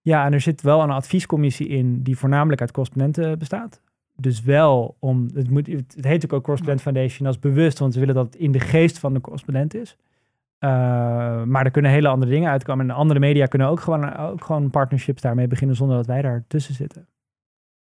Ja, 0.07 0.25
en 0.25 0.33
er 0.33 0.41
zit 0.41 0.63
wel 0.63 0.83
een 0.83 0.91
adviescommissie 0.91 1.69
in 1.69 2.03
die 2.03 2.19
voornamelijk 2.19 2.61
uit 2.61 2.71
correspondenten 2.73 3.39
bestaat. 3.39 3.81
Dus 4.17 4.43
wel 4.43 4.97
om, 4.99 5.29
het, 5.35 5.51
moet, 5.51 5.67
het 5.67 5.95
heet 5.95 6.05
natuurlijk 6.05 6.33
ook 6.33 6.43
Correspondent 6.43 6.83
Foundation, 6.83 7.25
dat 7.27 7.35
is 7.35 7.41
bewust, 7.41 7.79
want 7.79 7.95
we 7.95 8.01
willen 8.01 8.15
dat 8.15 8.27
het 8.27 8.37
in 8.37 8.53
de 8.53 8.61
geest 8.61 8.99
van 8.99 9.15
de 9.15 9.21
correspondent 9.21 9.75
is. 9.75 9.97
Eh, 10.59 10.71
maar 11.43 11.65
er 11.65 11.71
kunnen 11.71 11.91
hele 11.91 12.09
andere 12.09 12.31
dingen 12.31 12.51
uitkomen. 12.51 12.91
En 12.91 12.97
andere 12.97 13.21
media 13.21 13.47
kunnen 13.47 13.69
ook 13.69 13.81
gewoon, 13.81 14.17
ook 14.17 14.45
gewoon 14.45 14.71
partnerships 14.71 15.23
daarmee 15.23 15.47
beginnen 15.47 15.77
zonder 15.77 15.97
dat 15.97 16.07
wij 16.07 16.23
daar 16.23 16.45
tussen 16.49 16.75
zitten. 16.75 17.07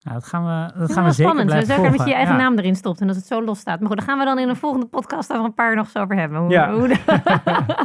Nou, 0.00 0.18
dat 0.18 0.26
gaan 0.26 0.44
we, 0.44 0.78
dat 0.78 0.92
gaan 0.92 1.04
we 1.04 1.10
zeker 1.10 1.14
spannend. 1.32 1.46
blijven 1.46 1.74
Zeker 1.74 1.90
dat 1.90 2.00
je 2.00 2.08
je 2.08 2.14
eigen 2.14 2.34
Ja. 2.36 2.40
naam 2.40 2.58
erin 2.58 2.74
stopt 2.76 3.00
en 3.00 3.06
dat 3.06 3.16
het 3.16 3.26
zo 3.26 3.44
los 3.44 3.58
staat. 3.58 3.78
Maar 3.80 3.88
goed, 3.88 3.96
daar 3.98 4.06
gaan 4.06 4.18
we 4.18 4.24
dan 4.24 4.38
in 4.38 4.48
een 4.48 4.56
volgende 4.56 4.86
podcast 4.86 5.32
over 5.32 5.44
een 5.44 5.54
paar 5.54 5.74
nog 5.76 5.84
eens 5.84 5.96
over 5.96 6.16
hebben. 6.16 6.38
Hoe, 6.40 6.50
Ja. 6.50 6.72
hoe 6.74 6.88
de- 6.88 7.00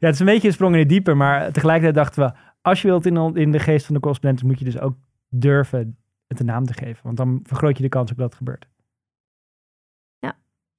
Ja, 0.00 0.06
het 0.06 0.14
is 0.14 0.20
een 0.20 0.26
beetje 0.26 0.46
een 0.48 0.54
sprong 0.54 0.72
in 0.74 0.80
het 0.80 0.88
diepe, 0.88 1.14
maar 1.14 1.52
tegelijkertijd 1.52 1.94
dachten 1.94 2.22
we, 2.26 2.32
als 2.68 2.82
je 2.82 2.88
wilt 2.88 3.06
in, 3.06 3.36
in 3.36 3.52
de 3.52 3.58
geest 3.58 3.86
van 3.86 3.94
de 3.94 4.00
correspondent, 4.00 4.42
moet 4.44 4.58
je 4.58 4.64
dus 4.64 4.78
ook 4.80 4.94
durven 5.28 5.96
het 6.26 6.40
een 6.40 6.46
naam 6.46 6.64
te 6.64 6.72
geven. 6.72 7.00
Want 7.02 7.16
dan 7.16 7.40
vergroot 7.42 7.76
je 7.76 7.82
de 7.82 7.88
kans 7.88 8.10
op 8.10 8.16
dat 8.16 8.26
het 8.26 8.34
gebeurt. 8.36 8.66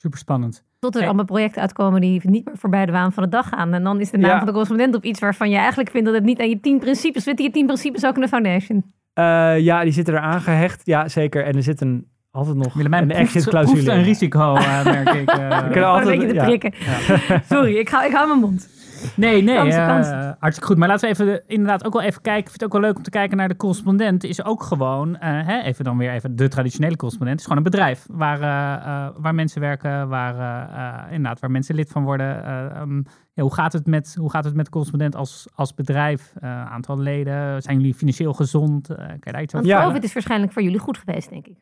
Super 0.02 0.20
spannend. 0.20 0.64
Tot 0.80 0.92
er 0.94 0.98
Hey. 1.00 1.08
allemaal 1.08 1.26
projecten 1.26 1.62
uitkomen 1.62 2.02
die 2.02 2.22
niet 2.24 2.46
meer 2.46 2.58
voorbij 2.58 2.86
de 2.86 2.92
waan 2.92 3.12
van 3.14 3.24
de 3.24 3.30
dag 3.30 3.50
gaan. 3.50 3.74
En 3.74 3.84
dan 3.84 4.00
is 4.00 4.12
de 4.12 4.18
naam 4.18 4.30
Ja. 4.30 4.38
van 4.38 4.46
de 4.46 4.52
correspondent 4.52 4.96
op 4.96 5.04
iets 5.04 5.20
waarvan 5.20 5.50
je 5.50 5.58
eigenlijk 5.58 5.90
vindt 5.90 6.06
dat 6.06 6.16
het 6.16 6.24
niet 6.24 6.40
aan 6.40 6.50
je 6.50 6.60
tien 6.60 6.80
principes 6.80 7.24
zit. 7.24 7.40
Je 7.40 7.52
tien 7.52 7.66
principes 7.66 8.06
ook 8.06 8.16
in 8.16 8.22
de 8.22 8.28
foundation. 8.28 8.84
Eh, 9.14 9.60
ja, 9.60 9.84
die 9.84 9.92
zitten 9.92 10.14
eraan 10.14 10.42
gehecht. 10.42 10.86
Ja, 10.86 11.08
zeker. 11.08 11.44
En 11.46 11.56
er 11.56 11.64
zit 11.64 11.82
een, 11.82 12.08
altijd 12.32 12.56
nog 12.56 12.74
Willemijn 12.74 13.02
een 13.04 13.28
proeft 13.28 13.70
in. 13.88 13.90
een 13.90 14.04
risico, 14.04 14.56
eh, 14.56 14.84
merk 14.84 15.10
ik. 15.10 15.30
We 15.30 15.36
kunnen 15.36 15.62
Gewoon 15.72 15.84
altijd- 15.84 16.08
een 16.10 16.18
beetje 16.18 16.28
te 16.28 16.34
ja. 16.34 16.44
prikken. 16.44 16.74
Sorry, 17.56 17.76
ik 17.78 17.90
hou, 17.90 18.06
ik 18.06 18.12
hou 18.14 18.28
mijn 18.28 18.40
mond. 18.40 18.70
Nee, 19.16 19.42
nee, 19.44 19.56
Kansen, 19.56 20.20
eh, 20.20 20.32
hartstikke 20.40 20.66
goed. 20.68 20.78
Maar 20.78 20.88
laten 20.88 21.08
we 21.08 21.14
even 21.14 21.26
de- 21.26 21.44
inderdaad 21.48 21.86
ook 21.86 21.94
wel 21.94 22.02
even 22.02 22.22
kijken. 22.22 22.42
Ik 22.42 22.48
vind 22.50 22.62
het 22.62 22.64
ook 22.64 22.72
wel 22.80 22.82
leuk 22.90 22.98
om 22.98 23.04
te 23.04 23.10
kijken 23.10 23.38
naar 23.38 23.48
de 23.48 23.56
correspondent. 23.56 24.24
Is 24.24 24.44
ook 24.44 24.64
gewoon, 24.64 25.18
eh, 25.18 25.46
hè, 25.48 25.62
even 25.62 25.84
dan 25.86 25.98
weer 25.98 26.12
even 26.12 26.36
de 26.36 26.48
traditionele 26.48 26.96
correspondent. 26.96 27.40
is 27.40 27.44
gewoon 27.46 27.58
een 27.58 27.72
bedrijf 27.72 28.06
waar, 28.12 28.42
eh, 28.42 28.86
eh, 29.06 29.10
waar 29.18 29.36
mensen 29.36 29.62
werken, 29.62 30.08
waar, 30.10 30.36
eh, 30.36 30.78
eh, 31.06 31.12
inderdaad, 31.12 31.40
waar 31.40 31.52
mensen 31.52 31.76
lid 31.76 31.90
van 31.92 32.04
worden. 32.04 32.44
Eh, 32.46 32.66
ehm, 32.76 32.96
ja, 33.34 33.42
hoe, 33.44 33.54
gaat 33.54 33.74
het 33.74 33.86
met, 33.86 34.16
hoe 34.20 34.30
gaat 34.32 34.44
het 34.44 34.56
met 34.56 34.66
de 34.66 34.72
correspondent 34.72 35.16
als, 35.16 35.48
als 35.56 35.74
bedrijf? 35.74 36.34
Eh, 36.40 36.66
aantal 36.72 37.00
leden? 37.00 37.62
Zijn 37.62 37.78
jullie 37.78 37.94
financieel 37.94 38.34
gezond? 38.34 38.90
Eh, 38.90 38.96
kan 38.98 39.08
je 39.20 39.32
daar 39.32 39.42
iets 39.42 39.54
Want 39.54 39.66
over 39.66 39.78
Ja. 39.78 39.86
COVID 39.86 40.04
is 40.04 40.14
waarschijnlijk 40.14 40.52
voor 40.52 40.62
jullie 40.62 40.80
goed 40.80 40.98
geweest, 40.98 41.30
denk 41.30 41.48
ik. 41.48 41.58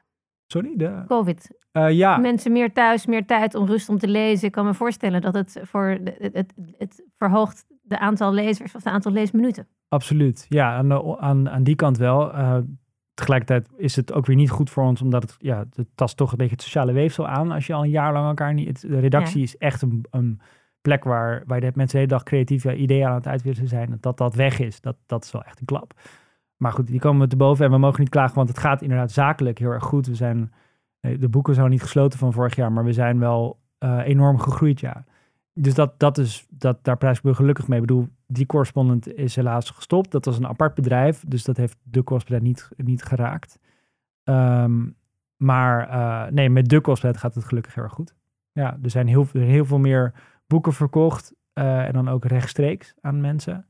Sorry? 0.48 0.74
De, 0.76 1.04
COVID. 1.08 1.50
Eh, 1.72 1.92
ja, 1.92 2.18
Mensen 2.18 2.52
meer 2.52 2.74
thuis, 2.74 3.06
meer 3.06 3.26
tijd 3.26 3.56
om 3.56 3.66
rust 3.66 3.90
om 3.90 3.98
te 3.98 4.08
lezen. 4.08 4.48
Ik 4.48 4.52
kan 4.52 4.66
me 4.66 4.74
voorstellen 4.74 5.22
dat 5.22 5.34
het 5.34 5.60
voor 5.64 5.86
het, 5.86 6.30
het, 6.34 6.54
het 6.78 7.04
verhoogt 7.18 7.66
de 7.82 8.00
aantal 8.00 8.34
lezers 8.34 8.76
of 8.76 8.82
de 8.82 8.90
aantal 8.90 9.12
leesminuten. 9.12 9.68
absoluut. 9.90 10.46
Ja, 10.50 10.76
aan, 10.76 10.90
de- 10.90 11.18
aan, 11.20 11.50
aan 11.50 11.64
die 11.64 11.76
kant 11.76 11.98
wel. 11.98 12.34
Eh, 12.34 12.58
tegelijkertijd 13.14 13.70
is 13.78 13.96
het 13.96 14.14
ook 14.14 14.26
weer 14.26 14.36
niet 14.36 14.50
goed 14.50 14.70
voor 14.70 14.84
ons, 14.84 15.02
omdat 15.02 15.22
het, 15.24 15.36
ja, 15.40 15.66
het 15.76 15.88
tast 15.96 16.18
toch 16.18 16.32
een 16.32 16.38
beetje 16.38 16.54
het 16.54 16.62
sociale 16.64 16.92
weefsel 16.92 17.28
aan 17.28 17.52
als 17.52 17.68
je 17.68 17.74
al 17.74 17.84
een 17.84 17.90
jaar 17.90 18.14
lang 18.14 18.28
elkaar 18.28 18.54
niet... 18.54 18.68
het- 18.68 18.92
De 18.92 19.00
redactie 19.00 19.38
Ja. 19.38 19.44
is 19.44 19.58
echt 19.58 19.82
een, 19.82 20.06
een 20.12 20.40
plek 20.82 21.04
waar, 21.04 21.44
waar 21.46 21.60
de 21.60 21.66
mensen 21.74 21.88
de 21.88 21.98
hele 21.98 22.08
dag 22.08 22.24
creatieve 22.24 22.76
ideeën 22.76 23.08
aan 23.08 23.16
het 23.16 23.28
uitwisselen 23.28 23.70
zijn, 23.70 23.98
dat 24.00 24.18
dat 24.18 24.36
weg 24.36 24.60
is, 24.60 24.82
dat, 24.82 24.96
dat 25.06 25.24
is 25.24 25.32
wel 25.32 25.44
echt 25.44 25.60
een 25.60 25.66
klap. 25.66 25.94
Maar 26.58 26.72
goed, 26.72 26.88
die 26.88 27.00
komen 27.00 27.22
we 27.22 27.28
te 27.28 27.36
boven 27.36 27.66
en 27.66 27.72
we 27.72 27.78
mogen 27.78 28.00
niet 28.00 28.10
klagen, 28.10 28.36
want 28.36 28.50
het 28.50 28.58
gaat 28.58 28.82
inderdaad 28.82 29.12
zakelijk 29.12 29.60
heel 29.60 29.72
erg 29.72 29.84
goed. 29.84 30.08
We 30.08 30.16
zijn, 30.16 30.54
eh, 31.00 31.20
de 31.20 31.30
boeken 31.30 31.54
zijn 31.54 31.70
niet 31.70 31.82
gesloten 31.82 32.20
van 32.20 32.34
vorig 32.34 32.56
jaar, 32.56 32.72
maar 32.72 32.84
we 32.84 32.94
zijn 32.94 33.20
wel 33.20 33.60
eh, 33.78 34.00
enorm 34.06 34.40
gegroeid, 34.40 34.80
ja. 34.80 35.04
Dus 35.54 35.74
dat, 35.74 36.00
dat 36.00 36.18
is, 36.18 36.46
dat, 36.50 36.84
daar 36.84 36.98
prijs 36.98 37.20
ik 37.22 37.36
gelukkig 37.36 37.68
mee. 37.68 37.80
Ik 37.80 37.86
bedoel, 37.86 38.08
die 38.28 38.46
correspondent 38.46 39.14
is 39.14 39.36
helaas 39.36 39.70
gestopt. 39.70 40.12
Dat 40.12 40.26
was 40.26 40.38
een 40.38 40.48
apart 40.48 40.76
bedrijf, 40.76 41.24
dus 41.28 41.44
dat 41.44 41.58
heeft 41.58 41.78
de 41.84 42.04
correspondent 42.04 42.48
niet, 42.48 42.70
niet 42.86 43.04
geraakt. 43.04 43.60
Ehm, 44.24 44.90
maar 45.38 45.90
uh, 45.90 46.32
nee, 46.32 46.50
met 46.50 46.70
de 46.70 46.82
correspondent 46.82 47.24
gaat 47.24 47.36
het 47.36 47.44
gelukkig 47.44 47.76
heel 47.76 47.84
erg 47.84 47.94
goed. 47.94 48.16
Ja, 48.52 48.78
er 48.82 48.90
zijn 48.90 49.08
heel, 49.08 49.28
heel 49.32 49.66
veel 49.66 49.80
meer 49.80 50.14
boeken 50.48 50.74
verkocht 50.74 51.34
en 51.54 51.94
dan 51.94 52.10
ook 52.10 52.26
rechtstreeks 52.26 52.94
aan 53.02 53.22
mensen. 53.22 53.66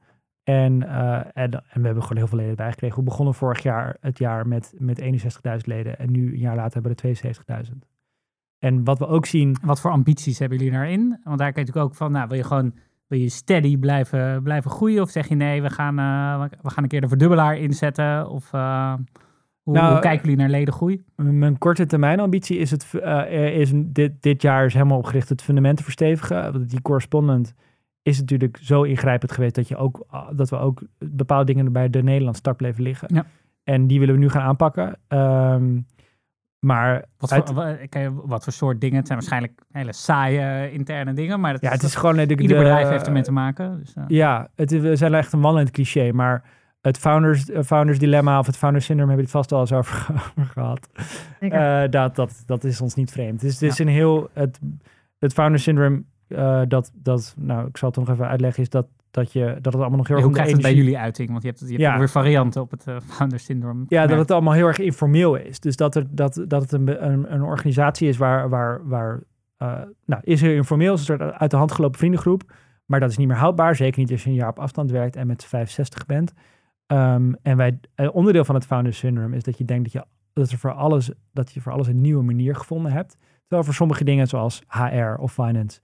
En, 0.48 0.84
uh, 0.84 1.16
en, 1.16 1.52
en, 1.52 1.82
we 1.82 1.86
hebben 1.86 2.04
gewoon 2.04 2.18
heel 2.18 2.28
veel 2.28 2.38
leden 2.38 2.56
bij 2.56 2.72
gekregen. 2.72 2.98
We 2.98 3.04
begonnen 3.04 3.34
vorig 3.34 3.64
jaar 3.64 3.98
het 4.00 4.18
jaar 4.18 4.48
met, 4.48 4.74
met 4.78 5.02
61.000 5.02 5.08
leden 5.64 6.00
en 6.00 6.12
nu 6.12 6.34
een 6.34 6.40
jaar 6.40 6.56
later 6.56 6.82
hebben 6.82 6.96
we 6.96 7.66
72.000. 7.72 7.78
En 8.60 8.84
wat 8.84 9.00
we 9.00 9.08
ook 9.08 9.26
zien. 9.26 9.58
Wat 9.64 9.82
voor 9.82 9.92
ambities 9.92 10.40
hebben 10.40 10.58
jullie 10.58 10.74
daarin? 10.74 11.20
Want 11.24 11.40
daar 11.40 11.52
kijk 11.52 11.68
ik 11.68 11.76
ook 11.76 11.96
van, 11.96 12.12
nou, 12.12 12.28
wil 12.28 12.38
je 12.38 12.44
gewoon 12.44 12.74
wil 13.08 13.20
je 13.20 13.30
steady 13.30 13.78
blijven, 13.78 14.44
blijven 14.44 14.72
groeien? 14.72 15.02
Of 15.02 15.10
zeg 15.10 15.28
je 15.28 15.36
nee, 15.36 15.62
we 15.62 15.70
gaan, 15.70 16.00
uh, 16.00 16.50
we 16.62 16.70
gaan 16.70 16.84
een 16.84 16.90
keer 16.90 17.02
de 17.02 17.08
verdubbelaar 17.08 17.58
inzetten? 17.58 18.30
Of 18.30 18.54
uh, 18.54 18.94
hoe, 19.62 19.74
nou, 19.74 19.92
hoe, 19.92 20.00
kijken 20.00 20.22
jullie 20.22 20.38
naar 20.42 20.50
ledengroei? 20.50 21.04
Mijn 21.16 21.58
korte 21.58 21.86
termijn 21.86 22.20
ambitie 22.20 22.58
is, 22.58 22.72
het, 22.72 22.92
uh, 22.94 23.60
is 23.60 23.72
dit, 23.76 24.22
dit 24.22 24.42
jaar 24.42 24.66
is 24.66 24.74
helemaal 24.74 24.98
opgericht 24.98 25.30
het 25.30 25.42
fundament 25.42 25.78
te 25.78 25.84
verstevigen. 25.84 26.68
Die 26.68 26.82
correspondent 26.82 27.54
is 28.08 28.20
natuurlijk 28.20 28.58
zo 28.62 28.84
ingrijpend 28.84 29.32
geweest 29.32 29.56
dat, 29.56 29.68
je 29.68 29.78
ook, 29.78 30.06
dat 30.32 30.50
we 30.50 30.58
ook 30.58 30.82
bepaalde 30.98 31.46
dingen 31.54 31.72
bij 31.72 31.90
de 31.90 32.04
Nederlandse 32.04 32.42
tak 32.42 32.58
bleven 32.58 32.84
liggen. 32.84 33.08
Ja. 33.14 33.26
En 33.64 33.88
die 33.88 34.00
willen 34.00 34.14
we 34.14 34.20
nu 34.20 34.30
gaan 34.30 34.42
aanpakken. 34.42 34.98
Um, 35.08 35.86
maar 36.60 37.06
wat 37.18 37.30
voor, 37.30 37.64
uit, 37.64 38.10
wat 38.14 38.44
voor 38.44 38.54
soort 38.54 38.82
dingen? 38.82 38.98
Het 38.98 39.08
zijn 39.08 39.20
waarschijnlijk 39.20 39.62
hele 39.72 39.94
saaie 39.94 40.72
interne 40.72 41.14
dingen. 41.14 41.40
Maar 41.40 41.52
dat 41.52 41.62
ja, 41.62 41.68
is, 41.68 41.74
het 41.74 41.84
is 41.84 41.96
gewoon. 41.96 42.16
De, 42.16 42.22
ieder 42.22 42.58
bedrijf 42.58 42.90
heeft 42.90 43.06
ermee 43.06 43.22
te 43.22 43.32
maken. 43.32 43.80
Dus, 43.80 43.96
uh. 43.96 44.04
Ja, 44.08 44.48
het, 44.56 44.72
we 44.72 44.96
zijn 44.96 45.14
echt 45.14 45.34
een 45.34 45.42
wandelend 45.42 45.72
cliché. 45.72 46.12
Maar 46.12 46.44
het 46.82 46.98
founders, 46.98 47.50
founders 47.66 48.00
dilemma 48.00 48.40
of 48.40 48.46
het 48.46 48.58
founders 48.58 48.86
syndrome 48.86 49.12
hebben 49.12 49.32
we 49.32 49.38
het 49.38 49.48
vast 49.48 49.52
al 49.52 49.60
eens 49.60 49.74
over, 49.74 50.08
over 50.38 50.52
gehad. 50.52 50.90
Uh, 51.40 51.84
dat, 51.90 52.16
dat, 52.16 52.44
dat 52.46 52.64
is 52.64 52.82
ons 52.82 52.96
niet 52.96 53.12
vreemd. 53.12 53.42
Dus 53.42 53.54
het 53.54 53.62
is 53.62 53.78
ja. 53.78 53.86
een 53.86 53.92
heel. 53.92 54.30
Het, 54.34 54.60
het 55.20 55.34
founders 55.34 55.64
syndrome, 55.64 56.04
dat, 56.68 56.92
dat, 56.94 57.36
nou, 57.38 57.68
ik 57.68 57.78
zal 57.78 57.90
het 57.90 57.98
nog 57.98 58.10
even 58.10 58.28
uitleggen, 58.28 58.64
is 58.64 58.70
dat 58.70 58.88
dat, 59.12 59.32
je, 59.32 59.58
dat 59.62 59.74
het 59.74 59.82
allemaal 59.82 59.98
nog 59.98 60.08
heel 60.08 60.16
erg... 60.16 60.26
Hoe 60.26 60.34
krijgt 60.34 60.52
het 60.52 60.62
bij 60.62 60.74
jullie 60.74 60.98
uiting? 60.98 61.30
Want 61.30 61.42
je 61.42 61.48
hebt, 61.48 61.60
je 61.60 61.68
hebt 61.68 61.80
ja. 61.80 61.98
weer 61.98 62.10
varianten 62.10 62.62
op 62.62 62.72
het 62.72 62.86
uh, 62.88 62.96
founder 63.06 63.40
syndroom. 63.40 63.86
Ja, 63.88 64.08
dat 64.08 64.18
het 64.18 64.32
allemaal 64.32 64.54
heel 64.54 64.68
erg 64.68 64.80
informeel 64.80 65.36
is. 65.36 65.60
Dus 65.60 65.76
dat, 65.76 65.96
er, 65.96 66.06
dat, 66.10 66.44
dat 66.48 66.62
het 66.62 66.72
een, 66.72 67.06
een, 67.12 67.34
een 67.34 67.44
organisatie 67.44 68.08
is 68.08 68.18
waar... 68.18 68.50
waar, 68.50 68.88
waar 68.88 69.24
uh, 69.62 69.82
nou, 70.06 70.22
is 70.24 70.42
heel 70.42 70.56
informeel, 70.56 70.94
is 70.94 71.00
een 71.00 71.06
soort 71.06 71.22
uit 71.22 71.52
de 71.52 71.58
hand 71.58 71.72
gelopen 71.72 72.00
vriendengroep. 72.00 72.44
Maar 72.86 73.00
dat 73.00 73.10
is 73.10 73.18
niet 73.18 73.28
meer 73.28 73.38
houdbaar. 73.38 73.76
Zeker 73.76 74.00
niet 74.00 74.12
als 74.12 74.24
je 74.24 74.30
een 74.30 74.36
jaar 74.36 74.50
op 74.50 74.60
afstand 74.60 74.92
werkt 74.92 75.16
en 75.16 75.28
met 75.28 75.46
65 75.46 76.06
bent. 76.06 76.34
Um, 76.88 77.36
en 77.42 77.58
wij, 77.58 77.80
onderdeel 78.12 78.46
van 78.46 78.56
het 78.56 78.66
founder 78.66 78.94
syndrome 78.94 79.36
is 79.36 79.44
dat 79.44 79.58
je 79.58 79.66
denkt 79.66 79.84
dat 79.84 79.94
je, 79.94 80.04
dat, 80.34 80.52
er 80.52 80.58
voor 80.58 80.74
alles, 80.74 81.12
dat 81.32 81.52
je 81.52 81.62
voor 81.62 81.72
alles 81.72 81.88
een 81.88 82.02
nieuwe 82.02 82.24
manier 82.24 82.56
gevonden 82.56 82.92
hebt. 82.92 83.18
Terwijl 83.40 83.64
voor 83.64 83.74
sommige 83.74 84.04
dingen 84.04 84.28
zoals 84.28 84.62
HR 84.68 85.16
of 85.20 85.34
finance 85.34 85.82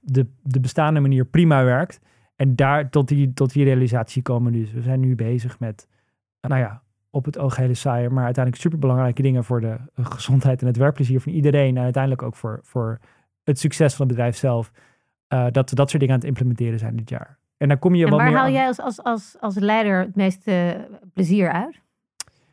de, 0.00 0.26
de 0.42 0.60
bestaande 0.60 1.00
manier 1.00 1.24
prima 1.24 1.64
werkt. 1.64 2.00
En 2.36 2.56
daar 2.56 2.90
tot 2.90 3.08
die, 3.08 3.32
tot 3.32 3.52
die 3.52 3.64
realisatie 3.64 4.22
komen 4.22 4.52
dus. 4.52 4.72
We 4.72 4.82
zijn 4.82 5.00
nu 5.00 5.14
bezig 5.14 5.58
met, 5.58 5.88
nou 6.40 6.60
ja, 6.60 6.82
op 7.10 7.24
het 7.24 7.38
oog 7.38 7.56
hele 7.56 7.74
saaie, 7.74 8.10
maar 8.10 8.24
uiteindelijk 8.24 8.64
superbelangrijke 8.64 9.22
dingen 9.22 9.44
voor 9.44 9.60
de 9.60 9.76
gezondheid 9.94 10.60
en 10.60 10.66
het 10.66 10.76
werkplezier 10.76 11.20
van 11.20 11.32
iedereen. 11.32 11.76
En 11.76 11.82
uiteindelijk 11.82 12.22
ook 12.22 12.36
voor, 12.36 12.60
voor 12.62 12.98
het 13.44 13.58
succes 13.58 13.94
van 13.94 14.06
het 14.06 14.16
bedrijf 14.16 14.36
zelf. 14.36 14.72
Uh, 15.34 15.46
dat 15.50 15.70
we 15.70 15.76
dat 15.76 15.88
soort 15.88 16.00
dingen 16.00 16.14
aan 16.14 16.20
het 16.20 16.28
implementeren 16.28 16.78
zijn 16.78 16.96
dit 16.96 17.08
jaar. 17.08 17.38
En 17.56 17.68
dan 17.68 17.78
kom 17.78 17.94
je 17.94 18.04
en 18.04 18.10
waar 18.10 18.32
haal 18.32 18.44
aan. 18.44 18.52
jij 18.52 18.66
als, 18.66 18.80
als, 18.80 19.02
als, 19.02 19.36
als 19.40 19.58
leider 19.58 19.98
het 19.98 20.16
meeste 20.16 20.86
plezier 21.14 21.52
uit? 21.52 21.80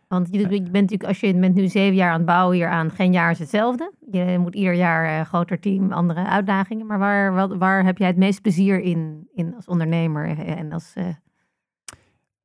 Want 0.07 0.27
je, 0.31 0.47
bent 0.47 0.71
natuurlijk, 0.71 1.03
als 1.03 1.19
je 1.19 1.35
bent 1.35 1.55
nu 1.55 1.67
zeven 1.67 1.95
jaar 1.95 2.11
aan 2.11 2.17
het 2.17 2.25
bouwen 2.25 2.55
hier 2.55 2.67
aan, 2.67 2.91
geen 2.91 3.11
jaar 3.11 3.31
is 3.31 3.39
hetzelfde. 3.39 3.93
Je 4.11 4.37
moet 4.39 4.55
ieder 4.55 4.73
jaar 4.73 5.19
uh, 5.19 5.25
groter 5.25 5.59
team, 5.59 5.91
andere 5.91 6.25
uitdagingen. 6.25 6.85
Maar 6.85 6.99
waar, 6.99 7.57
waar 7.57 7.85
heb 7.85 7.97
jij 7.97 8.07
het 8.07 8.17
meest 8.17 8.41
plezier 8.41 8.79
in, 8.79 9.27
in 9.33 9.55
als 9.55 9.65
ondernemer 9.65 10.39
en 10.39 10.71
als... 10.71 10.93
Uh, 10.97 11.03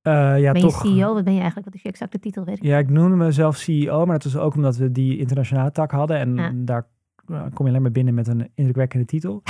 uh, 0.02 0.40
ja, 0.40 0.52
ben 0.52 0.62
toch. 0.62 0.82
je 0.82 0.88
CEO? 0.88 1.14
Wat 1.14 1.24
ben 1.24 1.32
je 1.32 1.38
eigenlijk? 1.38 1.68
Wat 1.68 1.74
is 1.74 1.82
je 1.82 1.88
exacte 1.88 2.18
titel? 2.18 2.44
Weet 2.44 2.56
ik 2.56 2.62
ja, 2.62 2.78
ik 2.78 2.90
noemde 2.90 3.16
mezelf 3.16 3.56
CEO, 3.56 4.06
maar 4.06 4.18
dat 4.18 4.32
was 4.32 4.42
ook 4.42 4.54
omdat 4.54 4.76
we 4.76 4.92
die 4.92 5.18
internationale 5.18 5.70
tak 5.70 5.90
hadden. 5.90 6.18
En 6.18 6.34
Ja. 6.34 6.50
daar 6.54 6.86
kom 7.26 7.66
je 7.66 7.70
alleen 7.70 7.82
maar 7.82 7.90
binnen 7.90 8.14
met 8.14 8.26
een 8.26 8.50
indrukwekkende 8.54 9.04
titel. 9.06 9.42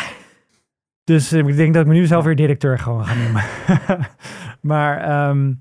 dus 1.04 1.32
ik 1.32 1.56
denk 1.56 1.74
dat 1.74 1.82
ik 1.82 1.88
me 1.88 1.94
nu 1.94 2.06
zelf 2.06 2.24
weer 2.24 2.36
directeur 2.36 2.78
gewoon 2.78 3.04
ga 3.04 3.14
noemen. 3.14 3.42
maar 4.72 4.98
ehm, 5.00 5.52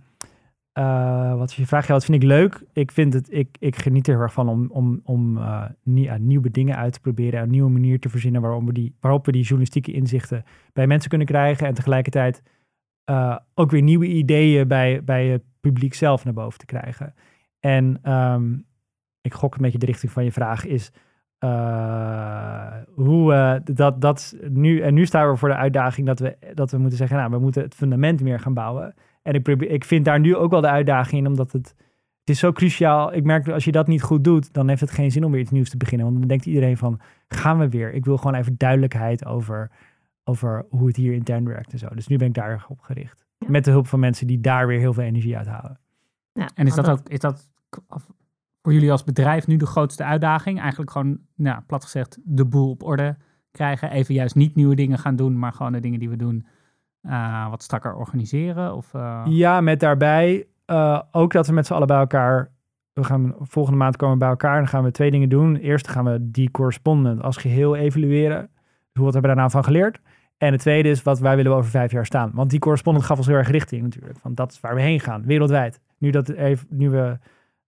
uh, 0.74 1.38
wat 1.38 1.54
je 1.54 1.68
vraag? 1.68 1.88
Ja, 1.88 1.94
wat 1.94 2.06
vind 2.06 2.24
ik 2.24 2.30
leuk? 2.30 2.64
Ik, 2.74 2.92
vind 2.92 3.14
het, 3.14 3.34
ik, 3.34 3.56
ik 3.60 3.76
geniet 3.76 4.08
er 4.08 4.14
heel 4.14 4.22
erg 4.22 4.34
van 4.34 4.50
om, 4.50 4.68
om, 4.72 5.02
om 5.04 5.40
nie, 5.84 6.08
uh, 6.08 6.16
nieuwe 6.16 6.52
dingen 6.52 6.78
uit 6.78 6.94
te 6.94 7.00
proberen. 7.00 7.42
Een 7.42 7.50
nieuwe 7.50 7.70
manier 7.70 8.00
te 8.00 8.10
verzinnen 8.10 8.42
waarop 8.42 8.66
we, 8.66 8.74
die, 8.74 8.96
we 9.02 9.32
die 9.32 9.42
journalistieke 9.42 9.92
inzichten 9.92 10.44
bij 10.74 10.88
mensen 10.88 11.10
kunnen 11.10 11.28
krijgen. 11.28 11.68
En 11.68 11.74
tegelijkertijd 11.74 12.44
ook 13.54 13.72
weer 13.72 13.82
nieuwe 13.82 14.08
ideeën 14.08 14.68
bij, 14.68 15.04
bij 15.04 15.28
het 15.28 15.44
publiek 15.60 15.94
zelf 15.94 16.24
naar 16.24 16.34
boven 16.34 16.60
te 16.60 16.66
krijgen. 16.66 17.14
En 17.60 18.12
um, 18.14 18.66
ik 19.22 19.34
gok 19.34 19.56
een 19.56 19.62
beetje 19.62 19.80
de 19.80 19.86
richting 19.86 20.12
van 20.12 20.24
je 20.24 20.32
vraag 20.32 20.66
is... 20.66 20.92
Hoe 22.94 23.62
dat, 23.64 24.02
dat 24.02 24.36
nu, 24.50 24.80
en 24.82 24.94
nu 24.94 25.06
staan 25.06 25.30
we 25.30 25.38
voor 25.38 25.50
de 25.50 25.56
uitdaging 25.56 26.08
dat 26.08 26.20
we, 26.20 26.38
dat 26.54 26.72
we 26.72 26.78
moeten 26.78 26.98
zeggen, 26.98 27.18
nou, 27.18 27.32
we 27.32 27.40
moeten 27.40 27.62
het 27.62 27.76
fundament 27.76 28.22
meer 28.22 28.40
gaan 28.40 28.54
bouwen. 28.54 28.94
En 29.22 29.34
ik, 29.34 29.44
probeer, 29.44 29.70
ik 29.70 29.86
vind 29.86 30.06
daar 30.06 30.20
nu 30.20 30.36
ook 30.36 30.52
wel 30.52 30.62
de 30.62 30.70
uitdaging 30.70 31.22
in, 31.22 31.28
omdat 31.28 31.52
het, 31.52 31.76
het 32.20 32.30
is 32.30 32.40
zo 32.40 32.52
cruciaal. 32.52 33.14
Ik 33.14 33.24
merk 33.24 33.46
dat 33.46 33.54
als 33.54 33.66
je 33.66 33.72
dat 33.72 33.88
niet 33.88 34.02
goed 34.02 34.24
doet, 34.24 34.54
dan 34.54 34.68
heeft 34.68 34.82
het 34.82 34.92
geen 34.92 35.12
zin 35.12 35.24
om 35.24 35.32
weer 35.32 35.42
iets 35.42 35.52
nieuws 35.52 35.70
te 35.70 35.78
beginnen. 35.78 36.08
Want 36.08 36.20
dan 36.20 36.28
denkt 36.28 36.46
iedereen 36.46 36.78
van, 36.78 37.00
gaan 37.28 37.60
we 37.60 37.70
weer? 37.70 37.94
Ik 37.94 38.06
wil 38.06 38.18
gewoon 38.18 38.36
even 38.36 38.58
duidelijkheid 38.58 39.26
over, 39.26 39.72
over 40.24 40.66
hoe 40.70 40.88
het 40.88 40.96
hier 40.96 41.14
intern 41.14 41.46
werkt 41.46 41.72
en 41.72 41.80
zo. 41.80 41.88
Dus 41.96 42.08
nu 42.08 42.18
ben 42.18 42.28
ik 42.28 42.34
daar 42.34 42.66
op 42.68 42.80
gericht. 42.80 43.26
Ja. 43.38 43.48
Met 43.50 43.66
de 43.66 43.72
hulp 43.72 43.88
van 43.88 44.00
mensen 44.00 44.28
die 44.28 44.40
daar 44.40 44.68
weer 44.68 44.80
heel 44.80 44.94
veel 44.94 45.04
energie 45.04 45.38
uit 45.38 45.48
halen. 45.48 45.80
Ja, 46.34 46.50
en 46.56 46.68
is 46.68 46.76
dat, 46.76 46.86
dat 46.86 47.00
ook, 47.00 47.10
is 47.10 47.20
dat 47.20 47.50
voor 48.62 48.74
jullie 48.74 48.92
als 48.92 49.04
bedrijf 49.04 49.48
nu 49.48 49.58
de 49.58 49.66
grootste 49.66 50.04
uitdaging? 50.04 50.60
Eigenlijk 50.60 50.92
gewoon, 50.92 51.20
nou, 51.36 51.62
plat 51.68 51.84
gezegd, 51.84 52.18
de 52.24 52.46
boel 52.46 52.70
op 52.70 52.84
orde 52.84 53.18
krijgen. 53.52 53.92
Even 53.92 54.14
juist 54.14 54.36
niet 54.36 54.56
nieuwe 54.56 54.76
dingen 54.76 54.98
gaan 54.98 55.16
doen, 55.16 55.40
maar 55.40 55.54
gewoon 55.54 55.72
de 55.72 55.80
dingen 55.80 56.00
die 56.00 56.10
we 56.10 56.16
doen 56.16 56.46
uh, 57.02 57.50
wat 57.50 57.64
strakker 57.64 57.96
organiseren? 57.96 58.76
Of, 58.76 58.94
uh... 58.94 59.22
Ja, 59.26 59.62
met 59.62 59.80
daarbij 59.80 60.46
uh, 60.68 61.02
ook 61.12 61.34
dat 61.34 61.48
we 61.48 61.54
met 61.54 61.66
z'n 61.66 61.74
allen 61.74 61.88
bij 61.88 61.98
elkaar. 61.98 62.52
We 62.94 63.04
gaan 63.04 63.36
volgende 63.40 63.78
maand 63.78 63.96
komen 63.96 64.18
bij 64.18 64.30
elkaar 64.30 64.54
en 64.54 64.60
dan 64.60 64.68
gaan 64.68 64.84
we 64.84 64.92
twee 64.92 65.12
dingen 65.12 65.30
doen. 65.30 65.56
Eerst 65.56 65.88
gaan 65.88 66.06
we 66.06 66.32
die 66.32 66.52
correspondent 66.52 67.22
als 67.22 67.38
geheel 67.38 67.76
evalueren. 67.76 68.50
Dus 68.92 69.04
wat 69.04 69.14
hebben 69.14 69.22
we 69.22 69.28
daar 69.28 69.36
nou 69.36 69.50
van 69.52 69.64
geleerd? 69.64 70.02
En 70.38 70.52
het 70.52 70.62
tweede 70.62 70.90
is 70.90 71.04
wat 71.04 71.20
wij 71.20 71.36
willen 71.36 71.56
over 71.56 71.70
vijf 71.70 71.92
jaar 71.92 72.06
staan. 72.06 72.32
Want 72.34 72.50
die 72.50 72.60
correspondent 72.60 73.06
gaf 73.06 73.18
ons 73.18 73.28
heel 73.28 73.36
erg 73.36 73.50
richting 73.50 73.82
natuurlijk. 73.82 74.20
Want 74.24 74.38
dat 74.38 74.52
is 74.52 74.60
waar 74.60 74.76
we 74.76 74.82
heen 74.82 75.00
gaan, 75.00 75.26
wereldwijd. 75.26 75.82
Nu, 75.98 76.10
dat 76.10 76.34
nu, 76.70 76.90
we, 76.90 77.18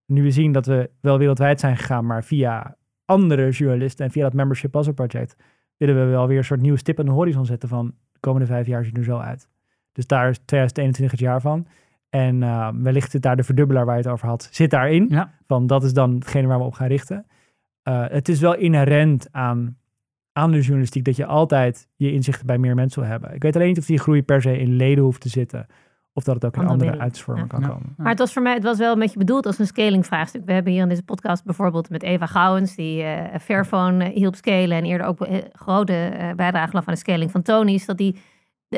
nu 0.06 0.24
we 0.24 0.32
zien 0.32 0.52
dat 0.52 0.66
we 0.66 0.90
wel 1.00 1.18
wereldwijd 1.18 1.60
zijn 1.60 1.78
gegaan, 1.78 2.06
maar 2.06 2.24
via 2.24 2.76
andere 3.06 3.50
journalisten 3.50 4.06
en 4.06 4.12
via 4.12 4.24
dat 4.24 4.34
Membership 4.34 4.72
Puzzle 4.72 4.94
Project, 4.94 5.36
willen 5.78 5.96
we 5.96 6.12
wel 6.12 6.28
weer 6.28 6.38
een 6.38 6.44
soort 6.44 6.62
nieuwe 6.62 6.78
stip 6.78 7.00
aan 7.00 7.06
de 7.06 7.12
horizon 7.12 7.46
zetten 7.46 7.70
van 7.70 7.94
komende 8.24 8.48
vijf 8.48 8.68
jaar 8.68 8.86
ziet 8.86 8.98
er 8.98 9.04
zo 9.04 9.18
uit. 9.18 9.48
Dus 9.92 10.08
daar 10.08 10.30
is 10.30 10.38
2021 10.38 11.12
het 11.12 11.20
jaar 11.20 11.42
van. 11.42 11.66
En 12.10 12.42
uh, 12.42 12.70
wellicht 12.74 13.12
zit 13.12 13.22
daar 13.22 13.36
de 13.36 13.44
verdubbelaar 13.44 13.86
waar 13.86 13.98
je 13.98 14.02
het 14.02 14.12
over 14.12 14.28
had, 14.28 14.48
zit 14.52 14.70
daarin. 14.70 15.06
Ja. 15.10 15.34
Van 15.48 15.68
dat 15.68 15.84
is 15.84 15.94
dan 15.94 16.14
hetgene 16.14 16.48
waar 16.48 16.58
we 16.58 16.64
op 16.64 16.74
gaan 16.74 16.88
richten. 16.88 17.26
Uh, 17.84 18.06
het 18.08 18.30
is 18.30 18.40
wel 18.40 18.56
inherent 18.56 19.28
aan, 19.32 19.78
aan 20.32 20.52
de 20.52 20.62
journalistiek 20.62 21.06
dat 21.06 21.16
je 21.16 21.26
altijd 21.26 21.88
je 21.96 22.12
inzichten 22.12 22.46
bij 22.46 22.58
meer 22.58 22.76
mensen 22.76 23.02
wil 23.02 23.10
hebben. 23.10 23.34
Ik 23.34 23.42
weet 23.42 23.56
alleen 23.56 23.68
niet 23.68 23.78
of 23.78 23.86
die 23.86 24.00
groei 24.00 24.24
per 24.24 24.42
se 24.42 24.58
in 24.58 24.76
leden 24.76 25.04
hoeft 25.04 25.22
te 25.22 25.30
zitten. 25.30 25.66
Of 26.14 26.24
dat 26.24 26.36
het 26.36 26.46
ook 26.46 26.56
in 26.56 26.68
andere, 26.68 26.74
andere 26.74 27.00
uitsvormen 27.00 27.44
ja. 27.44 27.50
kan 27.50 27.62
ja. 27.62 27.68
komen. 27.68 27.94
Maar 27.98 28.10
het 28.10 28.20
was 28.20 28.34
voor 28.34 28.42
mij, 28.42 28.54
het 28.54 28.64
was 28.64 28.78
wel 28.78 28.94
een 28.94 29.00
beetje 29.00 29.18
bedoeld 29.18 29.46
als 29.46 29.60
een 29.60 29.68
scaling 29.68 30.06
vraagstuk. 30.06 30.46
We 30.46 30.54
hebben 30.54 30.74
hier 30.74 30.82
in 30.82 30.90
deze 30.90 31.04
podcast 31.04 31.44
bijvoorbeeld 31.44 31.90
met 31.90 32.04
Eva 32.04 32.26
Gouwens, 32.26 32.76
die 32.76 33.04
uh, 33.04 33.22
Fairphone 33.42 34.10
uh, 34.10 34.16
hielp 34.16 34.36
scalen 34.36 34.78
en 34.78 34.84
eerder 34.84 35.08
ook 35.08 35.28
uh, 35.28 35.38
grote 35.52 36.12
bijdrage 36.36 36.74
lag 36.74 36.88
aan 36.88 36.94
de 36.94 37.00
scaling 37.00 37.32
van 37.32 37.42
Tony's, 37.42 37.86
dat 37.86 37.98
die 37.98 38.16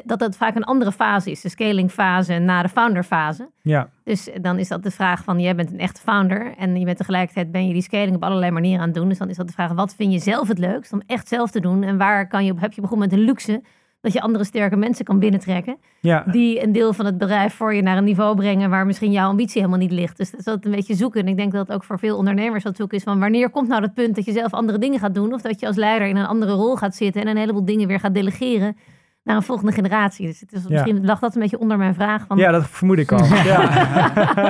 dat 0.06 0.20
dat 0.20 0.38
vaak 0.38 0.56
een 0.56 0.64
andere 0.64 0.92
fase 0.92 1.32
is. 1.32 1.42
De 1.42 1.50
scaling 1.50 1.92
fase 1.92 2.34
na 2.34 2.62
de 2.62 2.70
founder 2.70 3.04
fase. 3.04 3.50
Ja. 3.62 3.90
Dus 4.04 4.30
dan 4.42 4.60
is 4.60 4.68
dat 4.68 4.84
de 4.84 4.92
vraag 4.92 5.24
van, 5.24 5.40
jij 5.40 5.56
bent 5.56 5.72
een 5.72 5.80
echte 5.80 6.02
founder 6.02 6.54
en 6.58 6.76
je 6.76 6.86
bent 6.86 6.98
tegelijkertijd 6.98 7.52
ben 7.52 7.68
je 7.68 7.74
die 7.74 7.82
scaling 7.82 8.16
op 8.16 8.24
allerlei 8.24 8.52
manieren 8.52 8.80
aan 8.80 8.88
het 8.88 8.96
doen. 8.96 9.10
Dus 9.10 9.18
dan 9.18 9.30
is 9.30 9.38
dat 9.38 9.48
de 9.48 9.54
vraag, 9.54 9.72
wat 9.72 9.96
vind 9.96 10.14
je 10.14 10.20
zelf 10.20 10.48
het 10.48 10.58
leukst 10.58 10.94
om 10.94 11.02
echt 11.06 11.28
zelf 11.28 11.52
te 11.52 11.60
doen? 11.60 11.84
En 11.84 11.98
waar 11.98 12.28
kan 12.28 12.46
je, 12.46 12.54
heb 12.58 12.74
je 12.74 12.82
begonnen 12.82 13.10
met 13.10 13.18
de 13.18 13.26
luxe 13.26 13.64
dat 14.06 14.14
je 14.14 14.22
andere 14.22 14.44
sterke 14.44 14.76
mensen 14.76 15.06
kan 15.06 15.20
binnentrekken. 15.20 15.78
Ja, 16.00 16.24
Die 16.32 16.64
een 16.64 16.72
deel 16.72 16.94
van 16.94 17.06
het 17.06 17.18
bedrijf 17.18 17.54
voor 17.54 17.74
je 17.74 17.82
naar 17.82 17.98
een 17.98 18.04
niveau 18.04 18.36
brengen 18.36 18.70
waar 18.70 18.86
misschien 18.86 19.12
jouw 19.12 19.30
ambitie 19.30 19.62
helemaal 19.62 19.80
niet 19.80 19.92
ligt. 19.92 20.18
Dus 20.18 20.32
dat 20.32 20.40
is 20.40 20.46
altijd 20.46 20.66
een 20.66 20.72
beetje 20.72 20.96
zoeken. 20.96 21.22
En 21.22 21.28
ik 21.28 21.38
denk 21.38 21.52
dat 21.52 21.68
het 21.68 21.76
ook 21.76 21.84
voor 21.84 22.00
veel 22.00 22.18
ondernemers 22.18 22.64
dat 22.64 22.76
zoeken 22.76 22.98
is 22.98 23.04
van 23.04 23.20
wanneer 23.20 23.50
komt 23.50 23.68
nou 23.68 23.82
dat 23.82 23.94
punt 23.94 24.16
dat 24.16 24.26
je 24.26 24.32
zelf 24.32 24.54
andere 24.54 24.78
dingen 24.78 25.00
gaat 25.00 25.14
doen. 25.14 25.34
Of 25.34 25.42
dat 25.42 25.60
je 25.60 25.68
als 25.68 25.76
leider 25.76 26.08
in 26.08 26.16
een 26.16 26.26
andere 26.26 26.52
rol 26.52 26.76
gaat 26.76 26.96
zitten 26.96 27.22
en 27.22 27.28
een 27.28 27.38
heleboel 27.38 27.66
dingen 27.66 27.88
weer 27.88 28.00
gaat 28.00 28.14
delegeren 28.14 28.76
naar 29.24 29.36
een 29.36 29.44
volgende 29.44 29.72
generatie. 29.72 30.28
Dus 30.28 30.40
het 30.40 30.54
is, 30.54 30.68
misschien 30.68 31.06
lag 31.06 31.20
dat 31.20 31.36
een 31.36 31.42
beetje 31.42 31.60
onder 31.60 31.78
mijn 31.78 31.94
vraag. 31.94 32.26
Van, 32.28 32.38
ja 32.38 32.52
dat 32.52 32.68
vermoed 32.68 32.98
ik 32.98 33.12
al. 33.12 33.26
ja. 33.52 33.62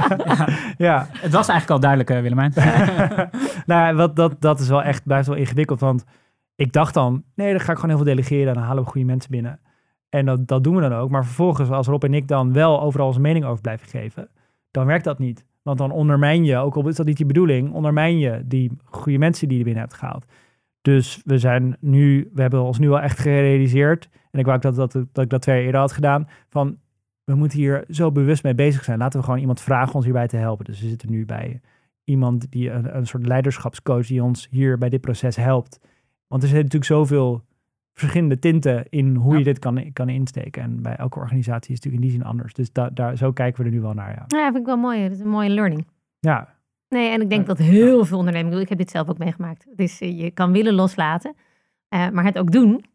ja. 0.87 1.07
Het 1.11 1.31
was 1.31 1.47
eigenlijk 1.47 1.69
al 1.69 1.79
duidelijk, 1.79 2.09
eh, 2.09 2.19
Willemijn. 2.21 2.53
nou, 3.65 3.95
wat, 3.95 4.15
dat, 4.15 4.41
dat 4.41 4.59
is 4.59 4.67
wel 4.67 4.83
echt, 4.83 5.03
blijft 5.03 5.27
wel 5.27 5.37
ingewikkeld. 5.37 5.79
Want 5.79 6.03
ik 6.55 6.73
dacht 6.73 6.93
dan, 6.93 7.23
nee, 7.35 7.51
dan 7.51 7.59
ga 7.59 7.71
ik 7.71 7.75
gewoon 7.77 7.95
heel 7.95 8.03
veel 8.03 8.13
delegeren 8.15 8.47
en 8.47 8.53
dan 8.53 8.63
halen 8.63 8.83
we 8.83 8.89
goede 8.89 9.07
mensen 9.07 9.31
binnen. 9.31 9.59
En 10.09 10.25
dat, 10.25 10.47
dat 10.47 10.63
doen 10.63 10.75
we 10.75 10.81
dan 10.81 10.93
ook. 10.93 11.09
Maar 11.09 11.25
vervolgens, 11.25 11.69
als 11.69 11.87
Rob 11.87 12.03
en 12.03 12.13
ik 12.13 12.27
dan 12.27 12.53
wel 12.53 12.81
overal 12.81 13.07
onze 13.07 13.19
mening 13.19 13.45
over 13.45 13.61
blijven 13.61 13.87
geven, 13.87 14.29
dan 14.71 14.85
werkt 14.85 15.03
dat 15.03 15.19
niet. 15.19 15.45
Want 15.61 15.77
dan 15.77 15.91
ondermijn 15.91 16.43
je, 16.43 16.57
ook 16.57 16.75
al 16.75 16.87
is 16.87 16.95
dat 16.95 17.05
niet 17.05 17.17
die 17.17 17.25
bedoeling, 17.25 17.73
ondermijn 17.73 18.19
je 18.19 18.41
die 18.45 18.71
goede 18.83 19.17
mensen 19.17 19.47
die 19.47 19.57
je 19.57 19.63
binnen 19.63 19.81
hebt 19.81 19.95
gehaald. 19.95 20.25
Dus 20.81 21.21
we 21.25 21.37
zijn 21.37 21.77
nu, 21.79 22.29
we 22.33 22.41
hebben 22.41 22.63
ons 22.63 22.79
nu 22.79 22.89
wel 22.89 23.01
echt 23.01 23.19
gerealiseerd, 23.19 24.09
en 24.31 24.39
ik 24.39 24.45
wou 24.45 24.57
ook 24.57 24.63
dat, 24.63 24.75
dat, 24.75 24.91
dat 24.91 25.23
ik 25.23 25.29
dat 25.29 25.41
twee 25.41 25.55
jaar 25.55 25.65
eerder 25.65 25.81
had 25.81 25.91
gedaan, 25.91 26.27
van 26.49 26.77
we 27.23 27.35
moeten 27.35 27.59
hier 27.59 27.83
zo 27.89 28.11
bewust 28.11 28.43
mee 28.43 28.55
bezig 28.55 28.83
zijn. 28.83 28.97
Laten 28.97 29.19
we 29.19 29.25
gewoon 29.25 29.39
iemand 29.39 29.61
vragen 29.61 29.95
ons 29.95 30.03
hierbij 30.03 30.27
te 30.27 30.37
helpen. 30.37 30.65
Dus 30.65 30.81
we 30.81 30.87
zitten 30.87 31.11
nu 31.11 31.25
bij 31.25 31.61
iemand 32.03 32.51
die 32.51 32.71
een, 32.71 32.97
een 32.97 33.07
soort 33.07 33.27
leiderschapscoach 33.27 34.07
die 34.07 34.23
ons 34.23 34.47
hier 34.51 34.77
bij 34.77 34.89
dit 34.89 35.01
proces 35.01 35.35
helpt. 35.35 35.79
Want 36.27 36.41
er 36.43 36.47
zitten 36.49 36.65
natuurlijk 36.65 36.91
zoveel 36.91 37.43
verschillende 37.93 38.39
tinten 38.39 38.85
in 38.89 39.15
hoe 39.15 39.31
Ja. 39.31 39.37
je 39.37 39.43
dit 39.43 39.59
kan, 39.59 39.93
kan 39.93 40.09
insteken. 40.09 40.61
En 40.63 40.81
bij 40.81 40.95
elke 40.95 41.19
organisatie 41.19 41.71
is 41.71 41.75
het 41.75 41.83
natuurlijk 41.85 42.03
in 42.03 42.09
die 42.09 42.19
zin 42.19 42.29
anders. 42.29 42.53
Dus 42.53 42.71
da, 42.71 42.89
daar, 42.89 43.17
zo 43.17 43.31
kijken 43.31 43.61
we 43.63 43.69
er 43.69 43.75
nu 43.75 43.81
wel 43.81 43.93
naar, 43.93 44.09
ja. 44.15 44.23
Ja, 44.37 44.45
vind 44.45 44.57
ik 44.57 44.65
wel 44.65 44.77
mooi. 44.77 45.01
Dat 45.03 45.11
is 45.11 45.19
een 45.19 45.27
mooie 45.29 45.49
learning. 45.49 45.87
Ja, 46.19 46.53
Nee, 46.89 47.09
en 47.09 47.21
ik 47.21 47.29
denk 47.29 47.45
dat 47.45 47.57
heel 47.57 48.05
veel 48.05 48.17
ondernemingen, 48.17 48.59
ik 48.59 48.69
heb 48.69 48.77
dit 48.77 48.89
zelf 48.91 49.09
ook 49.09 49.17
meegemaakt. 49.17 49.65
Het 49.69 49.79
is, 49.79 50.01
eh, 50.01 50.19
je 50.19 50.31
kan 50.31 50.51
willen 50.51 50.73
loslaten, 50.73 51.35
eh, 51.87 52.09
maar 52.09 52.23
het 52.23 52.37
ook 52.37 52.51
doen 52.51 52.85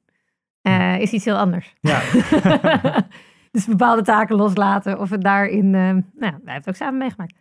eh, 0.62 0.98
is 1.00 1.12
iets 1.12 1.24
heel 1.24 1.36
anders. 1.36 1.74
ja. 1.80 2.00
dus 3.52 3.66
bepaalde 3.66 4.02
taken 4.02 4.36
loslaten 4.36 4.98
of 5.00 5.10
het 5.10 5.22
daarin, 5.22 5.64
eh, 5.64 5.80
nou, 5.80 6.02
ja, 6.02 6.02
wij 6.18 6.30
hebben 6.30 6.52
het 6.54 6.68
ook 6.68 6.74
samen 6.74 6.98
meegemaakt. 6.98 7.34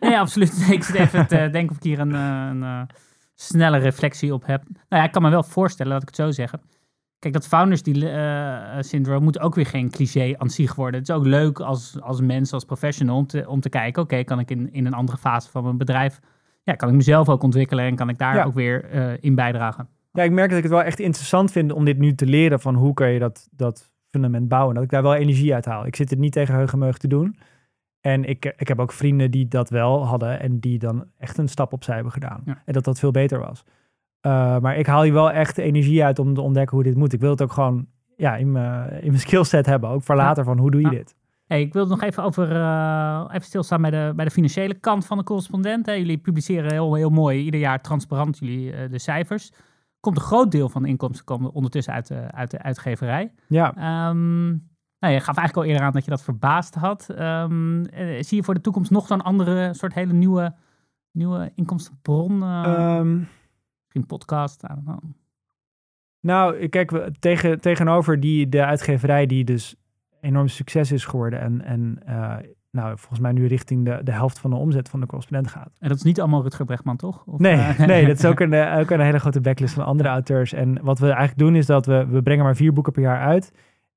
Nee, 0.00 0.18
absoluut. 0.18 0.66
Ik 0.70 0.82
zit 0.84 0.94
even 0.96 1.26
te 1.26 1.48
denken 1.52 1.70
of 1.70 1.76
ik 1.76 1.82
hier 1.82 1.98
een, 1.98 2.14
een 2.14 2.62
eh, 2.62 2.82
snelle 3.36 3.78
reflectie 3.78 4.34
op 4.34 4.46
heb. 4.46 4.62
Nou 4.68 5.02
ja, 5.02 5.04
ik 5.04 5.12
kan 5.12 5.22
me 5.22 5.30
wel 5.30 5.42
voorstellen, 5.42 5.92
laat 5.92 6.02
ik 6.02 6.08
het 6.08 6.16
zo 6.16 6.30
zeggen. 6.30 6.60
Kijk, 7.18 7.34
dat 7.34 7.46
founders 7.46 7.82
die, 7.82 8.08
eh, 8.10 8.76
syndroom 8.80 9.22
moet 9.22 9.40
ook 9.40 9.54
weer 9.54 9.66
geen 9.66 9.90
cliché 9.90 10.34
aan 10.36 10.50
zich 10.50 10.74
worden. 10.74 11.00
Het 11.00 11.08
is 11.08 11.14
ook 11.14 11.26
leuk 11.26 11.60
als, 11.60 12.00
als 12.00 12.20
mens, 12.20 12.52
als 12.52 12.64
professional, 12.64 13.16
om 13.16 13.26
te, 13.26 13.48
om 13.48 13.60
te 13.60 13.68
kijken... 13.68 14.02
oké, 14.02 14.24
kan 14.24 14.38
ik 14.38 14.50
in, 14.50 14.72
in 14.72 14.86
een 14.86 14.94
andere 14.94 15.18
fase 15.18 15.50
van 15.50 15.62
mijn 15.62 15.76
bedrijf... 15.76 16.20
ja, 16.62 16.74
kan 16.74 16.88
ik 16.88 16.94
mezelf 16.94 17.28
ook 17.28 17.42
ontwikkelen 17.42 17.84
en 17.84 17.96
kan 17.96 18.08
ik 18.08 18.18
daar 18.18 18.34
Ja. 18.36 18.44
ook 18.44 18.54
weer 18.54 18.84
eh, 18.84 19.12
in 19.20 19.34
bijdragen. 19.34 19.88
Ja, 20.12 20.22
ik 20.22 20.30
merk 20.30 20.48
dat 20.48 20.56
ik 20.58 20.64
het 20.64 20.72
wel 20.72 20.82
echt 20.82 21.00
interessant 21.00 21.52
vind 21.52 21.72
om 21.72 21.84
dit 21.84 21.98
nu 21.98 22.14
te 22.14 22.26
leren 22.26 22.60
van 22.60 22.74
hoe 22.74 22.94
kan 22.94 23.10
je 23.10 23.18
dat, 23.18 23.48
dat 23.50 23.90
fundament 24.10 24.48
bouwen. 24.48 24.74
Dat 24.74 24.84
ik 24.84 24.90
daar 24.90 25.02
wel 25.02 25.14
energie 25.14 25.54
uit 25.54 25.64
haal. 25.64 25.86
Ik 25.86 25.96
zit 25.96 26.10
het 26.10 26.18
niet 26.18 26.32
tegen 26.32 26.54
heugenmeug 26.54 26.98
te 26.98 27.08
doen. 27.08 27.36
En 28.06 28.24
ik, 28.24 28.54
ik 28.56 28.68
heb 28.68 28.80
ook 28.80 28.92
vrienden 28.92 29.30
die 29.30 29.48
dat 29.48 29.70
wel 29.70 30.06
hadden 30.06 30.40
en 30.40 30.58
die 30.58 30.78
dan 30.78 31.04
echt 31.18 31.38
een 31.38 31.48
stap 31.48 31.72
opzij 31.72 31.94
hebben 31.94 32.12
gedaan. 32.12 32.42
Ja. 32.44 32.62
En 32.64 32.72
dat 32.72 32.84
dat 32.84 32.98
veel 32.98 33.10
beter 33.10 33.38
was. 33.38 33.64
Uh, 34.26 34.58
maar 34.58 34.76
ik 34.76 34.86
haal 34.86 35.02
hier 35.02 35.12
wel 35.12 35.30
echt 35.30 35.58
energie 35.58 36.04
uit 36.04 36.18
om 36.18 36.34
te 36.34 36.40
ontdekken 36.40 36.74
hoe 36.76 36.84
dit 36.84 36.96
moet. 36.96 37.12
Ik 37.12 37.20
wil 37.20 37.30
het 37.30 37.42
ook 37.42 37.52
gewoon 37.52 37.86
ja, 38.16 38.36
in 38.36 38.52
mijn 38.52 38.90
in 38.90 39.06
mijn 39.08 39.20
skillset 39.20 39.66
hebben. 39.66 39.90
Ook 39.90 40.02
voor 40.02 40.16
Ja. 40.16 40.22
later 40.22 40.44
van 40.44 40.58
hoe 40.58 40.70
doe 40.70 40.80
je 40.80 40.86
Ja. 40.86 40.92
dit? 40.92 41.16
Hey, 41.46 41.60
ik 41.60 41.72
wil 41.72 41.86
nog 41.86 42.02
even 42.02 42.22
over 42.22 42.50
uh, 42.50 43.24
even 43.28 43.46
stilstaan 43.46 43.80
bij 43.80 43.90
de, 43.90 44.12
bij 44.16 44.24
de 44.24 44.30
financiële 44.30 44.74
kant 44.74 45.06
van 45.06 45.18
de 45.18 45.24
correspondent. 45.24 45.86
Hè. 45.86 45.92
Jullie 45.92 46.18
publiceren 46.18 46.72
heel, 46.72 46.94
heel 46.94 47.10
mooi, 47.10 47.44
ieder 47.44 47.60
jaar 47.60 47.80
transparant 47.80 48.38
jullie 48.38 48.72
uh, 48.72 48.90
de 48.90 48.98
cijfers. 48.98 49.52
Komt 50.00 50.16
een 50.16 50.22
groot 50.22 50.50
deel 50.50 50.68
van 50.68 50.82
de 50.82 50.88
inkomsten 50.88 51.24
komen 51.24 51.52
ondertussen 51.52 51.92
uit 51.92 52.06
de, 52.06 52.30
uit 52.30 52.50
de 52.50 52.62
uitgeverij. 52.62 53.32
Ja. 53.48 54.08
Um, 54.08 54.68
nou, 55.06 55.18
je 55.18 55.24
gaf 55.24 55.36
eigenlijk 55.36 55.66
al 55.66 55.72
eerder 55.72 55.86
aan 55.86 55.92
dat 55.92 56.04
je 56.04 56.10
dat 56.10 56.22
verbaasd 56.22 56.74
had. 56.74 57.08
Um, 57.18 57.78
uh, 57.78 58.22
zie 58.22 58.36
je 58.36 58.42
voor 58.42 58.54
de 58.54 58.60
toekomst 58.60 58.90
nog 58.90 59.06
zo'n 59.06 59.22
andere 59.22 59.74
soort 59.74 59.94
hele 59.94 60.12
nieuwe, 60.12 60.54
nieuwe 61.12 61.52
inkomstenbron? 61.54 62.42
Uh, 62.42 62.96
um, 62.98 63.28
misschien 63.82 64.06
podcast? 64.06 64.62
I 64.62 64.66
don't 64.66 64.84
know. 64.84 64.98
Nou, 66.20 66.68
kijk, 66.68 66.90
we, 66.90 67.12
tegen, 67.18 67.60
tegenover 67.60 68.20
die, 68.20 68.48
de 68.48 68.64
uitgeverij 68.64 69.26
die 69.26 69.44
dus 69.44 69.76
enorm 70.20 70.48
succes 70.48 70.92
is 70.92 71.04
geworden 71.04 71.40
en, 71.40 71.64
en 71.64 71.98
uh, 72.08 72.36
nou, 72.70 72.98
volgens 72.98 73.20
mij 73.20 73.32
nu 73.32 73.46
richting 73.46 73.84
de, 73.84 74.00
de 74.02 74.12
helft 74.12 74.38
van 74.38 74.50
de 74.50 74.56
omzet 74.56 74.88
van 74.88 75.00
de 75.00 75.06
correspondent 75.06 75.50
gaat. 75.50 75.76
En 75.78 75.88
dat 75.88 75.96
is 75.96 76.02
niet 76.02 76.20
allemaal 76.20 76.42
Rutger 76.42 76.64
Bregman, 76.64 76.96
toch? 76.96 77.24
Of, 77.26 77.38
nee, 77.38 77.56
uh, 77.56 77.78
nee, 77.78 78.06
dat 78.06 78.18
is 78.18 78.24
ook 78.24 78.40
een, 78.44 78.54
ook 78.54 78.90
een 78.90 79.00
hele 79.00 79.18
grote 79.18 79.40
backlist 79.40 79.74
van 79.74 79.84
andere 79.84 80.08
auteurs. 80.08 80.52
En 80.52 80.78
wat 80.82 80.98
we 80.98 81.06
eigenlijk 81.06 81.38
doen 81.38 81.54
is 81.54 81.66
dat 81.66 81.86
we, 81.86 82.06
we 82.06 82.22
brengen 82.22 82.44
maar 82.44 82.56
vier 82.56 82.72
boeken 82.72 82.92
per 82.92 83.02
jaar 83.02 83.20
uit. 83.20 83.52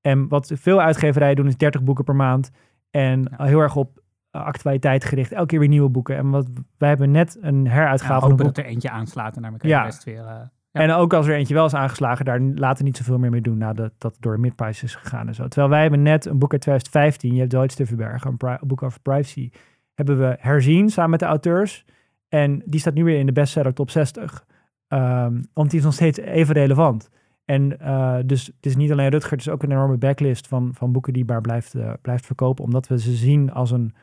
En 0.10 0.28
wat 0.28 0.52
veel 0.56 0.82
uitgeverijen 0.82 1.36
doen 1.36 1.48
is 1.48 1.58
30 1.58 1.84
boeken 1.84 2.04
per 2.04 2.16
maand. 2.16 2.52
En 2.92 3.32
heel 3.38 3.60
erg 3.60 3.76
op 3.76 4.02
actualiteit 4.32 5.06
gericht. 5.06 5.32
Elke 5.32 5.48
keer 5.48 5.60
weer 5.60 5.68
nieuwe 5.68 5.90
boeken. 5.90 6.16
En 6.18 6.30
wat 6.30 6.48
wij 6.78 6.90
hebben 6.90 7.12
net 7.12 7.38
een 7.42 7.68
heruitgave 7.68 8.14
ja, 8.14 8.20
van 8.20 8.30
een 8.30 8.36
boek. 8.36 8.46
dat 8.46 8.58
er 8.58 8.66
eentje 8.66 8.90
aanslaat 8.90 9.36
en 9.36 9.42
naar 9.42 9.52
elkaar 9.52 9.70
ja. 9.70 9.86
best 9.86 10.04
weer... 10.04 10.24
Uh, 10.24 10.32
ja. 10.72 10.82
En 10.82 10.92
ook 10.92 11.14
als 11.14 11.28
er 11.28 11.36
eentje 11.36 11.54
wel 11.54 11.66
is 11.66 11.74
aangeslagen, 11.74 12.26
daar 12.26 12.42
laten 12.42 12.86
niet 12.86 12.98
zoveel 12.98 13.18
meer 13.18 13.30
mee 13.30 13.42
doen 13.42 13.58
nadat 13.58 13.92
dat 13.98 14.18
door 14.20 14.34
de 14.34 14.42
midprice 14.42 14.86
is 14.86 14.96
gegaan 14.96 15.28
en 15.28 15.36
zo. 15.36 15.48
Terwijl 15.48 15.72
wij 15.72 15.82
hebben 15.82 16.02
net 16.02 16.26
een 16.26 16.40
boek 16.40 16.52
uit 16.52 16.62
2015, 16.62 17.34
je 17.34 17.40
hebt 17.40 17.52
Deutsch 17.52 17.76
te 17.76 17.86
verbergen, 17.86 18.36
een, 18.38 18.50
een 18.50 18.68
boek 18.68 18.84
over 18.84 19.00
privacy, 19.00 19.52
hebben 19.94 20.20
we 20.20 20.36
herzien 20.40 20.90
samen 20.90 21.10
met 21.10 21.20
de 21.20 21.26
auteurs. 21.26 21.86
En 22.28 22.62
die 22.66 22.80
staat 22.80 22.94
nu 22.94 23.04
weer 23.04 23.20
in 23.20 23.26
de 23.26 23.32
bestseller 23.32 23.74
top 23.74 23.90
60. 23.90 24.46
Um, 24.88 25.50
want 25.54 25.70
die 25.70 25.80
is 25.80 25.86
nog 25.86 25.94
steeds 25.94 26.20
even 26.20 26.54
relevant. 26.54 27.10
En 27.50 27.78
uh, 27.82 28.18
dus 28.26 28.46
het 28.46 28.66
is 28.66 28.76
niet 28.76 28.92
alleen 28.92 29.10
Rutger, 29.10 29.32
het 29.32 29.40
is 29.40 29.50
ook 29.50 29.64
een 29.64 29.72
enorme 29.72 29.98
backlist 29.98 30.48
van, 30.48 30.72
van 30.74 30.92
boeken 30.92 31.14
die 31.14 31.26
maar 31.26 31.42
blijft, 31.42 31.76
uh, 31.76 31.94
blijft 32.02 32.26
verkopen. 32.26 32.64
Omdat 32.64 32.88
we 32.88 33.00
ze 33.00 33.12
zien 33.12 33.52
als 33.52 33.72
een, 33.72 33.94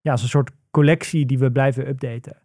ja, 0.00 0.12
als 0.12 0.22
een 0.22 0.28
soort 0.28 0.50
collectie 0.70 1.26
die 1.26 1.38
we 1.38 1.52
blijven 1.52 1.88
updaten. 1.88 2.36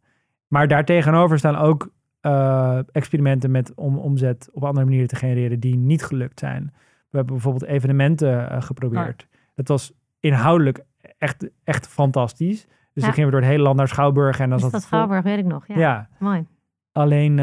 Maar 0.48 0.68
daartegenover 0.68 1.38
staan 1.38 1.56
ook 1.56 1.94
uh, 2.22 2.80
experimenten 2.92 3.52
met 3.52 3.74
om 3.76 3.98
omzet 3.98 4.50
op 4.52 4.64
andere 4.64 4.86
manieren 4.86 5.08
te 5.08 5.16
genereren 5.16 5.60
die 5.60 5.76
niet 5.76 6.04
gelukt 6.04 6.40
zijn. 6.40 6.64
We 7.10 7.18
hebben 7.18 7.34
bijvoorbeeld 7.34 7.72
evenementen 7.72 8.64
geprobeerd. 8.64 9.28
Ja. 9.32 9.38
Dat 9.56 9.68
was 9.68 9.94
inhoudelijk 10.20 10.84
echt, 11.18 11.50
echt 11.64 11.88
fantastisch. 11.88 12.66
Dus 12.66 12.76
ja. 12.94 13.02
dan 13.02 13.14
gingen 13.14 13.26
we 13.26 13.32
door 13.32 13.42
het 13.42 13.52
hele 13.52 13.64
land 13.64 13.78
naar 13.78 13.88
Schouwburg. 13.88 14.40
En 14.40 14.50
dan 14.50 14.58
is 14.58 14.64
zat 14.64 14.72
dat 14.72 14.82
het. 14.82 14.90
Schouwburg, 14.90 15.24
weet 15.24 15.38
ik 15.38 15.46
nog. 15.46 15.68
Ja, 15.68 15.76
ja. 15.78 16.10
mooi. 16.20 16.46
Alleen 16.92 17.40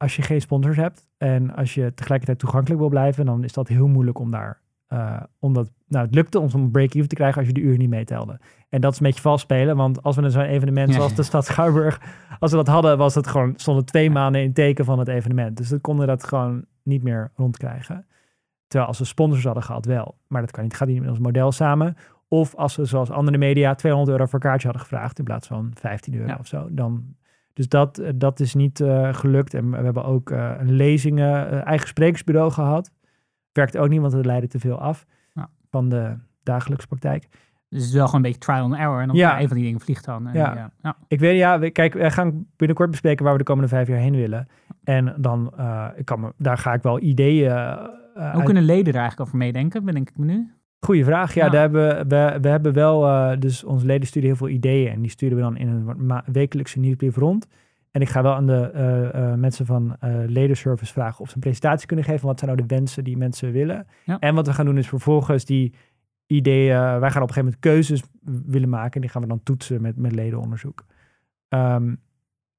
als 0.00 0.16
je 0.16 0.22
geen 0.22 0.40
sponsors 0.40 0.76
hebt 0.76 1.08
en 1.18 1.54
als 1.54 1.74
je 1.74 1.94
tegelijkertijd 1.94 2.38
toegankelijk 2.38 2.80
wil 2.80 2.88
blijven, 2.88 3.26
dan 3.26 3.44
is 3.44 3.52
dat 3.52 3.68
heel 3.68 3.88
moeilijk 3.88 4.18
om 4.18 4.30
daar 4.30 4.60
uh, 4.92 5.20
omdat, 5.38 5.70
nou, 5.88 6.04
het 6.04 6.14
lukte 6.14 6.38
ons 6.38 6.54
om 6.54 6.62
een 6.62 6.70
break-even 6.70 7.08
te 7.08 7.14
krijgen 7.14 7.38
als 7.38 7.46
je 7.46 7.52
de 7.52 7.60
uren 7.60 7.78
niet 7.78 7.88
meetelde. 7.88 8.38
En 8.68 8.80
dat 8.80 8.92
is 8.92 8.98
een 8.98 9.06
beetje 9.06 9.20
vals 9.20 9.40
spelen, 9.40 9.76
want 9.76 10.02
als 10.02 10.16
we 10.16 10.30
zo'n 10.30 10.42
evenement 10.42 10.94
zoals 10.94 11.14
de 11.14 11.22
stad 11.22 11.44
Schouwburg, 11.44 12.00
als 12.40 12.50
we 12.50 12.56
dat 12.56 12.66
hadden, 12.66 12.98
was 12.98 13.14
het 13.14 13.26
gewoon, 13.26 13.52
stonden 13.56 13.84
twee 13.84 14.10
maanden 14.10 14.42
in 14.42 14.52
teken 14.52 14.84
van 14.84 14.98
het 14.98 15.08
evenement. 15.08 15.56
Dus 15.56 15.68
dan 15.68 15.80
konden 15.80 16.06
we 16.06 16.12
dat 16.12 16.24
gewoon 16.24 16.64
niet 16.82 17.02
meer 17.02 17.30
rondkrijgen. 17.34 18.06
Terwijl 18.66 18.90
als 18.90 18.98
we 18.98 19.04
sponsors 19.04 19.44
hadden 19.44 19.62
gehad, 19.62 19.84
wel. 19.84 20.16
Maar 20.26 20.40
dat 20.40 20.50
kan 20.50 20.62
niet, 20.62 20.74
gaat 20.74 20.88
niet 20.88 21.00
met 21.00 21.10
ons 21.10 21.18
model 21.18 21.52
samen. 21.52 21.96
Of 22.28 22.54
als 22.54 22.76
we 22.76 22.84
zoals 22.84 23.10
andere 23.10 23.38
media 23.38 23.74
200 23.74 24.12
euro 24.12 24.26
voor 24.26 24.34
een 24.40 24.48
kaartje 24.48 24.68
hadden 24.68 24.86
gevraagd 24.86 25.18
in 25.18 25.24
plaats 25.24 25.46
van 25.46 25.70
15 25.74 26.14
euro 26.14 26.26
ja. 26.26 26.36
of 26.40 26.46
zo. 26.46 26.68
Dan, 26.70 27.14
dus 27.52 27.68
dat, 27.68 28.02
dat 28.14 28.40
is 28.40 28.54
niet 28.54 28.80
uh, 28.80 29.14
gelukt. 29.14 29.54
En 29.54 29.70
we 29.70 29.76
hebben 29.76 30.04
ook 30.04 30.30
uh, 30.30 30.52
een 30.58 30.72
lezingen, 30.72 31.52
uh, 31.52 31.66
eigen 31.66 31.88
sprekersbureau 31.88 32.50
gehad 32.50 32.90
werkt 33.52 33.76
ook 33.76 33.88
niet, 33.88 34.00
want 34.00 34.12
het 34.12 34.26
leidde 34.26 34.48
te 34.48 34.58
veel 34.58 34.80
af 34.80 35.06
ja. 35.34 35.48
van 35.70 35.88
de 35.88 36.16
dagelijkse 36.42 36.86
praktijk. 36.86 37.28
Dus 37.68 37.78
het 37.78 37.88
is 37.88 37.94
wel 37.94 38.04
gewoon 38.06 38.24
een 38.24 38.30
beetje 38.30 38.46
trial 38.46 38.64
and 38.64 38.74
error. 38.74 39.00
En 39.00 39.06
dan 39.06 39.16
ja. 39.16 39.40
een 39.40 39.48
van 39.48 39.56
die 39.56 39.66
dingen 39.66 39.80
vliegt 39.80 40.04
dan. 40.04 40.26
En, 40.26 40.34
ja. 40.34 40.54
ja. 40.54 40.70
ja. 40.82 40.96
Ik 41.08 41.20
weet, 41.20 41.38
ja, 41.38 41.58
we, 41.58 41.70
kijk, 41.70 41.94
we 41.94 42.10
gaan 42.10 42.46
binnenkort 42.56 42.90
bespreken 42.90 43.24
waar 43.24 43.32
we 43.32 43.38
de 43.38 43.44
komende 43.44 43.68
vijf 43.68 43.88
jaar 43.88 43.98
heen 43.98 44.14
willen. 44.14 44.48
En 44.84 45.14
dan, 45.16 45.52
ik 45.96 46.04
kan 46.04 46.20
me, 46.20 46.32
daar 46.36 46.58
ga 46.58 46.72
ik 46.72 46.82
wel 46.82 47.00
ideeën. 47.00 47.50
Hoe 47.50 47.90
uit... 48.14 48.44
kunnen 48.44 48.62
leden 48.62 48.92
daar 48.92 49.02
eigenlijk 49.02 49.20
over 49.20 49.38
meedenken, 49.38 49.84
bedenk 49.84 50.08
ik 50.08 50.16
me 50.16 50.24
nu? 50.24 50.52
Goeie 50.80 51.04
vraag. 51.04 51.34
Ja, 51.34 51.48
Daar 51.48 51.60
hebben, 51.60 52.08
we, 52.08 52.38
we 52.40 52.48
hebben 52.48 52.72
wel, 52.72 53.06
uh, 53.06 53.32
dus 53.38 53.64
onze 53.64 53.86
leden 53.86 54.06
sturen 54.06 54.28
heel 54.28 54.36
veel 54.36 54.48
ideeën. 54.48 54.92
En 54.92 55.00
die 55.00 55.10
sturen 55.10 55.36
we 55.36 55.42
dan 55.42 55.56
in 55.56 55.68
een 55.68 56.22
wekelijkse 56.32 56.78
nieuwsbrief 56.78 57.16
rond. 57.16 57.46
En 57.90 58.00
ik 58.00 58.08
ga 58.08 58.22
wel 58.22 58.34
aan 58.34 58.46
de 58.46 58.70
uh, 58.74 59.20
uh, 59.22 59.34
mensen 59.34 59.66
van 59.66 59.96
ledenservice 60.26 60.92
vragen 60.92 61.20
of 61.20 61.28
ze 61.28 61.34
een 61.34 61.40
presentatie 61.40 61.86
kunnen 61.86 62.04
geven. 62.04 62.26
Wat 62.26 62.38
zijn 62.38 62.50
nou 62.50 62.66
de 62.66 62.74
wensen 62.74 63.04
die 63.04 63.16
mensen 63.16 63.52
willen? 63.52 63.86
Ja. 64.04 64.18
En 64.18 64.34
wat 64.34 64.46
we 64.46 64.52
gaan 64.52 64.64
doen 64.64 64.78
is 64.78 64.88
vervolgens 64.88 65.44
die 65.44 65.74
ideeën. 66.26 67.00
wij 67.00 67.10
gaan 67.10 67.22
op 67.22 67.28
een 67.28 67.34
gegeven 67.34 67.44
moment 67.44 67.58
keuzes 67.58 68.02
willen 68.46 68.68
maken. 68.68 68.94
En 68.94 69.00
die 69.00 69.10
gaan 69.10 69.22
we 69.22 69.28
dan 69.28 69.42
toetsen 69.42 69.82
met, 69.82 69.96
met 69.96 70.14
ledenonderzoek. 70.14 70.84
Um, 71.48 72.00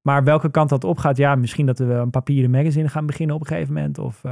maar 0.02 0.24
welke 0.24 0.52
kant 0.52 0.70
dat 0.70 0.84
opgaat, 0.84 1.18
ja, 1.18 1.36
misschien 1.36 1.66
dat 1.66 1.80
we 1.80 1.94
een 1.94 2.10
papieren 2.10 2.52
magazine 2.52 2.90
gaan 2.90 3.06
beginnen 3.06 3.36
op 3.36 3.42
een 3.42 3.48
gegeven 3.48 3.74
moment. 3.74 3.98
Of 3.98 4.24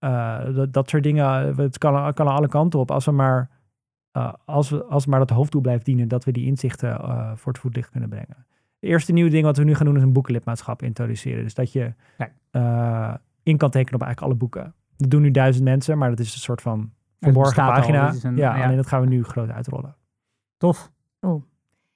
eh, 0.00 0.54
dat, 0.54 0.72
dat 0.72 0.88
soort 0.90 1.02
dingen, 1.02 1.56
het 1.56 1.78
kan, 1.78 2.14
kan 2.14 2.26
alle 2.26 2.48
kanten 2.48 2.78
op. 2.78 2.90
Als 2.90 3.04
we 3.04 3.10
maar, 3.10 3.50
uh, 4.16 4.32
als 4.44 4.70
we, 4.70 4.84
als 4.84 5.06
maar 5.06 5.18
dat 5.18 5.30
hoofddoel 5.30 5.60
blijft 5.60 5.84
dienen, 5.84 6.08
dat 6.08 6.24
we 6.24 6.32
die 6.32 6.46
inzichten 6.46 6.88
uh, 6.88 7.30
voor 7.34 7.52
het 7.52 7.60
voetlicht 7.60 7.90
kunnen 7.90 8.08
brengen. 8.08 8.36
Het 8.80 8.90
eerste 8.90 9.12
nieuwe 9.12 9.30
ding 9.30 9.44
wat 9.44 9.56
we 9.56 9.64
nu 9.64 9.74
gaan 9.74 9.86
doen 9.86 9.96
is 9.96 10.02
een 10.02 10.12
boekenlidmaatschap 10.12 10.82
introduceren. 10.82 11.42
Dus 11.42 11.54
dat 11.54 11.72
je 11.72 11.94
in 13.42 13.56
kan 13.56 13.70
tekenen 13.70 13.94
op 14.00 14.06
eigenlijk 14.06 14.20
alle 14.20 14.34
boeken. 14.34 14.74
Dat 14.96 15.10
doen 15.10 15.22
nu 15.22 15.30
duizend 15.30 15.64
mensen, 15.64 15.98
maar 15.98 16.10
dat 16.10 16.18
is 16.18 16.32
een 16.34 16.40
soort 16.40 16.62
van 16.62 16.92
verborgen 17.20 17.54
pagina. 17.54 18.14
Een, 18.22 18.36
ja, 18.36 18.56
ja, 18.56 18.64
alleen 18.64 18.76
dat 18.76 18.86
gaan 18.86 19.00
we 19.00 19.06
nu 19.06 19.24
groot 19.24 19.50
uitrollen. 19.50 19.96
Tof. 20.56 20.90
Oh. 21.20 21.44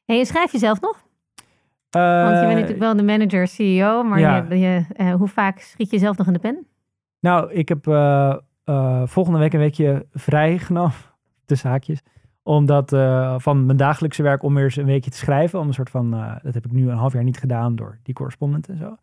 En 0.04 0.16
je 0.16 0.24
schrijft 0.24 0.52
jezelf 0.52 0.80
nog? 0.80 1.04
Want 1.90 2.34
je 2.34 2.40
bent 2.40 2.52
natuurlijk 2.52 2.78
wel 2.78 2.96
de 2.96 3.02
manager, 3.02 3.48
CEO, 3.48 4.02
maar 4.02 4.20
ja. 4.20 4.46
je, 4.48 4.58
je, 4.58 4.84
uh, 4.96 5.14
hoe 5.14 5.28
vaak 5.28 5.58
schiet 5.58 5.90
je 5.90 5.98
zelf 5.98 6.16
nog 6.16 6.26
in 6.26 6.32
de 6.32 6.38
pen? 6.38 6.66
Nou, 7.24 7.52
ik 7.52 7.68
heb 7.68 7.86
uh, 7.86 8.36
uh, 8.64 9.02
volgende 9.06 9.38
week 9.38 9.52
een 9.52 9.58
weekje 9.58 10.06
vrijgenomen, 10.12 10.92
tussen 11.46 11.70
haakjes, 11.70 12.00
omdat 12.42 12.88
van 13.42 13.66
mijn 13.66 13.76
dagelijkse 13.76 14.22
werk 14.22 14.42
om 14.42 14.54
weer 14.54 14.64
eens 14.64 14.76
een 14.76 14.84
weekje 14.84 15.10
te 15.10 15.16
schrijven. 15.16 15.58
Om 15.58 15.66
een 15.66 15.74
soort 15.74 15.90
van, 15.90 16.10
dat 16.42 16.54
heb 16.54 16.64
ik 16.64 16.72
nu 16.72 16.90
een 16.90 16.96
half 16.96 17.12
jaar 17.12 17.24
niet 17.24 17.38
gedaan 17.38 17.76
door 17.76 17.98
die 18.02 18.14
correspondent 18.14 18.68
en 18.68 18.78
zo. 18.78 18.96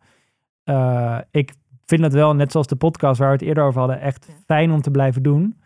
ik 1.30 1.54
vind 1.84 2.02
het 2.02 2.12
wel, 2.12 2.34
net 2.34 2.50
zoals 2.52 2.66
de 2.66 2.76
podcast 2.76 3.18
waar 3.18 3.28
we 3.28 3.34
het 3.34 3.44
eerder 3.44 3.64
over 3.64 3.78
hadden, 3.78 4.00
echt 4.00 4.28
fijn 4.46 4.70
om 4.70 4.80
te 4.80 4.90
blijven 4.90 5.22
doen. 5.22 5.60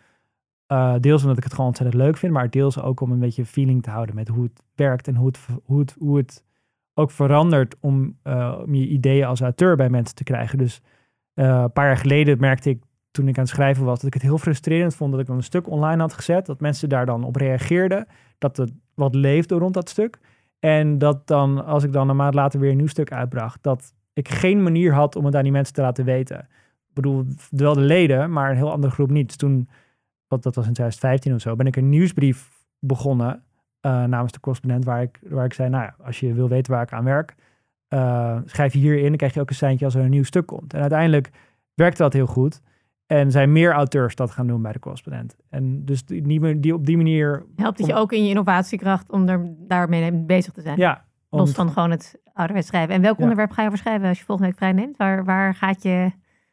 deels 0.99 1.21
omdat 1.21 1.37
ik 1.37 1.43
het 1.43 1.53
gewoon 1.53 1.67
ontzettend 1.67 2.01
leuk 2.01 2.17
vind, 2.17 2.33
maar 2.33 2.49
deels 2.49 2.81
ook 2.81 2.99
om 2.99 3.11
een 3.11 3.19
beetje 3.19 3.45
feeling 3.45 3.83
te 3.83 3.89
houden 3.89 4.15
met 4.15 4.27
hoe 4.27 4.43
het 4.43 4.63
werkt 4.75 5.07
en 5.07 5.15
hoe 5.15 5.27
het, 5.27 5.39
hoe 5.63 5.79
het, 5.79 5.95
hoe 5.99 6.17
het 6.17 6.43
ook 6.93 7.11
verandert 7.11 7.75
om, 7.79 8.17
om 8.63 8.75
je 8.75 8.87
ideeën 8.87 9.25
als 9.25 9.41
auteur 9.41 9.75
bij 9.75 9.89
mensen 9.89 10.15
te 10.15 10.23
krijgen. 10.23 10.57
Dus 10.57 10.81
uh, 11.37 11.61
een 11.63 11.71
paar 11.71 11.85
jaar 11.85 11.97
geleden 11.97 12.39
merkte 12.39 12.69
ik, 12.69 12.83
toen 13.11 13.27
ik 13.27 13.37
aan 13.37 13.43
het 13.43 13.53
schrijven 13.53 13.85
was, 13.85 13.97
dat 13.97 14.07
ik 14.07 14.13
het 14.13 14.21
heel 14.21 14.37
frustrerend 14.37 14.95
vond 14.95 15.11
dat 15.11 15.21
ik 15.21 15.27
een 15.27 15.43
stuk 15.43 15.69
online 15.69 16.01
had 16.01 16.13
gezet, 16.13 16.45
dat 16.45 16.59
mensen 16.59 16.89
daar 16.89 17.05
dan 17.05 17.23
op 17.23 17.35
reageerden, 17.35 18.07
dat 18.37 18.57
het 18.57 18.71
wat 18.93 19.15
leefde 19.15 19.55
rond 19.55 19.73
dat 19.73 19.89
stuk. 19.89 20.19
En 20.59 20.97
dat 20.97 21.27
dan, 21.27 21.65
als 21.65 21.83
ik 21.83 21.93
dan 21.93 22.09
een 22.09 22.15
maand 22.15 22.33
later 22.33 22.59
weer 22.59 22.71
een 22.71 22.77
nieuw 22.77 22.87
stuk 22.87 23.11
uitbracht, 23.11 23.63
dat 23.63 23.93
ik 24.13 24.29
geen 24.29 24.63
manier 24.63 24.93
had 24.93 25.15
om 25.15 25.25
het 25.25 25.35
aan 25.35 25.43
die 25.43 25.51
mensen 25.51 25.73
te 25.73 25.81
laten 25.81 26.05
weten. 26.05 26.39
Ik 26.87 26.93
bedoel, 26.93 27.25
wel 27.49 27.73
de 27.73 27.81
leden, 27.81 28.31
maar 28.31 28.49
een 28.49 28.55
heel 28.55 28.71
andere 28.71 28.93
groep 28.93 29.09
niet. 29.09 29.27
Dus 29.27 29.35
toen, 29.35 29.69
wat 30.27 30.43
dat 30.43 30.55
was 30.55 30.67
in 30.67 30.73
2015 30.73 31.33
of 31.33 31.41
zo, 31.41 31.55
ben 31.55 31.67
ik 31.67 31.75
een 31.75 31.89
nieuwsbrief 31.89 32.65
begonnen 32.79 33.43
uh, 33.81 34.03
namens 34.03 34.31
de 34.31 34.39
correspondent, 34.39 34.85
waar 34.85 35.01
ik, 35.01 35.19
waar 35.29 35.45
ik 35.45 35.53
zei, 35.53 35.69
nou 35.69 35.83
ja, 35.83 35.95
als 36.05 36.19
je 36.19 36.33
wil 36.33 36.49
weten 36.49 36.73
waar 36.73 36.83
ik 36.83 36.93
aan 36.93 37.03
werk, 37.03 37.35
uh, 37.89 38.37
schrijf 38.45 38.73
je 38.73 38.79
hierin, 38.79 39.07
dan 39.07 39.15
krijg 39.15 39.33
je 39.33 39.39
ook 39.39 39.49
een 39.49 39.55
seintje 39.55 39.85
als 39.85 39.95
er 39.95 40.03
een 40.03 40.09
nieuw 40.09 40.23
stuk 40.23 40.45
komt. 40.45 40.73
En 40.73 40.81
uiteindelijk 40.81 41.29
werkte 41.73 42.01
dat 42.01 42.13
heel 42.13 42.25
goed. 42.25 42.61
En 43.05 43.31
zijn 43.31 43.51
meer 43.51 43.71
auteurs 43.71 44.15
dat 44.15 44.31
gaan 44.31 44.47
doen 44.47 44.61
bij 44.61 44.71
de 44.71 44.79
correspondent. 44.79 45.35
En 45.49 45.85
dus 45.85 46.05
die, 46.05 46.59
die 46.59 46.73
op 46.73 46.85
die 46.85 46.97
manier... 46.97 47.45
Helpt 47.55 47.77
het 47.77 47.87
je 47.87 47.93
ook 47.93 48.11
in 48.11 48.23
je 48.23 48.29
innovatiekracht 48.29 49.11
om 49.11 49.27
er, 49.27 49.53
daarmee 49.57 50.11
bezig 50.13 50.53
te 50.53 50.61
zijn? 50.61 50.77
Ja. 50.77 51.05
Om... 51.29 51.39
Los 51.39 51.51
van 51.51 51.71
gewoon 51.71 51.91
het 51.91 52.19
ouderwets 52.33 52.67
schrijven. 52.67 52.95
En 52.95 53.01
welk 53.01 53.19
onderwerp 53.19 53.51
ga 53.51 53.61
je 53.61 53.67
over 53.67 53.79
schrijven 53.79 54.07
als 54.07 54.19
je 54.19 54.25
volgende 54.25 54.49
week 54.49 54.59
vrij 54.59 54.71
neemt? 54.71 54.97
Waar, 54.97 55.25
waar 55.25 55.55
gaat 55.55 55.83
je... 55.83 56.11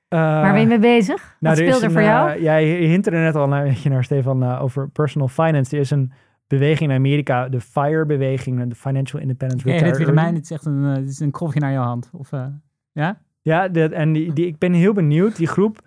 Uh, 0.08 0.20
waar 0.20 0.52
ben 0.52 0.60
je 0.60 0.66
mee 0.66 0.78
bezig? 0.78 1.36
Nou, 1.40 1.56
Wat 1.56 1.66
speelt 1.66 1.82
er, 1.82 1.92
voor 1.92 2.02
jou? 2.02 2.42
jij 2.42 2.64
hint 2.64 3.06
er 3.06 3.12
net 3.12 3.34
al 3.34 3.52
een 3.52 3.62
beetje 3.62 3.90
naar, 3.90 4.04
Stefan, 4.04 4.58
over 4.58 4.88
personal 4.88 5.28
finance. 5.28 5.74
Er 5.74 5.80
is 5.80 5.90
een 5.90 6.12
beweging 6.58 6.90
in 6.90 6.96
Amerika, 6.96 7.48
de 7.48 7.60
FIRE-beweging, 7.60 8.68
de 8.68 8.74
Financial 8.74 9.20
Independence 9.20 9.64
Retirement. 9.68 9.98
Ja, 9.98 10.04
dit 10.04 10.14
mij, 10.14 10.32
is 10.40 10.50
echt 10.50 10.64
een, 10.64 10.82
uh, 10.82 10.94
dit 10.94 11.08
is 11.08 11.20
een 11.20 11.30
krofje 11.30 11.60
naar 11.60 11.72
je 11.72 11.78
hand. 11.78 12.10
Of, 12.12 12.32
uh, 12.32 12.46
ja? 12.92 13.20
Ja, 13.42 13.68
dit, 13.68 13.92
en 13.92 14.12
die, 14.12 14.32
die, 14.32 14.46
ik 14.46 14.58
ben 14.58 14.72
heel 14.72 14.92
benieuwd. 14.92 15.36
Die 15.36 15.46
groep, 15.46 15.80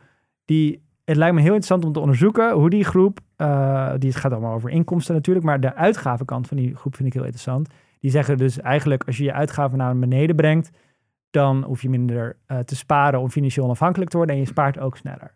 die, 0.45 0.81
het 1.05 1.17
lijkt 1.17 1.35
me 1.35 1.41
heel 1.41 1.53
interessant 1.53 1.85
om 1.85 1.91
te 1.91 1.99
onderzoeken 1.99 2.51
hoe 2.51 2.69
die 2.69 2.83
groep, 2.83 3.19
uh, 3.37 3.91
die 3.97 4.09
het 4.09 4.19
gaat 4.19 4.31
allemaal 4.31 4.53
over 4.53 4.69
inkomsten 4.69 5.15
natuurlijk, 5.15 5.45
maar 5.45 5.59
de 5.59 5.75
uitgavenkant 5.75 6.47
van 6.47 6.57
die 6.57 6.75
groep 6.75 6.95
vind 6.95 7.07
ik 7.07 7.13
heel 7.13 7.23
interessant. 7.23 7.69
Die 7.99 8.11
zeggen 8.11 8.37
dus 8.37 8.59
eigenlijk, 8.59 9.03
als 9.03 9.17
je 9.17 9.23
je 9.23 9.33
uitgaven 9.33 9.77
naar 9.77 9.99
beneden 9.99 10.35
brengt, 10.35 10.69
dan 11.29 11.63
hoef 11.63 11.81
je 11.81 11.89
minder 11.89 12.37
te 12.65 12.75
sparen 12.75 13.19
om 13.19 13.29
financieel 13.29 13.65
onafhankelijk 13.65 14.09
te 14.09 14.17
worden 14.17 14.35
en 14.35 14.41
je 14.41 14.47
spaart 14.47 14.79
ook 14.79 14.97
sneller. 14.97 15.33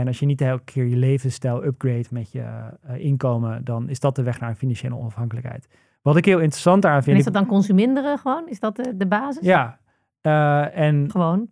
En 0.00 0.06
als 0.06 0.18
je 0.18 0.26
niet 0.26 0.40
elke 0.40 0.64
keer 0.64 0.86
je 0.86 0.96
levensstijl 0.96 1.64
upgrade 1.64 2.06
met 2.10 2.32
je 2.32 2.40
uh, 2.40 3.04
inkomen, 3.04 3.64
dan 3.64 3.88
is 3.88 4.00
dat 4.00 4.16
de 4.16 4.22
weg 4.22 4.40
naar 4.40 4.54
financiële 4.54 4.96
onafhankelijkheid. 4.96 5.68
Wat 6.02 6.16
ik 6.16 6.24
heel 6.24 6.38
interessant 6.38 6.82
daaraan 6.82 7.02
vind. 7.02 7.12
En 7.12 7.18
is 7.18 7.24
dat 7.24 7.34
dan 7.34 7.46
consuminderen 7.46 8.18
gewoon? 8.18 8.48
Is 8.48 8.60
dat 8.60 8.76
de, 8.76 8.96
de 8.96 9.06
basis? 9.06 9.46
Ja. 9.46 9.78
Uh, 10.22 10.76
en, 10.76 11.10
gewoon. 11.10 11.48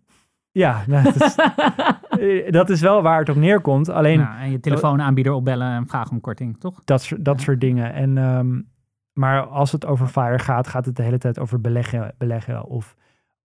Ja, 0.51 0.83
nou, 0.87 1.05
dat, 1.05 1.15
is, 1.21 1.37
eh, 2.45 2.53
dat, 2.53 2.71
is, 2.71 2.81
wel 2.81 3.03
waar 3.03 3.19
het 3.19 3.29
op 3.29 3.37
neerkomt. 3.37 3.89
Alleen, 3.89 4.19
nou, 4.19 4.41
en 4.41 4.51
je 4.51 4.61
telefoonaanbieder 4.61 5.33
opbellen 5.33 5.69
en 5.69 5.87
vragen 5.87 6.11
om 6.11 6.21
korting, 6.21 6.61
toch? 6.61 6.85
Dat, 6.85 7.13
dat 7.19 7.41
soort 7.41 7.61
dingen. 7.61 7.93
En, 7.93 8.17
um, 8.17 8.69
maar 9.13 9.47
als 9.47 9.73
het 9.73 9.87
over 9.87 10.07
FIRE 10.07 10.39
gaat, 10.39 10.67
gaat 10.67 10.85
het 10.85 10.97
de 10.97 11.03
hele 11.03 11.19
tijd 11.19 11.39
over 11.39 11.61
beleggen, 11.61 12.15
beleggen 12.19 12.65
of 12.65 12.97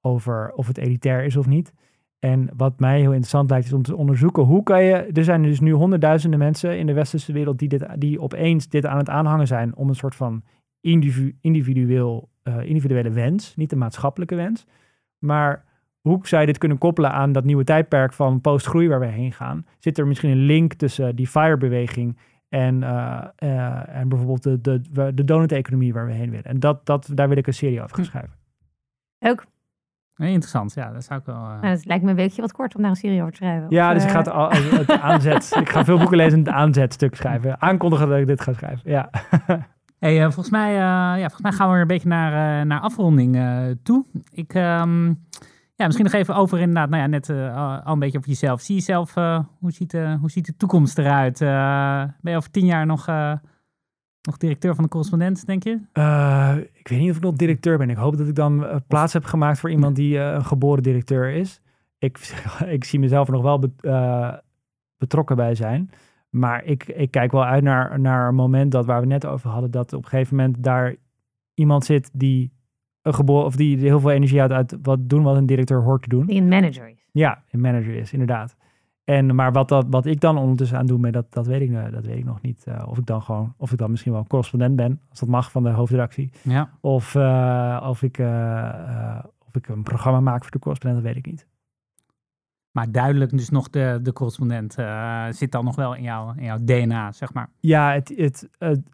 over 0.01 0.51
of 0.51 0.67
het 0.67 0.77
elitair 0.77 1.23
is 1.23 1.37
of 1.37 1.47
niet. 1.47 1.73
En 2.20 2.49
wat 2.55 2.80
mij 2.80 2.99
heel 2.99 3.09
interessant 3.11 3.49
lijkt 3.49 3.65
is 3.65 3.74
om 3.74 3.82
te 3.82 3.95
onderzoeken 3.95 4.43
hoe 4.43 4.63
kan 4.63 4.84
je. 4.84 4.93
Er 4.93 5.24
zijn 5.24 5.43
dus 5.43 5.59
nu 5.59 5.72
honderdduizenden 5.72 6.39
mensen 6.39 6.78
in 6.78 6.86
de 6.86 6.93
westerse 6.93 7.34
wereld 7.34 7.59
die, 7.59 7.70
dit, 7.70 7.86
die 7.97 8.22
opeens 8.22 8.70
dit 8.70 8.86
aan 8.86 8.97
het 8.97 9.09
aanhangen 9.09 9.47
zijn 9.47 9.76
om 9.76 9.89
een 9.89 9.95
soort 9.95 10.15
van 10.15 10.43
individu, 10.82 11.38
individueel, 11.41 12.30
uh, 12.43 12.63
individuele 12.63 13.09
wens, 13.09 13.55
niet 13.55 13.70
de 13.70 13.76
maatschappelijke 13.76 14.36
wens. 14.36 14.65
Maar 15.18 15.65
hoe 16.01 16.20
zou 16.28 16.41
je 16.41 16.47
dit 16.47 16.57
kunnen 16.57 16.78
koppelen 16.78 17.11
aan 17.11 17.32
dat 17.32 17.43
nieuwe 17.43 17.63
tijdperk 17.63 18.13
van 18.13 18.41
postgroei 18.41 18.88
waar 18.88 18.99
we 18.99 19.05
heen 19.05 19.34
gaan? 19.34 19.65
Zit 19.80 19.97
er 19.97 20.07
misschien 20.07 20.32
een 20.32 20.45
link 20.45 20.74
tussen 20.74 21.15
die 21.15 21.28
FIRE-beweging 21.28 22.18
en, 22.49 22.82
uh, 22.82 23.24
uh, 23.39 23.95
en 23.95 24.09
bijvoorbeeld 24.09 24.43
de, 24.43 24.61
de, 24.61 25.13
de 25.13 25.24
donut-economie 25.24 25.93
waar 25.93 26.05
we 26.05 26.13
heen 26.13 26.30
willen? 26.30 26.45
En 26.45 26.59
dat, 26.59 26.86
dat, 26.86 27.09
daar 27.13 27.28
wil 27.28 27.38
ik 27.38 27.47
een 27.47 27.53
serie 27.53 27.82
over 27.82 27.95
gaan 27.95 28.05
schrijven. 28.05 28.34
Ook 29.20 29.45
Nee, 30.18 30.32
interessant, 30.32 30.74
ja, 30.74 30.91
dat 30.91 31.03
zou 31.03 31.20
ik 31.20 31.26
wel. 31.26 31.36
Uh... 31.36 31.41
Nou, 31.41 31.65
het 31.65 31.86
lijkt 31.86 32.03
me 32.03 32.09
een 32.09 32.15
weekje 32.15 32.41
wat 32.41 32.51
kort 32.51 32.76
om 32.76 32.82
daar 32.82 32.89
een 32.89 32.95
serie 32.95 33.20
over 33.20 33.32
te 33.32 33.38
schrijven. 33.38 33.68
Ja, 33.70 33.93
dus 33.93 34.03
ik 34.03 34.09
ga 34.09 34.18
het, 34.18 34.30
al, 34.30 34.49
het 34.51 34.91
aanzet. 35.09 35.55
ik 35.59 35.70
ga 35.70 35.86
veel 35.86 35.97
boeken 35.97 36.18
lezen 36.18 36.39
en 36.39 36.45
het 36.45 36.53
aanzetstuk 36.53 37.15
schrijven. 37.15 37.61
Aankondigen 37.61 38.09
dat 38.09 38.20
ik 38.20 38.28
dit 38.28 38.41
ga 38.41 38.53
schrijven. 38.53 38.91
Ja. 38.91 39.09
hey, 39.99 40.18
uh, 40.18 40.24
volgens, 40.24 40.49
mij, 40.49 40.72
uh, 40.72 40.80
ja, 40.80 41.20
volgens 41.20 41.41
mij 41.41 41.51
gaan 41.51 41.72
we 41.72 41.78
een 41.78 41.88
beetje 41.88 42.07
naar, 42.07 42.65
naar 42.65 42.80
afronding 42.80 43.39
toe. 43.84 44.05
Ik, 44.32 44.53
um, 44.53 45.26
ja, 45.76 45.86
misschien 45.86 46.05
nog 46.05 46.13
even 46.13 46.36
over 46.36 46.59
inderdaad, 46.59 46.89
nou 46.89 47.01
ja, 47.01 47.07
net 47.07 47.30
al 47.86 47.93
een 47.93 47.99
beetje 47.99 48.18
over 48.18 48.30
jezelf. 48.30 48.61
Zie 48.61 48.76
je 48.76 48.82
zelf, 48.82 49.13
hoe, 49.59 49.72
ziet, 49.72 49.91
hoe 49.91 50.32
ziet 50.32 50.45
de 50.45 50.55
toekomst 50.57 50.97
eruit? 50.97 51.39
ben 51.39 52.32
je 52.32 52.36
over 52.36 52.51
tien 52.51 52.65
jaar 52.65 52.86
nog 52.86 53.05
nog 54.28 54.38
directeur 54.38 54.75
van 54.75 54.84
de 54.84 54.89
correspondent, 54.89 55.45
denk 55.45 55.63
je? 55.63 55.80
Uh, 55.93 56.55
ik 56.73 56.88
weet 56.88 56.99
niet 56.99 57.09
of 57.09 57.15
ik 57.15 57.21
nog 57.21 57.36
directeur 57.36 57.78
ben. 57.78 57.89
Ik 57.89 57.97
hoop 57.97 58.17
dat 58.17 58.28
ik 58.28 58.36
dan 58.36 58.63
uh, 58.63 58.75
plaats 58.88 59.13
heb 59.13 59.23
gemaakt 59.23 59.59
voor 59.59 59.69
iemand 59.69 59.95
die 59.95 60.15
uh, 60.15 60.32
een 60.34 60.45
geboren 60.45 60.84
directeur 60.84 61.30
is. 61.32 61.61
Ik, 61.97 62.17
ik 62.78 62.84
zie 62.84 62.99
mezelf 62.99 63.28
er 63.28 63.34
nog 63.34 63.41
wel 63.41 63.59
betrokken 64.97 65.36
bij 65.36 65.55
zijn. 65.55 65.89
Maar 66.30 66.63
ik, 66.63 66.88
ik 66.88 67.11
kijk 67.11 67.32
wel 67.32 67.45
uit 67.45 67.63
naar, 67.63 67.99
naar 67.99 68.28
een 68.28 68.36
moment 68.36 68.71
dat 68.71 68.86
waar 68.86 69.01
we 69.01 69.07
net 69.07 69.25
over 69.25 69.49
hadden, 69.49 69.71
dat 69.71 69.93
op 69.93 70.03
een 70.03 70.09
gegeven 70.09 70.36
moment 70.36 70.63
daar 70.63 70.95
iemand 71.53 71.86
zit 71.86 72.09
die 72.13 72.51
een 73.01 73.13
geboren 73.13 73.45
of 73.45 73.55
die 73.55 73.78
heel 73.78 73.99
veel 73.99 74.11
energie 74.11 74.41
uit, 74.41 74.51
uit 74.51 74.78
wat 74.82 75.09
doen 75.09 75.23
wat 75.23 75.36
een 75.36 75.45
directeur 75.45 75.82
hoort 75.82 76.01
te 76.01 76.09
doen. 76.09 76.25
Die 76.25 76.41
een 76.41 76.47
manager 76.47 76.89
is. 76.89 77.07
Ja, 77.11 77.43
een 77.51 77.61
manager 77.61 77.95
is, 77.95 78.11
inderdaad. 78.13 78.55
En, 79.08 79.36
maar 79.36 79.51
wat, 79.51 79.70
dat, 79.70 79.86
wat 79.89 80.05
ik 80.05 80.20
dan 80.20 80.38
ondertussen 80.38 80.78
aan 80.78 80.86
doe, 80.86 80.99
met 80.99 81.14
dat, 81.14 81.34
dat, 81.34 81.47
weet 81.47 81.62
ik, 81.62 81.91
dat 81.91 82.05
weet 82.05 82.18
ik 82.18 82.26
nog 82.26 82.41
niet. 82.41 82.66
Uh, 82.68 82.84
of 82.88 82.97
ik 82.97 83.05
dan 83.05 83.22
gewoon, 83.22 83.53
of 83.58 83.72
ik 83.72 83.78
dan 83.78 83.91
misschien 83.91 84.12
wel 84.12 84.26
correspondent 84.28 84.76
ben, 84.76 85.01
als 85.10 85.20
dat 85.20 85.30
mag 85.30 85.51
van 85.51 85.64
de 85.64 85.70
hoofdredactie. 85.70 86.32
Ja. 86.41 86.70
Of, 86.82 87.16
uh, 87.16 87.86
of, 87.89 88.03
ik, 88.03 88.18
uh, 88.18 89.20
of 89.47 89.55
ik 89.55 89.68
een 89.68 89.84
programma 89.84 90.20
maak 90.20 90.41
voor 90.41 90.51
de 90.51 90.60
correspondent, 90.60 91.03
dat 91.03 91.14
weet 91.14 91.26
ik 91.26 91.32
niet. 91.32 91.47
Maar 92.72 92.91
duidelijk 92.91 93.32
dus 93.32 93.49
nog 93.49 93.70
de, 93.70 93.99
de 94.01 94.14
correspondent 94.14 94.76
zit 95.30 95.51
dan 95.51 95.66
nog 95.66 95.76
wel 95.76 95.95
in, 95.95 96.03
jou, 96.03 96.38
in 96.38 96.43
jouw 96.43 96.58
DNA, 96.64 97.12
zeg 97.12 97.34
maar. 97.34 97.49
Ja, 97.60 97.93
het, 97.93 98.14
het, 98.18 98.49
het 98.58 98.89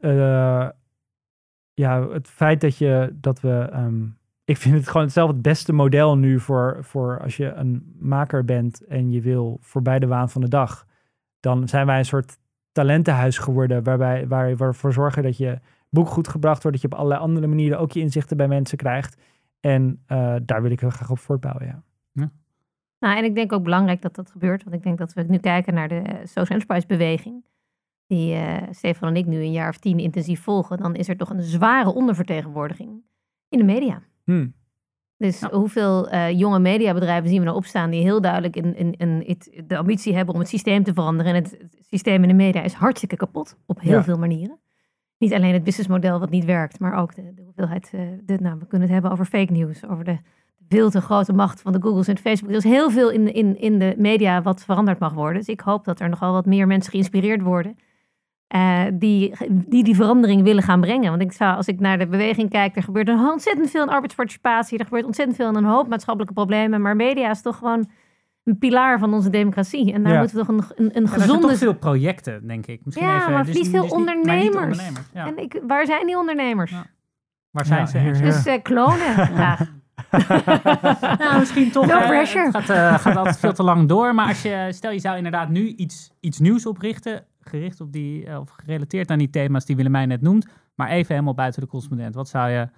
ja, 1.74 2.08
het 2.10 2.28
feit 2.28 2.62
dat, 2.62 2.78
je, 2.78 3.16
dat 3.16 3.40
we 3.42 3.70
um, 3.74 4.18
ik 4.46 4.58
vind 4.58 4.76
het 4.76 4.88
gewoon 4.88 5.10
zelf 5.10 5.30
het 5.30 5.42
beste 5.42 5.74
model 5.74 6.18
nu 6.18 6.40
voor, 6.40 6.78
voor 6.82 7.20
als 7.20 7.38
je 7.38 7.52
een 7.52 7.96
maker 8.00 8.46
bent 8.46 8.86
en 8.86 9.12
je 9.12 9.22
wil 9.22 9.58
voorbij 9.62 10.00
de 10.00 10.08
waan 10.08 10.30
van 10.30 10.42
de 10.42 10.48
dag. 10.48 10.86
Dan 11.40 11.68
zijn 11.68 11.86
wij 11.86 11.98
een 11.98 12.06
soort 12.06 12.38
talentenhuis 12.72 13.38
geworden 13.38 13.84
waarbij, 13.84 14.28
waar 14.28 14.56
we 14.56 14.64
ervoor 14.64 14.94
zorgen 14.94 15.24
dat 15.24 15.38
je 15.38 15.60
boek 15.90 16.08
goed 16.08 16.28
gebracht 16.28 16.64
wordt, 16.64 16.82
dat 16.82 16.90
je 16.90 16.96
op 16.96 17.00
allerlei 17.00 17.22
andere 17.22 17.48
manieren 17.48 17.80
ook 17.80 17.92
je 17.92 18.00
inzichten 18.00 18.38
bij 18.38 18.48
mensen 18.48 18.78
krijgt. 18.78 19.22
En 19.60 20.04
uh, 20.08 20.36
daar 20.46 20.62
wil 20.62 20.72
ik 20.72 20.80
heel 20.80 20.90
graag 20.90 21.10
op 21.10 21.20
voortbouwen, 21.20 21.66
ja. 21.66 21.84
ja. 22.12 22.32
Nou, 23.00 23.18
en 23.18 23.24
ik 23.24 23.36
denk 23.36 23.54
ook 23.54 23.64
belangrijk 23.64 24.02
dat 24.02 24.16
dat 24.16 24.32
gebeurt, 24.32 24.64
want 24.64 24.76
ik 24.76 24.84
denk 24.84 24.98
dat 24.98 25.14
we 25.14 25.24
nu 25.28 25.38
kijken 25.38 25.74
naar 25.74 25.88
de 25.88 26.04
social 26.24 26.60
enterprise 26.60 26.88
beweging, 26.88 27.46
die 28.08 28.36
uh, 28.36 28.58
Stefan 28.72 29.08
en 29.08 29.16
ik 29.16 29.26
nu 29.26 29.38
een 29.38 29.52
jaar 29.52 29.70
of 29.70 29.78
tien 29.78 30.00
intensief 30.00 30.42
volgen, 30.42 30.78
dan 30.78 30.96
is 30.96 31.10
er 31.10 31.18
toch 31.18 31.30
een 31.30 31.42
zware 31.42 31.94
ondervertegenwoordiging 31.94 33.02
in 33.50 33.58
de 33.58 33.64
media. 33.64 34.02
Hmm. 34.24 34.54
Dus 35.18 35.40
Ja. 35.40 35.50
hoeveel 35.52 36.10
eh, 36.10 36.32
jonge 36.40 36.60
mediabedrijven 36.60 37.30
zien 37.30 37.38
we 37.40 37.46
nou 37.46 37.58
opstaan 37.58 37.90
die 37.90 38.02
heel 38.02 38.22
duidelijk 38.22 38.56
in, 38.56 38.76
in, 38.76 38.94
in 38.98 39.24
het- 39.26 39.62
de 39.68 39.78
ambitie 39.78 40.16
hebben 40.16 40.34
om 40.34 40.40
het 40.40 40.50
systeem 40.50 40.84
te 40.84 40.94
veranderen. 40.94 41.34
En 41.36 41.44
het, 41.44 41.52
het 41.60 41.86
systeem 41.90 42.22
in 42.22 42.28
de 42.28 42.34
media 42.36 42.62
is 42.62 42.74
hartstikke 42.74 43.16
kapot 43.16 43.58
op 43.66 43.80
heel 43.82 43.92
Ja. 43.92 44.04
veel 44.04 44.18
manieren. 44.18 44.60
Niet 45.18 45.34
alleen 45.34 45.54
het 45.54 45.64
businessmodel 45.64 46.20
wat 46.20 46.30
niet 46.30 46.46
werkt, 46.46 46.80
maar 46.80 46.98
ook 47.02 47.16
de, 47.16 47.34
de 47.34 47.42
hoeveelheid. 47.42 47.90
eh, 47.94 48.02
de, 48.24 48.38
nou, 48.42 48.60
we 48.60 48.68
kunnen 48.68 48.88
het 48.88 48.94
hebben 48.94 49.12
over 49.12 49.26
fake 49.26 49.52
news, 49.52 49.88
over 49.88 50.04
de 50.04 50.18
veel 50.68 50.90
te 50.90 51.02
grote 51.02 51.34
macht 51.34 51.62
van 51.62 51.72
de 51.72 51.82
Googles 51.82 52.08
en 52.08 52.18
Facebook. 52.18 52.50
Er 52.50 52.56
is 52.56 52.64
heel 52.64 52.90
veel 52.92 53.12
in, 53.12 53.34
in, 53.34 53.60
in 53.60 53.80
de 53.80 53.94
media 53.98 54.42
wat 54.42 54.64
veranderd 54.64 55.00
mag 55.00 55.14
worden. 55.14 55.38
Dus 55.38 55.48
ik 55.48 55.60
hoop 55.60 55.86
dat 55.86 56.00
er 56.00 56.10
nogal 56.10 56.34
wat 56.34 56.46
meer 56.46 56.68
mensen 56.68 56.92
geïnspireerd 56.92 57.42
worden. 57.42 57.76
Eh, 58.54 58.82
die, 58.94 59.34
die 59.50 59.84
die 59.84 59.96
verandering 59.96 60.44
willen 60.44 60.64
gaan 60.64 60.82
brengen. 60.82 61.10
Want 61.10 61.22
ik 61.22 61.32
zou, 61.32 61.56
als 61.56 61.68
ik 61.68 61.80
naar 61.80 61.98
de 61.98 62.08
beweging 62.08 62.50
kijk, 62.50 62.76
er 62.76 62.84
gebeurt 62.84 63.08
een 63.08 63.20
ontzettend 63.20 63.70
veel 63.70 63.84
in 63.84 63.90
arbeidsparticipatie. 63.90 64.78
Er 64.78 64.84
gebeurt 64.86 65.06
ontzettend 65.06 65.38
veel 65.38 65.50
in 65.50 65.56
een 65.56 65.64
hoop 65.64 65.88
maatschappelijke 65.88 66.34
problemen. 66.34 66.82
Maar 66.82 66.96
media 66.96 67.30
is 67.30 67.42
toch 67.42 67.58
gewoon 67.58 67.90
een 68.44 68.58
pilaar 68.58 69.00
van 69.00 69.14
onze 69.14 69.30
democratie. 69.30 69.94
En 69.94 70.04
daar 70.04 70.14
Ja. 70.14 70.20
moeten 70.20 70.38
we 70.38 70.46
toch 70.46 70.56
een, 70.58 70.64
een, 70.76 70.86
een 70.86 70.86
Ja, 70.94 71.02
er 71.02 71.08
zijn 71.08 71.20
gezonde... 71.22 71.48
toch 71.48 71.58
veel 71.58 71.74
projecten, 71.76 72.48
denk 72.48 72.66
ik. 72.66 72.82
Misschien 72.86 73.08
Ja, 73.08 73.20
even, 73.20 73.32
maar 73.32 73.46
dus 73.46 73.56
niet 73.56 73.70
veel 73.70 73.74
maar 73.74 73.84
niet 73.84 73.92
ondernemers. 73.98 74.56
ondernemers. 74.56 75.08
Ja. 75.14 75.28
En 75.28 75.38
ik, 75.38 75.62
waar 75.68 75.86
zijn 75.86 76.06
die 76.06 76.18
ondernemers? 76.18 76.72
Ja. 76.72 76.86
Waar 77.52 77.66
zijn 77.66 77.80
Ja, 77.80 77.86
ze? 77.86 77.98
hier, 77.98 78.22
Dus 78.22 78.46
eh, 78.46 78.62
klonen 78.62 78.98
graag. 79.36 79.60
Nou, 81.20 81.40
misschien 81.40 81.72
toch. 81.72 81.86
No 81.86 81.98
eh, 81.98 82.08
pressure. 82.08 82.46
Het 82.46 82.56
gaat, 82.56 82.70
eh, 82.70 83.00
gaat 83.00 83.16
altijd 83.16 83.40
veel 83.40 83.54
te 83.54 83.64
lang 83.64 83.88
door. 83.88 84.16
Maar 84.16 84.28
als 84.28 84.42
je, 84.42 84.68
stel 84.72 84.92
je 84.92 85.00
zou 85.00 85.18
inderdaad 85.18 85.50
nu 85.50 85.68
iets, 85.68 86.12
iets 86.20 86.40
nieuws 86.40 86.66
oprichten. 86.66 87.26
Gericht 87.46 87.82
op 87.82 87.92
die, 87.92 88.26
eh, 88.26 88.40
of 88.40 88.50
gerelateerd 88.50 89.10
aan 89.10 89.18
die 89.18 89.30
thema's 89.30 89.66
die 89.66 89.76
Willemijn 89.76 90.08
net 90.08 90.22
noemt. 90.22 90.48
Maar 90.76 90.90
even 90.90 91.14
helemaal 91.14 91.34
buiten 91.34 91.62
de 91.62 91.68
correspondent. 91.68 92.16
Wat 92.16 92.30
zou 92.30 92.50
je, 92.50 92.70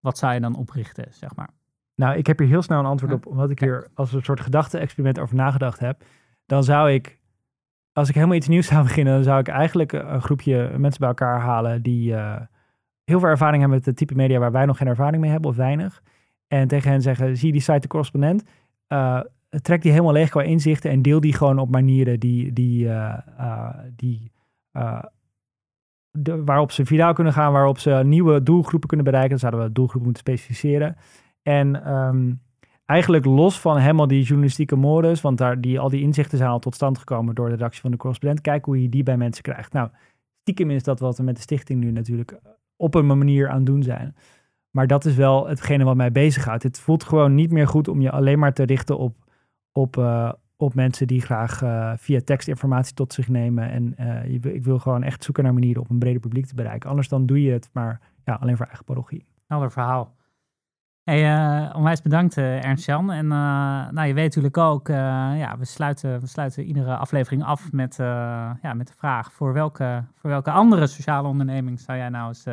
wat 0.00 0.18
zou 0.18 0.34
je 0.34 0.40
dan 0.40 0.56
oprichten, 0.56 1.06
zeg 1.10 1.34
maar? 1.34 1.50
Nou, 1.94 2.16
ik 2.16 2.26
heb 2.26 2.38
hier 2.38 2.48
heel 2.48 2.62
snel 2.62 2.78
een 2.78 2.86
antwoord 2.86 3.12
op, 3.12 3.26
omdat 3.26 3.50
ik 3.50 3.60
hier 3.60 3.88
als 3.94 4.12
een 4.12 4.22
soort 4.22 4.40
gedachte-experiment 4.40 5.18
over 5.18 5.36
nagedacht 5.36 5.78
heb. 5.78 6.04
Dan 6.46 6.64
zou 6.64 6.90
ik, 6.90 7.18
als 7.92 8.08
ik 8.08 8.14
helemaal 8.14 8.36
iets 8.36 8.48
nieuws 8.48 8.66
zou 8.66 8.82
beginnen, 8.88 9.14
dan 9.14 9.22
zou 9.22 9.38
ik 9.38 9.48
eigenlijk 9.48 9.92
een 9.92 10.22
groepje 10.22 10.78
mensen 10.78 11.00
bij 11.00 11.08
elkaar 11.08 11.40
halen 11.40 11.82
die 11.82 12.14
eh, 12.14 12.40
heel 13.04 13.20
veel 13.20 13.28
ervaring 13.28 13.58
hebben 13.60 13.78
met 13.78 13.86
het 13.86 13.96
type 13.96 14.14
media 14.14 14.38
waar 14.38 14.52
wij 14.52 14.66
nog 14.66 14.76
geen 14.76 14.88
ervaring 14.88 15.22
mee 15.22 15.30
hebben 15.30 15.50
of 15.50 15.56
weinig. 15.56 16.02
En 16.48 16.68
tegen 16.68 16.90
hen 16.90 17.02
zeggen, 17.02 17.36
zie 17.36 17.46
je 17.46 17.52
die 17.52 17.62
site 17.62 17.78
de 17.78 17.88
correspondent, 17.88 18.44
eh, 18.86 19.20
trek 19.62 19.82
die 19.82 19.90
helemaal 19.90 20.12
leeg 20.12 20.30
qua 20.30 20.42
inzichten 20.42 20.90
en 20.90 21.02
deel 21.02 21.20
die 21.20 21.32
gewoon 21.32 21.58
op 21.58 21.70
manieren 21.70 22.20
die, 22.20 22.52
die, 22.52 22.88
eh, 22.88 23.18
eh, 23.38 23.78
die 23.96 24.32
eh, 24.72 25.02
waarop 26.44 26.72
ze 26.72 26.84
viraal 26.84 27.12
kunnen 27.12 27.32
gaan, 27.32 27.52
waarop 27.52 27.78
ze 27.78 28.02
nieuwe 28.04 28.42
doelgroepen 28.42 28.88
kunnen 28.88 29.06
bereiken. 29.06 29.30
Dan 29.30 29.50
zouden 29.50 29.62
we 29.62 29.72
doelgroepen 29.72 30.04
moeten 30.04 30.22
specificeren. 30.22 30.96
En 31.42 31.84
ehm, 31.84 32.32
eigenlijk 32.86 33.24
los 33.24 33.60
van 33.60 33.76
helemaal 33.76 34.06
die 34.06 34.22
journalistieke 34.22 34.76
modus, 34.76 35.20
want 35.20 35.38
daar, 35.38 35.60
die, 35.60 35.80
al 35.80 35.88
die 35.88 36.02
inzichten 36.02 36.38
zijn 36.38 36.50
al 36.50 36.58
tot 36.58 36.74
stand 36.74 36.98
gekomen 36.98 37.34
door 37.34 37.46
de 37.46 37.54
redactie 37.54 37.80
van 37.80 37.90
de 37.90 37.96
correspondent. 37.96 38.40
Kijk 38.40 38.64
hoe 38.64 38.82
je 38.82 38.88
die 38.88 39.02
bij 39.02 39.16
mensen 39.16 39.42
krijgt. 39.42 39.72
Nou, 39.72 39.88
stiekem 40.40 40.70
is 40.70 40.82
dat 40.82 41.00
wat 41.00 41.16
we 41.16 41.22
met 41.22 41.36
de 41.36 41.42
stichting 41.42 41.80
nu 41.80 41.90
natuurlijk 41.90 42.38
op 42.76 42.94
een 42.94 43.06
manier 43.06 43.48
aan 43.48 43.64
doen 43.64 43.82
zijn. 43.82 44.14
Maar 44.70 44.86
dat 44.86 45.04
is 45.04 45.14
wel 45.14 45.46
hetgene 45.46 45.84
wat 45.84 45.96
mij 45.96 46.12
bezighoudt. 46.12 46.62
Het 46.62 46.80
voelt 46.80 47.04
gewoon 47.04 47.34
niet 47.34 47.52
meer 47.52 47.68
goed 47.68 47.88
om 47.88 48.00
je 48.00 48.10
alleen 48.10 48.38
maar 48.38 48.52
te 48.52 48.62
richten 48.62 48.98
op, 48.98 49.25
op, 49.76 49.96
eh, 49.96 50.32
op 50.56 50.74
mensen 50.74 51.06
die 51.06 51.20
graag 51.20 51.62
eh, 51.62 51.92
via 51.96 52.20
tekst 52.24 52.48
informatie 52.48 52.94
tot 52.94 53.12
zich 53.12 53.28
nemen. 53.28 53.70
En 53.70 53.96
eh, 53.96 54.54
ik 54.54 54.64
wil 54.64 54.78
gewoon 54.78 55.02
echt 55.02 55.24
zoeken 55.24 55.44
naar 55.44 55.52
manieren 55.52 55.82
om 55.82 55.88
een 55.90 55.98
breder 55.98 56.20
publiek 56.20 56.46
te 56.46 56.54
bereiken. 56.54 56.90
Anders 56.90 57.08
dan 57.08 57.26
doe 57.26 57.42
je 57.42 57.52
het 57.52 57.70
maar 57.72 58.00
ja, 58.24 58.34
alleen 58.34 58.56
voor 58.56 58.66
eigen 58.66 58.84
parochie. 58.84 59.26
Helder 59.46 59.72
verhaal. 59.72 60.14
Hey, 61.02 61.74
onwijs 61.74 62.02
bedankt 62.02 62.36
Ernst-Jan. 62.36 63.12
En 63.12 63.26
nou, 63.26 64.06
je 64.06 64.14
weet 64.14 64.24
natuurlijk 64.24 64.56
ook, 64.56 64.88
ja, 64.88 65.58
we 65.58 65.64
sluiten, 65.64 66.20
we 66.20 66.26
sluiten 66.26 66.64
iedere 66.64 66.96
aflevering 66.96 67.44
af 67.44 67.72
met, 67.72 67.96
ja, 67.96 68.74
met 68.74 68.86
de 68.86 68.92
vraag... 68.96 69.32
Voor 69.32 69.52
welke, 69.52 70.04
voor 70.14 70.30
welke 70.30 70.50
andere 70.50 70.86
sociale 70.86 71.28
onderneming 71.28 71.80
zou 71.80 71.98
jij 71.98 72.08
nou 72.08 72.28
eens 72.28 72.46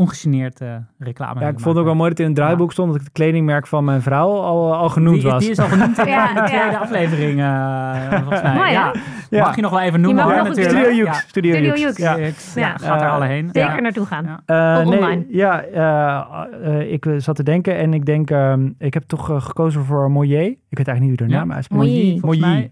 ongegeneerd 0.00 0.60
eh, 0.60 0.74
reclame 0.98 1.40
Ja, 1.40 1.46
ik 1.48 1.52
vond 1.60 1.64
het 1.64 1.76
ook 1.78 1.84
wel 1.84 1.94
mooi 1.94 2.08
dat 2.10 2.18
in 2.18 2.24
het 2.26 2.34
draaiboek 2.34 2.72
stond 2.72 2.88
dat 2.88 2.96
ik 2.96 3.02
het 3.02 3.12
kledingmerk 3.12 3.66
van 3.66 3.84
mijn 3.84 4.02
vrouw 4.02 4.30
al, 4.40 4.74
al 4.74 4.88
genoemd 4.88 5.20
die, 5.20 5.30
was. 5.30 5.40
Die 5.42 5.50
is 5.50 5.58
al 5.58 5.66
genoemd 5.68 5.98
in 6.04 6.06
Ja, 6.06 6.34
de 6.34 6.42
tweede 6.42 6.70
ja. 6.70 6.78
aflevering, 6.78 7.40
eh, 7.40 8.18
volgens 8.20 8.42
mij. 8.42 8.54
Mooi, 8.54 8.70
ja. 8.70 8.92
Ja. 9.30 9.44
Mag 9.44 9.56
je 9.56 9.62
nog 9.62 9.70
wel 9.70 9.80
even 9.80 10.00
noemen, 10.00 10.22
hoor, 10.24 10.32
nog 10.36 10.42
een 10.42 10.48
natuurlijk. 10.48 10.76
Studio 10.76 10.90
Ja. 11.04 11.04
Jux. 11.04 11.18
Studio, 11.28 11.52
Studio 11.52 11.68
Jux. 11.74 11.80
Jux. 11.80 11.96
Ja. 11.98 12.18
Jux, 12.18 12.54
Ja. 12.54 12.60
ja, 12.60 12.76
gaat 12.78 13.00
er 13.00 13.06
Eh, 13.06 13.12
alle 13.12 13.26
heen. 13.26 13.48
Zeker 13.52 13.74
Ja. 13.74 13.80
naartoe 13.80 14.06
gaan. 14.06 14.24
Ja. 14.24 14.40
Eh, 14.74 14.80
Of 14.80 14.88
nee, 14.88 14.98
online. 14.98 15.24
ja, 15.28 15.62
eh, 15.62 16.80
eh, 16.80 16.92
ik 16.92 17.06
zat 17.16 17.36
te 17.36 17.42
denken 17.42 17.76
en 17.76 17.94
ik 17.94 18.04
denk, 18.06 18.30
ehm, 18.30 18.68
ik 18.78 18.94
heb 18.94 19.02
toch 19.02 19.30
eh, 19.30 19.40
gekozen 19.40 19.84
voor 19.84 20.10
Moyer. 20.10 20.42
Ik 20.46 20.76
weet 20.78 20.88
eigenlijk 20.88 21.00
niet 21.00 21.18
hoe 21.18 21.28
de 21.28 21.34
naam 21.34 21.52
uitspreekt. 21.52 22.22
Moyer. 22.22 22.68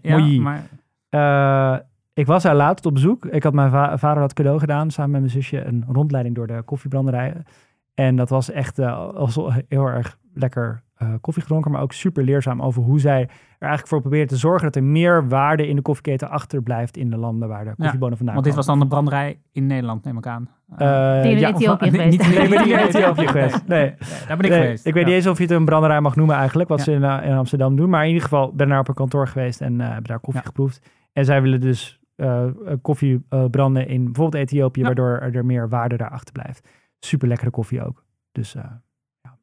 Moyer. 1.09 1.87
Ik 2.13 2.25
was 2.25 2.43
daar 2.43 2.55
laatst 2.55 2.85
op 2.85 2.93
bezoek. 2.93 3.25
Ik 3.25 3.43
had 3.43 3.53
mijn 3.53 3.69
va- 3.71 3.97
vader 3.97 4.21
dat 4.21 4.33
cadeau 4.33 4.59
gedaan, 4.59 4.91
samen 4.91 5.11
met 5.11 5.19
mijn 5.21 5.33
zusje, 5.33 5.63
een 5.63 5.85
rondleiding 5.87 6.35
door 6.35 6.47
de 6.47 6.61
koffiebranderijen. 6.65 7.43
En 7.93 8.15
dat 8.15 8.29
was 8.29 8.51
echt 8.51 8.79
eh, 8.79 9.09
heel 9.67 9.85
erg 9.85 10.17
lekker 10.33 10.83
eh, 10.95 11.13
koffie 11.21 11.41
gedronken, 11.43 11.71
maar 11.71 11.81
ook 11.81 11.93
super 11.93 12.23
leerzaam 12.23 12.61
over 12.61 12.83
hoe 12.83 12.99
zij 12.99 13.21
er 13.21 13.27
eigenlijk 13.59 13.87
voor 13.87 14.01
proberen 14.01 14.27
te 14.27 14.35
zorgen 14.37 14.63
dat 14.63 14.75
er 14.75 14.83
meer 14.83 15.27
waarde 15.27 15.67
in 15.67 15.75
de 15.75 15.81
koffieketen 15.81 16.29
achterblijft 16.29 16.97
in 16.97 17.09
de 17.09 17.17
landen 17.17 17.47
waar 17.49 17.65
de 17.65 17.75
koffiebonen 17.75 18.17
vandaan 18.17 18.35
Want 18.35 18.47
dit 18.47 18.55
was 18.55 18.65
komen. 18.65 18.79
dan 18.79 18.89
de 18.89 18.95
branderij 18.95 19.39
in 19.51 19.67
Nederland, 19.67 20.03
neem 20.03 20.17
ik 20.17 20.27
aan. 20.27 20.49
Eh, 20.77 21.21
Die 21.21 21.31
in 21.31 21.37
ja, 21.39 21.47
Ethiopië 21.49 21.89
geweest. 21.89 22.09
niet- 22.09 22.21
niet- 22.27 22.33
Nee, 22.35 22.43
ik 22.43 22.49
ben 22.49 22.59
niet 22.63 22.71
in 22.71 22.77
Ethiopië 22.77 23.27
geweest. 23.27 23.67
Nee. 23.67 23.93
Daar 24.27 24.37
ben 24.37 24.45
ik 24.45 24.51
Nee, 24.51 24.61
geweest. 24.61 24.85
ik 24.85 24.93
weet 24.93 25.03
Ja. 25.03 25.07
niet 25.09 25.17
eens 25.17 25.27
of 25.27 25.37
je 25.37 25.43
het 25.43 25.51
een 25.51 25.65
branderij 25.65 26.01
mag 26.01 26.15
noemen 26.15 26.35
eigenlijk, 26.35 26.69
wat 26.69 26.77
Ja. 26.77 26.83
ze 26.83 26.91
in, 26.91 27.03
in 27.29 27.37
Amsterdam 27.37 27.75
doen. 27.75 27.89
Maar 27.89 28.01
in 28.01 28.07
ieder 28.07 28.23
geval 28.23 28.53
ben 28.53 28.65
ik 28.65 28.71
daar 28.71 28.79
op 28.81 28.87
een 28.87 28.93
kantoor 28.93 29.27
geweest 29.27 29.61
en 29.61 29.81
eh 29.81 29.85
hebben 29.87 30.03
daar 30.03 30.19
koffie 30.19 30.41
Ja. 30.41 30.47
geproefd. 30.47 30.81
En 31.13 31.25
zij 31.25 31.41
willen 31.41 31.61
dus 31.61 31.98
eh, 32.19 32.45
eh, 32.45 32.77
koffie 32.81 33.25
eh, 33.29 33.45
branden 33.45 33.87
in 33.87 34.03
bijvoorbeeld 34.03 34.43
Ethiopië, 34.43 34.79
Ja. 34.79 34.85
waardoor 34.85 35.07
er, 35.19 35.35
er 35.35 35.45
meer 35.45 35.69
waarde 35.69 35.97
daar 35.97 36.09
achterblijft. 36.09 36.67
Super 36.99 37.27
lekkere 37.27 37.49
koffie 37.49 37.83
ook. 37.85 38.03
Dus 38.31 38.55
eh, 38.55 38.63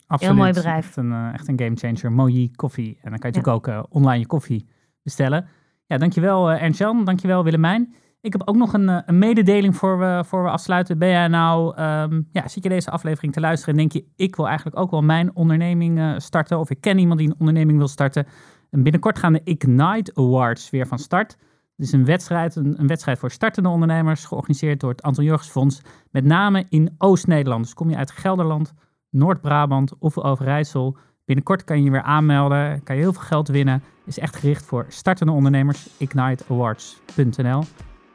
Absoluut. 0.06 0.36
mooi 0.36 0.52
bedrijf. 0.52 0.86
Echt 0.86 0.96
een, 0.96 1.32
echt 1.32 1.48
een 1.48 1.58
game 1.60 1.76
changer. 1.76 2.12
Moji 2.12 2.50
koffie. 2.50 2.98
En 3.02 3.10
dan 3.10 3.18
kan 3.18 3.30
je 3.30 3.36
natuurlijk 3.36 3.68
ook 3.68 3.86
online 3.94 4.18
je 4.18 4.26
koffie 4.26 4.68
bestellen. 5.02 5.46
Ja, 5.86 5.96
dankjewel 5.98 6.52
uh, 6.52 6.62
Ernst-Jan. 6.62 7.04
Dankjewel 7.04 7.44
Willemijn. 7.44 7.94
Ik 8.20 8.32
heb 8.32 8.48
ook 8.48 8.56
nog 8.56 8.72
een, 8.72 8.88
een 8.88 9.18
mededeling 9.18 9.76
voor 9.76 9.98
we, 9.98 10.22
voor 10.26 10.42
we 10.42 10.50
afsluiten. 10.50 10.98
Ben 10.98 11.08
jij 11.08 11.28
nou, 11.28 11.76
ehm, 11.76 12.22
ja, 12.30 12.48
zit 12.48 12.62
je 12.62 12.68
deze 12.68 12.90
aflevering 12.90 13.32
te 13.32 13.40
luisteren 13.40 13.74
en 13.74 13.80
denk 13.80 13.92
je, 13.92 14.04
ik 14.16 14.36
wil 14.36 14.46
eigenlijk 14.46 14.78
ook 14.78 14.90
wel 14.90 15.02
mijn 15.02 15.36
onderneming 15.36 15.98
eh, 15.98 16.14
starten. 16.16 16.58
Of 16.58 16.70
ik 16.70 16.80
ken 16.80 16.98
iemand 16.98 17.18
die 17.18 17.28
een 17.28 17.36
onderneming 17.38 17.78
wil 17.78 17.88
starten. 17.88 18.26
En 18.70 18.82
binnenkort 18.82 19.18
gaan 19.18 19.32
de 19.32 19.40
Ignite 19.44 20.14
Awards 20.14 20.70
weer 20.70 20.86
van 20.86 20.98
start. 20.98 21.36
Het 21.76 21.86
is 21.86 21.92
een 21.92 22.04
wedstrijd, 22.04 22.56
een, 22.56 22.74
een 22.78 22.86
wedstrijd 22.86 23.18
voor 23.18 23.30
startende 23.30 23.68
ondernemers, 23.68 24.24
georganiseerd 24.24 24.80
door 24.80 24.90
het 24.90 25.02
Anton 25.02 25.24
Jurgens 25.24 25.48
Fonds. 25.48 25.80
Met 26.10 26.24
name 26.24 26.66
in 26.68 26.94
Oost-Nederland. 26.98 27.64
Dus 27.64 27.74
kom 27.74 27.90
je 27.90 27.96
uit 27.96 28.10
Gelderland, 28.10 28.74
Noord-Brabant 29.10 29.92
of 29.98 30.18
Overijssel. 30.18 30.96
Binnenkort 31.24 31.64
kan 31.64 31.78
je 31.78 31.84
je 31.84 31.90
weer 31.90 32.02
aanmelden, 32.02 32.82
kan 32.82 32.96
je 32.96 33.02
heel 33.02 33.12
veel 33.12 33.22
geld 33.22 33.48
winnen. 33.48 33.82
Is 34.04 34.18
echt 34.18 34.36
gericht 34.36 34.64
voor 34.64 34.86
startende 34.88 35.32
ondernemers. 35.32 35.88
Igniteawards.nl. 35.96 37.62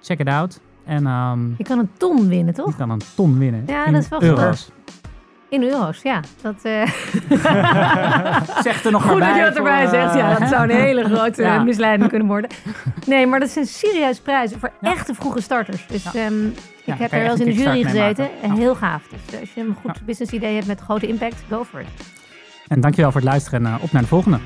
Check 0.01 0.19
it 0.19 0.27
out. 0.27 0.59
En 0.85 1.05
ehm 1.07 1.49
Je 1.57 1.63
kan 1.63 1.79
een 1.79 1.89
ton 1.97 2.27
winnen, 2.27 2.53
je 2.55 2.61
toch? 2.61 2.75
kan 2.75 2.89
een 2.89 3.01
ton 3.15 3.37
winnen. 3.37 3.63
Ja, 3.67 3.85
dat 3.85 4.01
is 4.01 4.09
wel 4.09 4.23
euro's. 4.23 4.71
In 5.51 5.63
euro's, 5.63 5.99
ja. 6.03 6.19
Dat, 6.41 6.55
eh, 6.63 6.81
Zeg 8.63 8.83
er 8.85 8.91
nog 8.91 9.03
Goed 9.03 9.19
maar 9.19 9.27
dat 9.27 9.35
je 9.35 9.41
bij 9.41 9.43
dat 9.43 9.55
erbij 9.55 9.81
voor, 9.87 9.89
zegt. 9.99 10.13
Ja, 10.13 10.31
eh, 10.33 10.39
dat 10.39 10.49
zou 10.49 10.63
een 10.63 10.75
hele 10.85 11.03
grote 11.03 11.41
Ja. 11.41 11.63
misleiding 11.63 12.09
kunnen 12.09 12.27
worden. 12.27 12.49
Nee, 13.05 13.27
maar 13.27 13.39
dat 13.39 13.49
zijn 13.49 13.65
serieus 13.65 14.19
prijzen 14.19 14.59
voor 14.59 14.71
Ja. 14.81 14.91
echte 14.91 15.13
vroege 15.13 15.41
starters. 15.41 15.85
Dus 15.87 16.03
Ja. 16.03 16.11
ehm, 16.13 16.45
ik 16.85 16.93
heb 16.97 17.11
er 17.11 17.21
wel 17.21 17.31
eens 17.31 17.39
in 17.39 17.45
de 17.45 17.53
jury 17.53 17.83
gezeten. 17.83 18.29
En 18.41 18.51
heel 18.51 18.75
gaaf. 18.75 19.01
Dus 19.09 19.39
als 19.39 19.53
je 19.53 19.61
een 19.61 19.75
goed 19.81 20.05
business 20.05 20.31
idee 20.33 20.53
hebt 20.55 20.67
met 20.67 20.79
grote 20.79 21.07
impact, 21.07 21.43
go 21.49 21.63
for 21.63 21.79
it. 21.79 21.87
En 22.67 22.81
dankjewel 22.81 23.11
voor 23.11 23.21
het 23.21 23.29
luisteren 23.29 23.65
en 23.65 23.73
eh, 23.73 23.83
op 23.83 23.91
naar 23.91 24.01
de 24.01 24.07
volgende. 24.07 24.39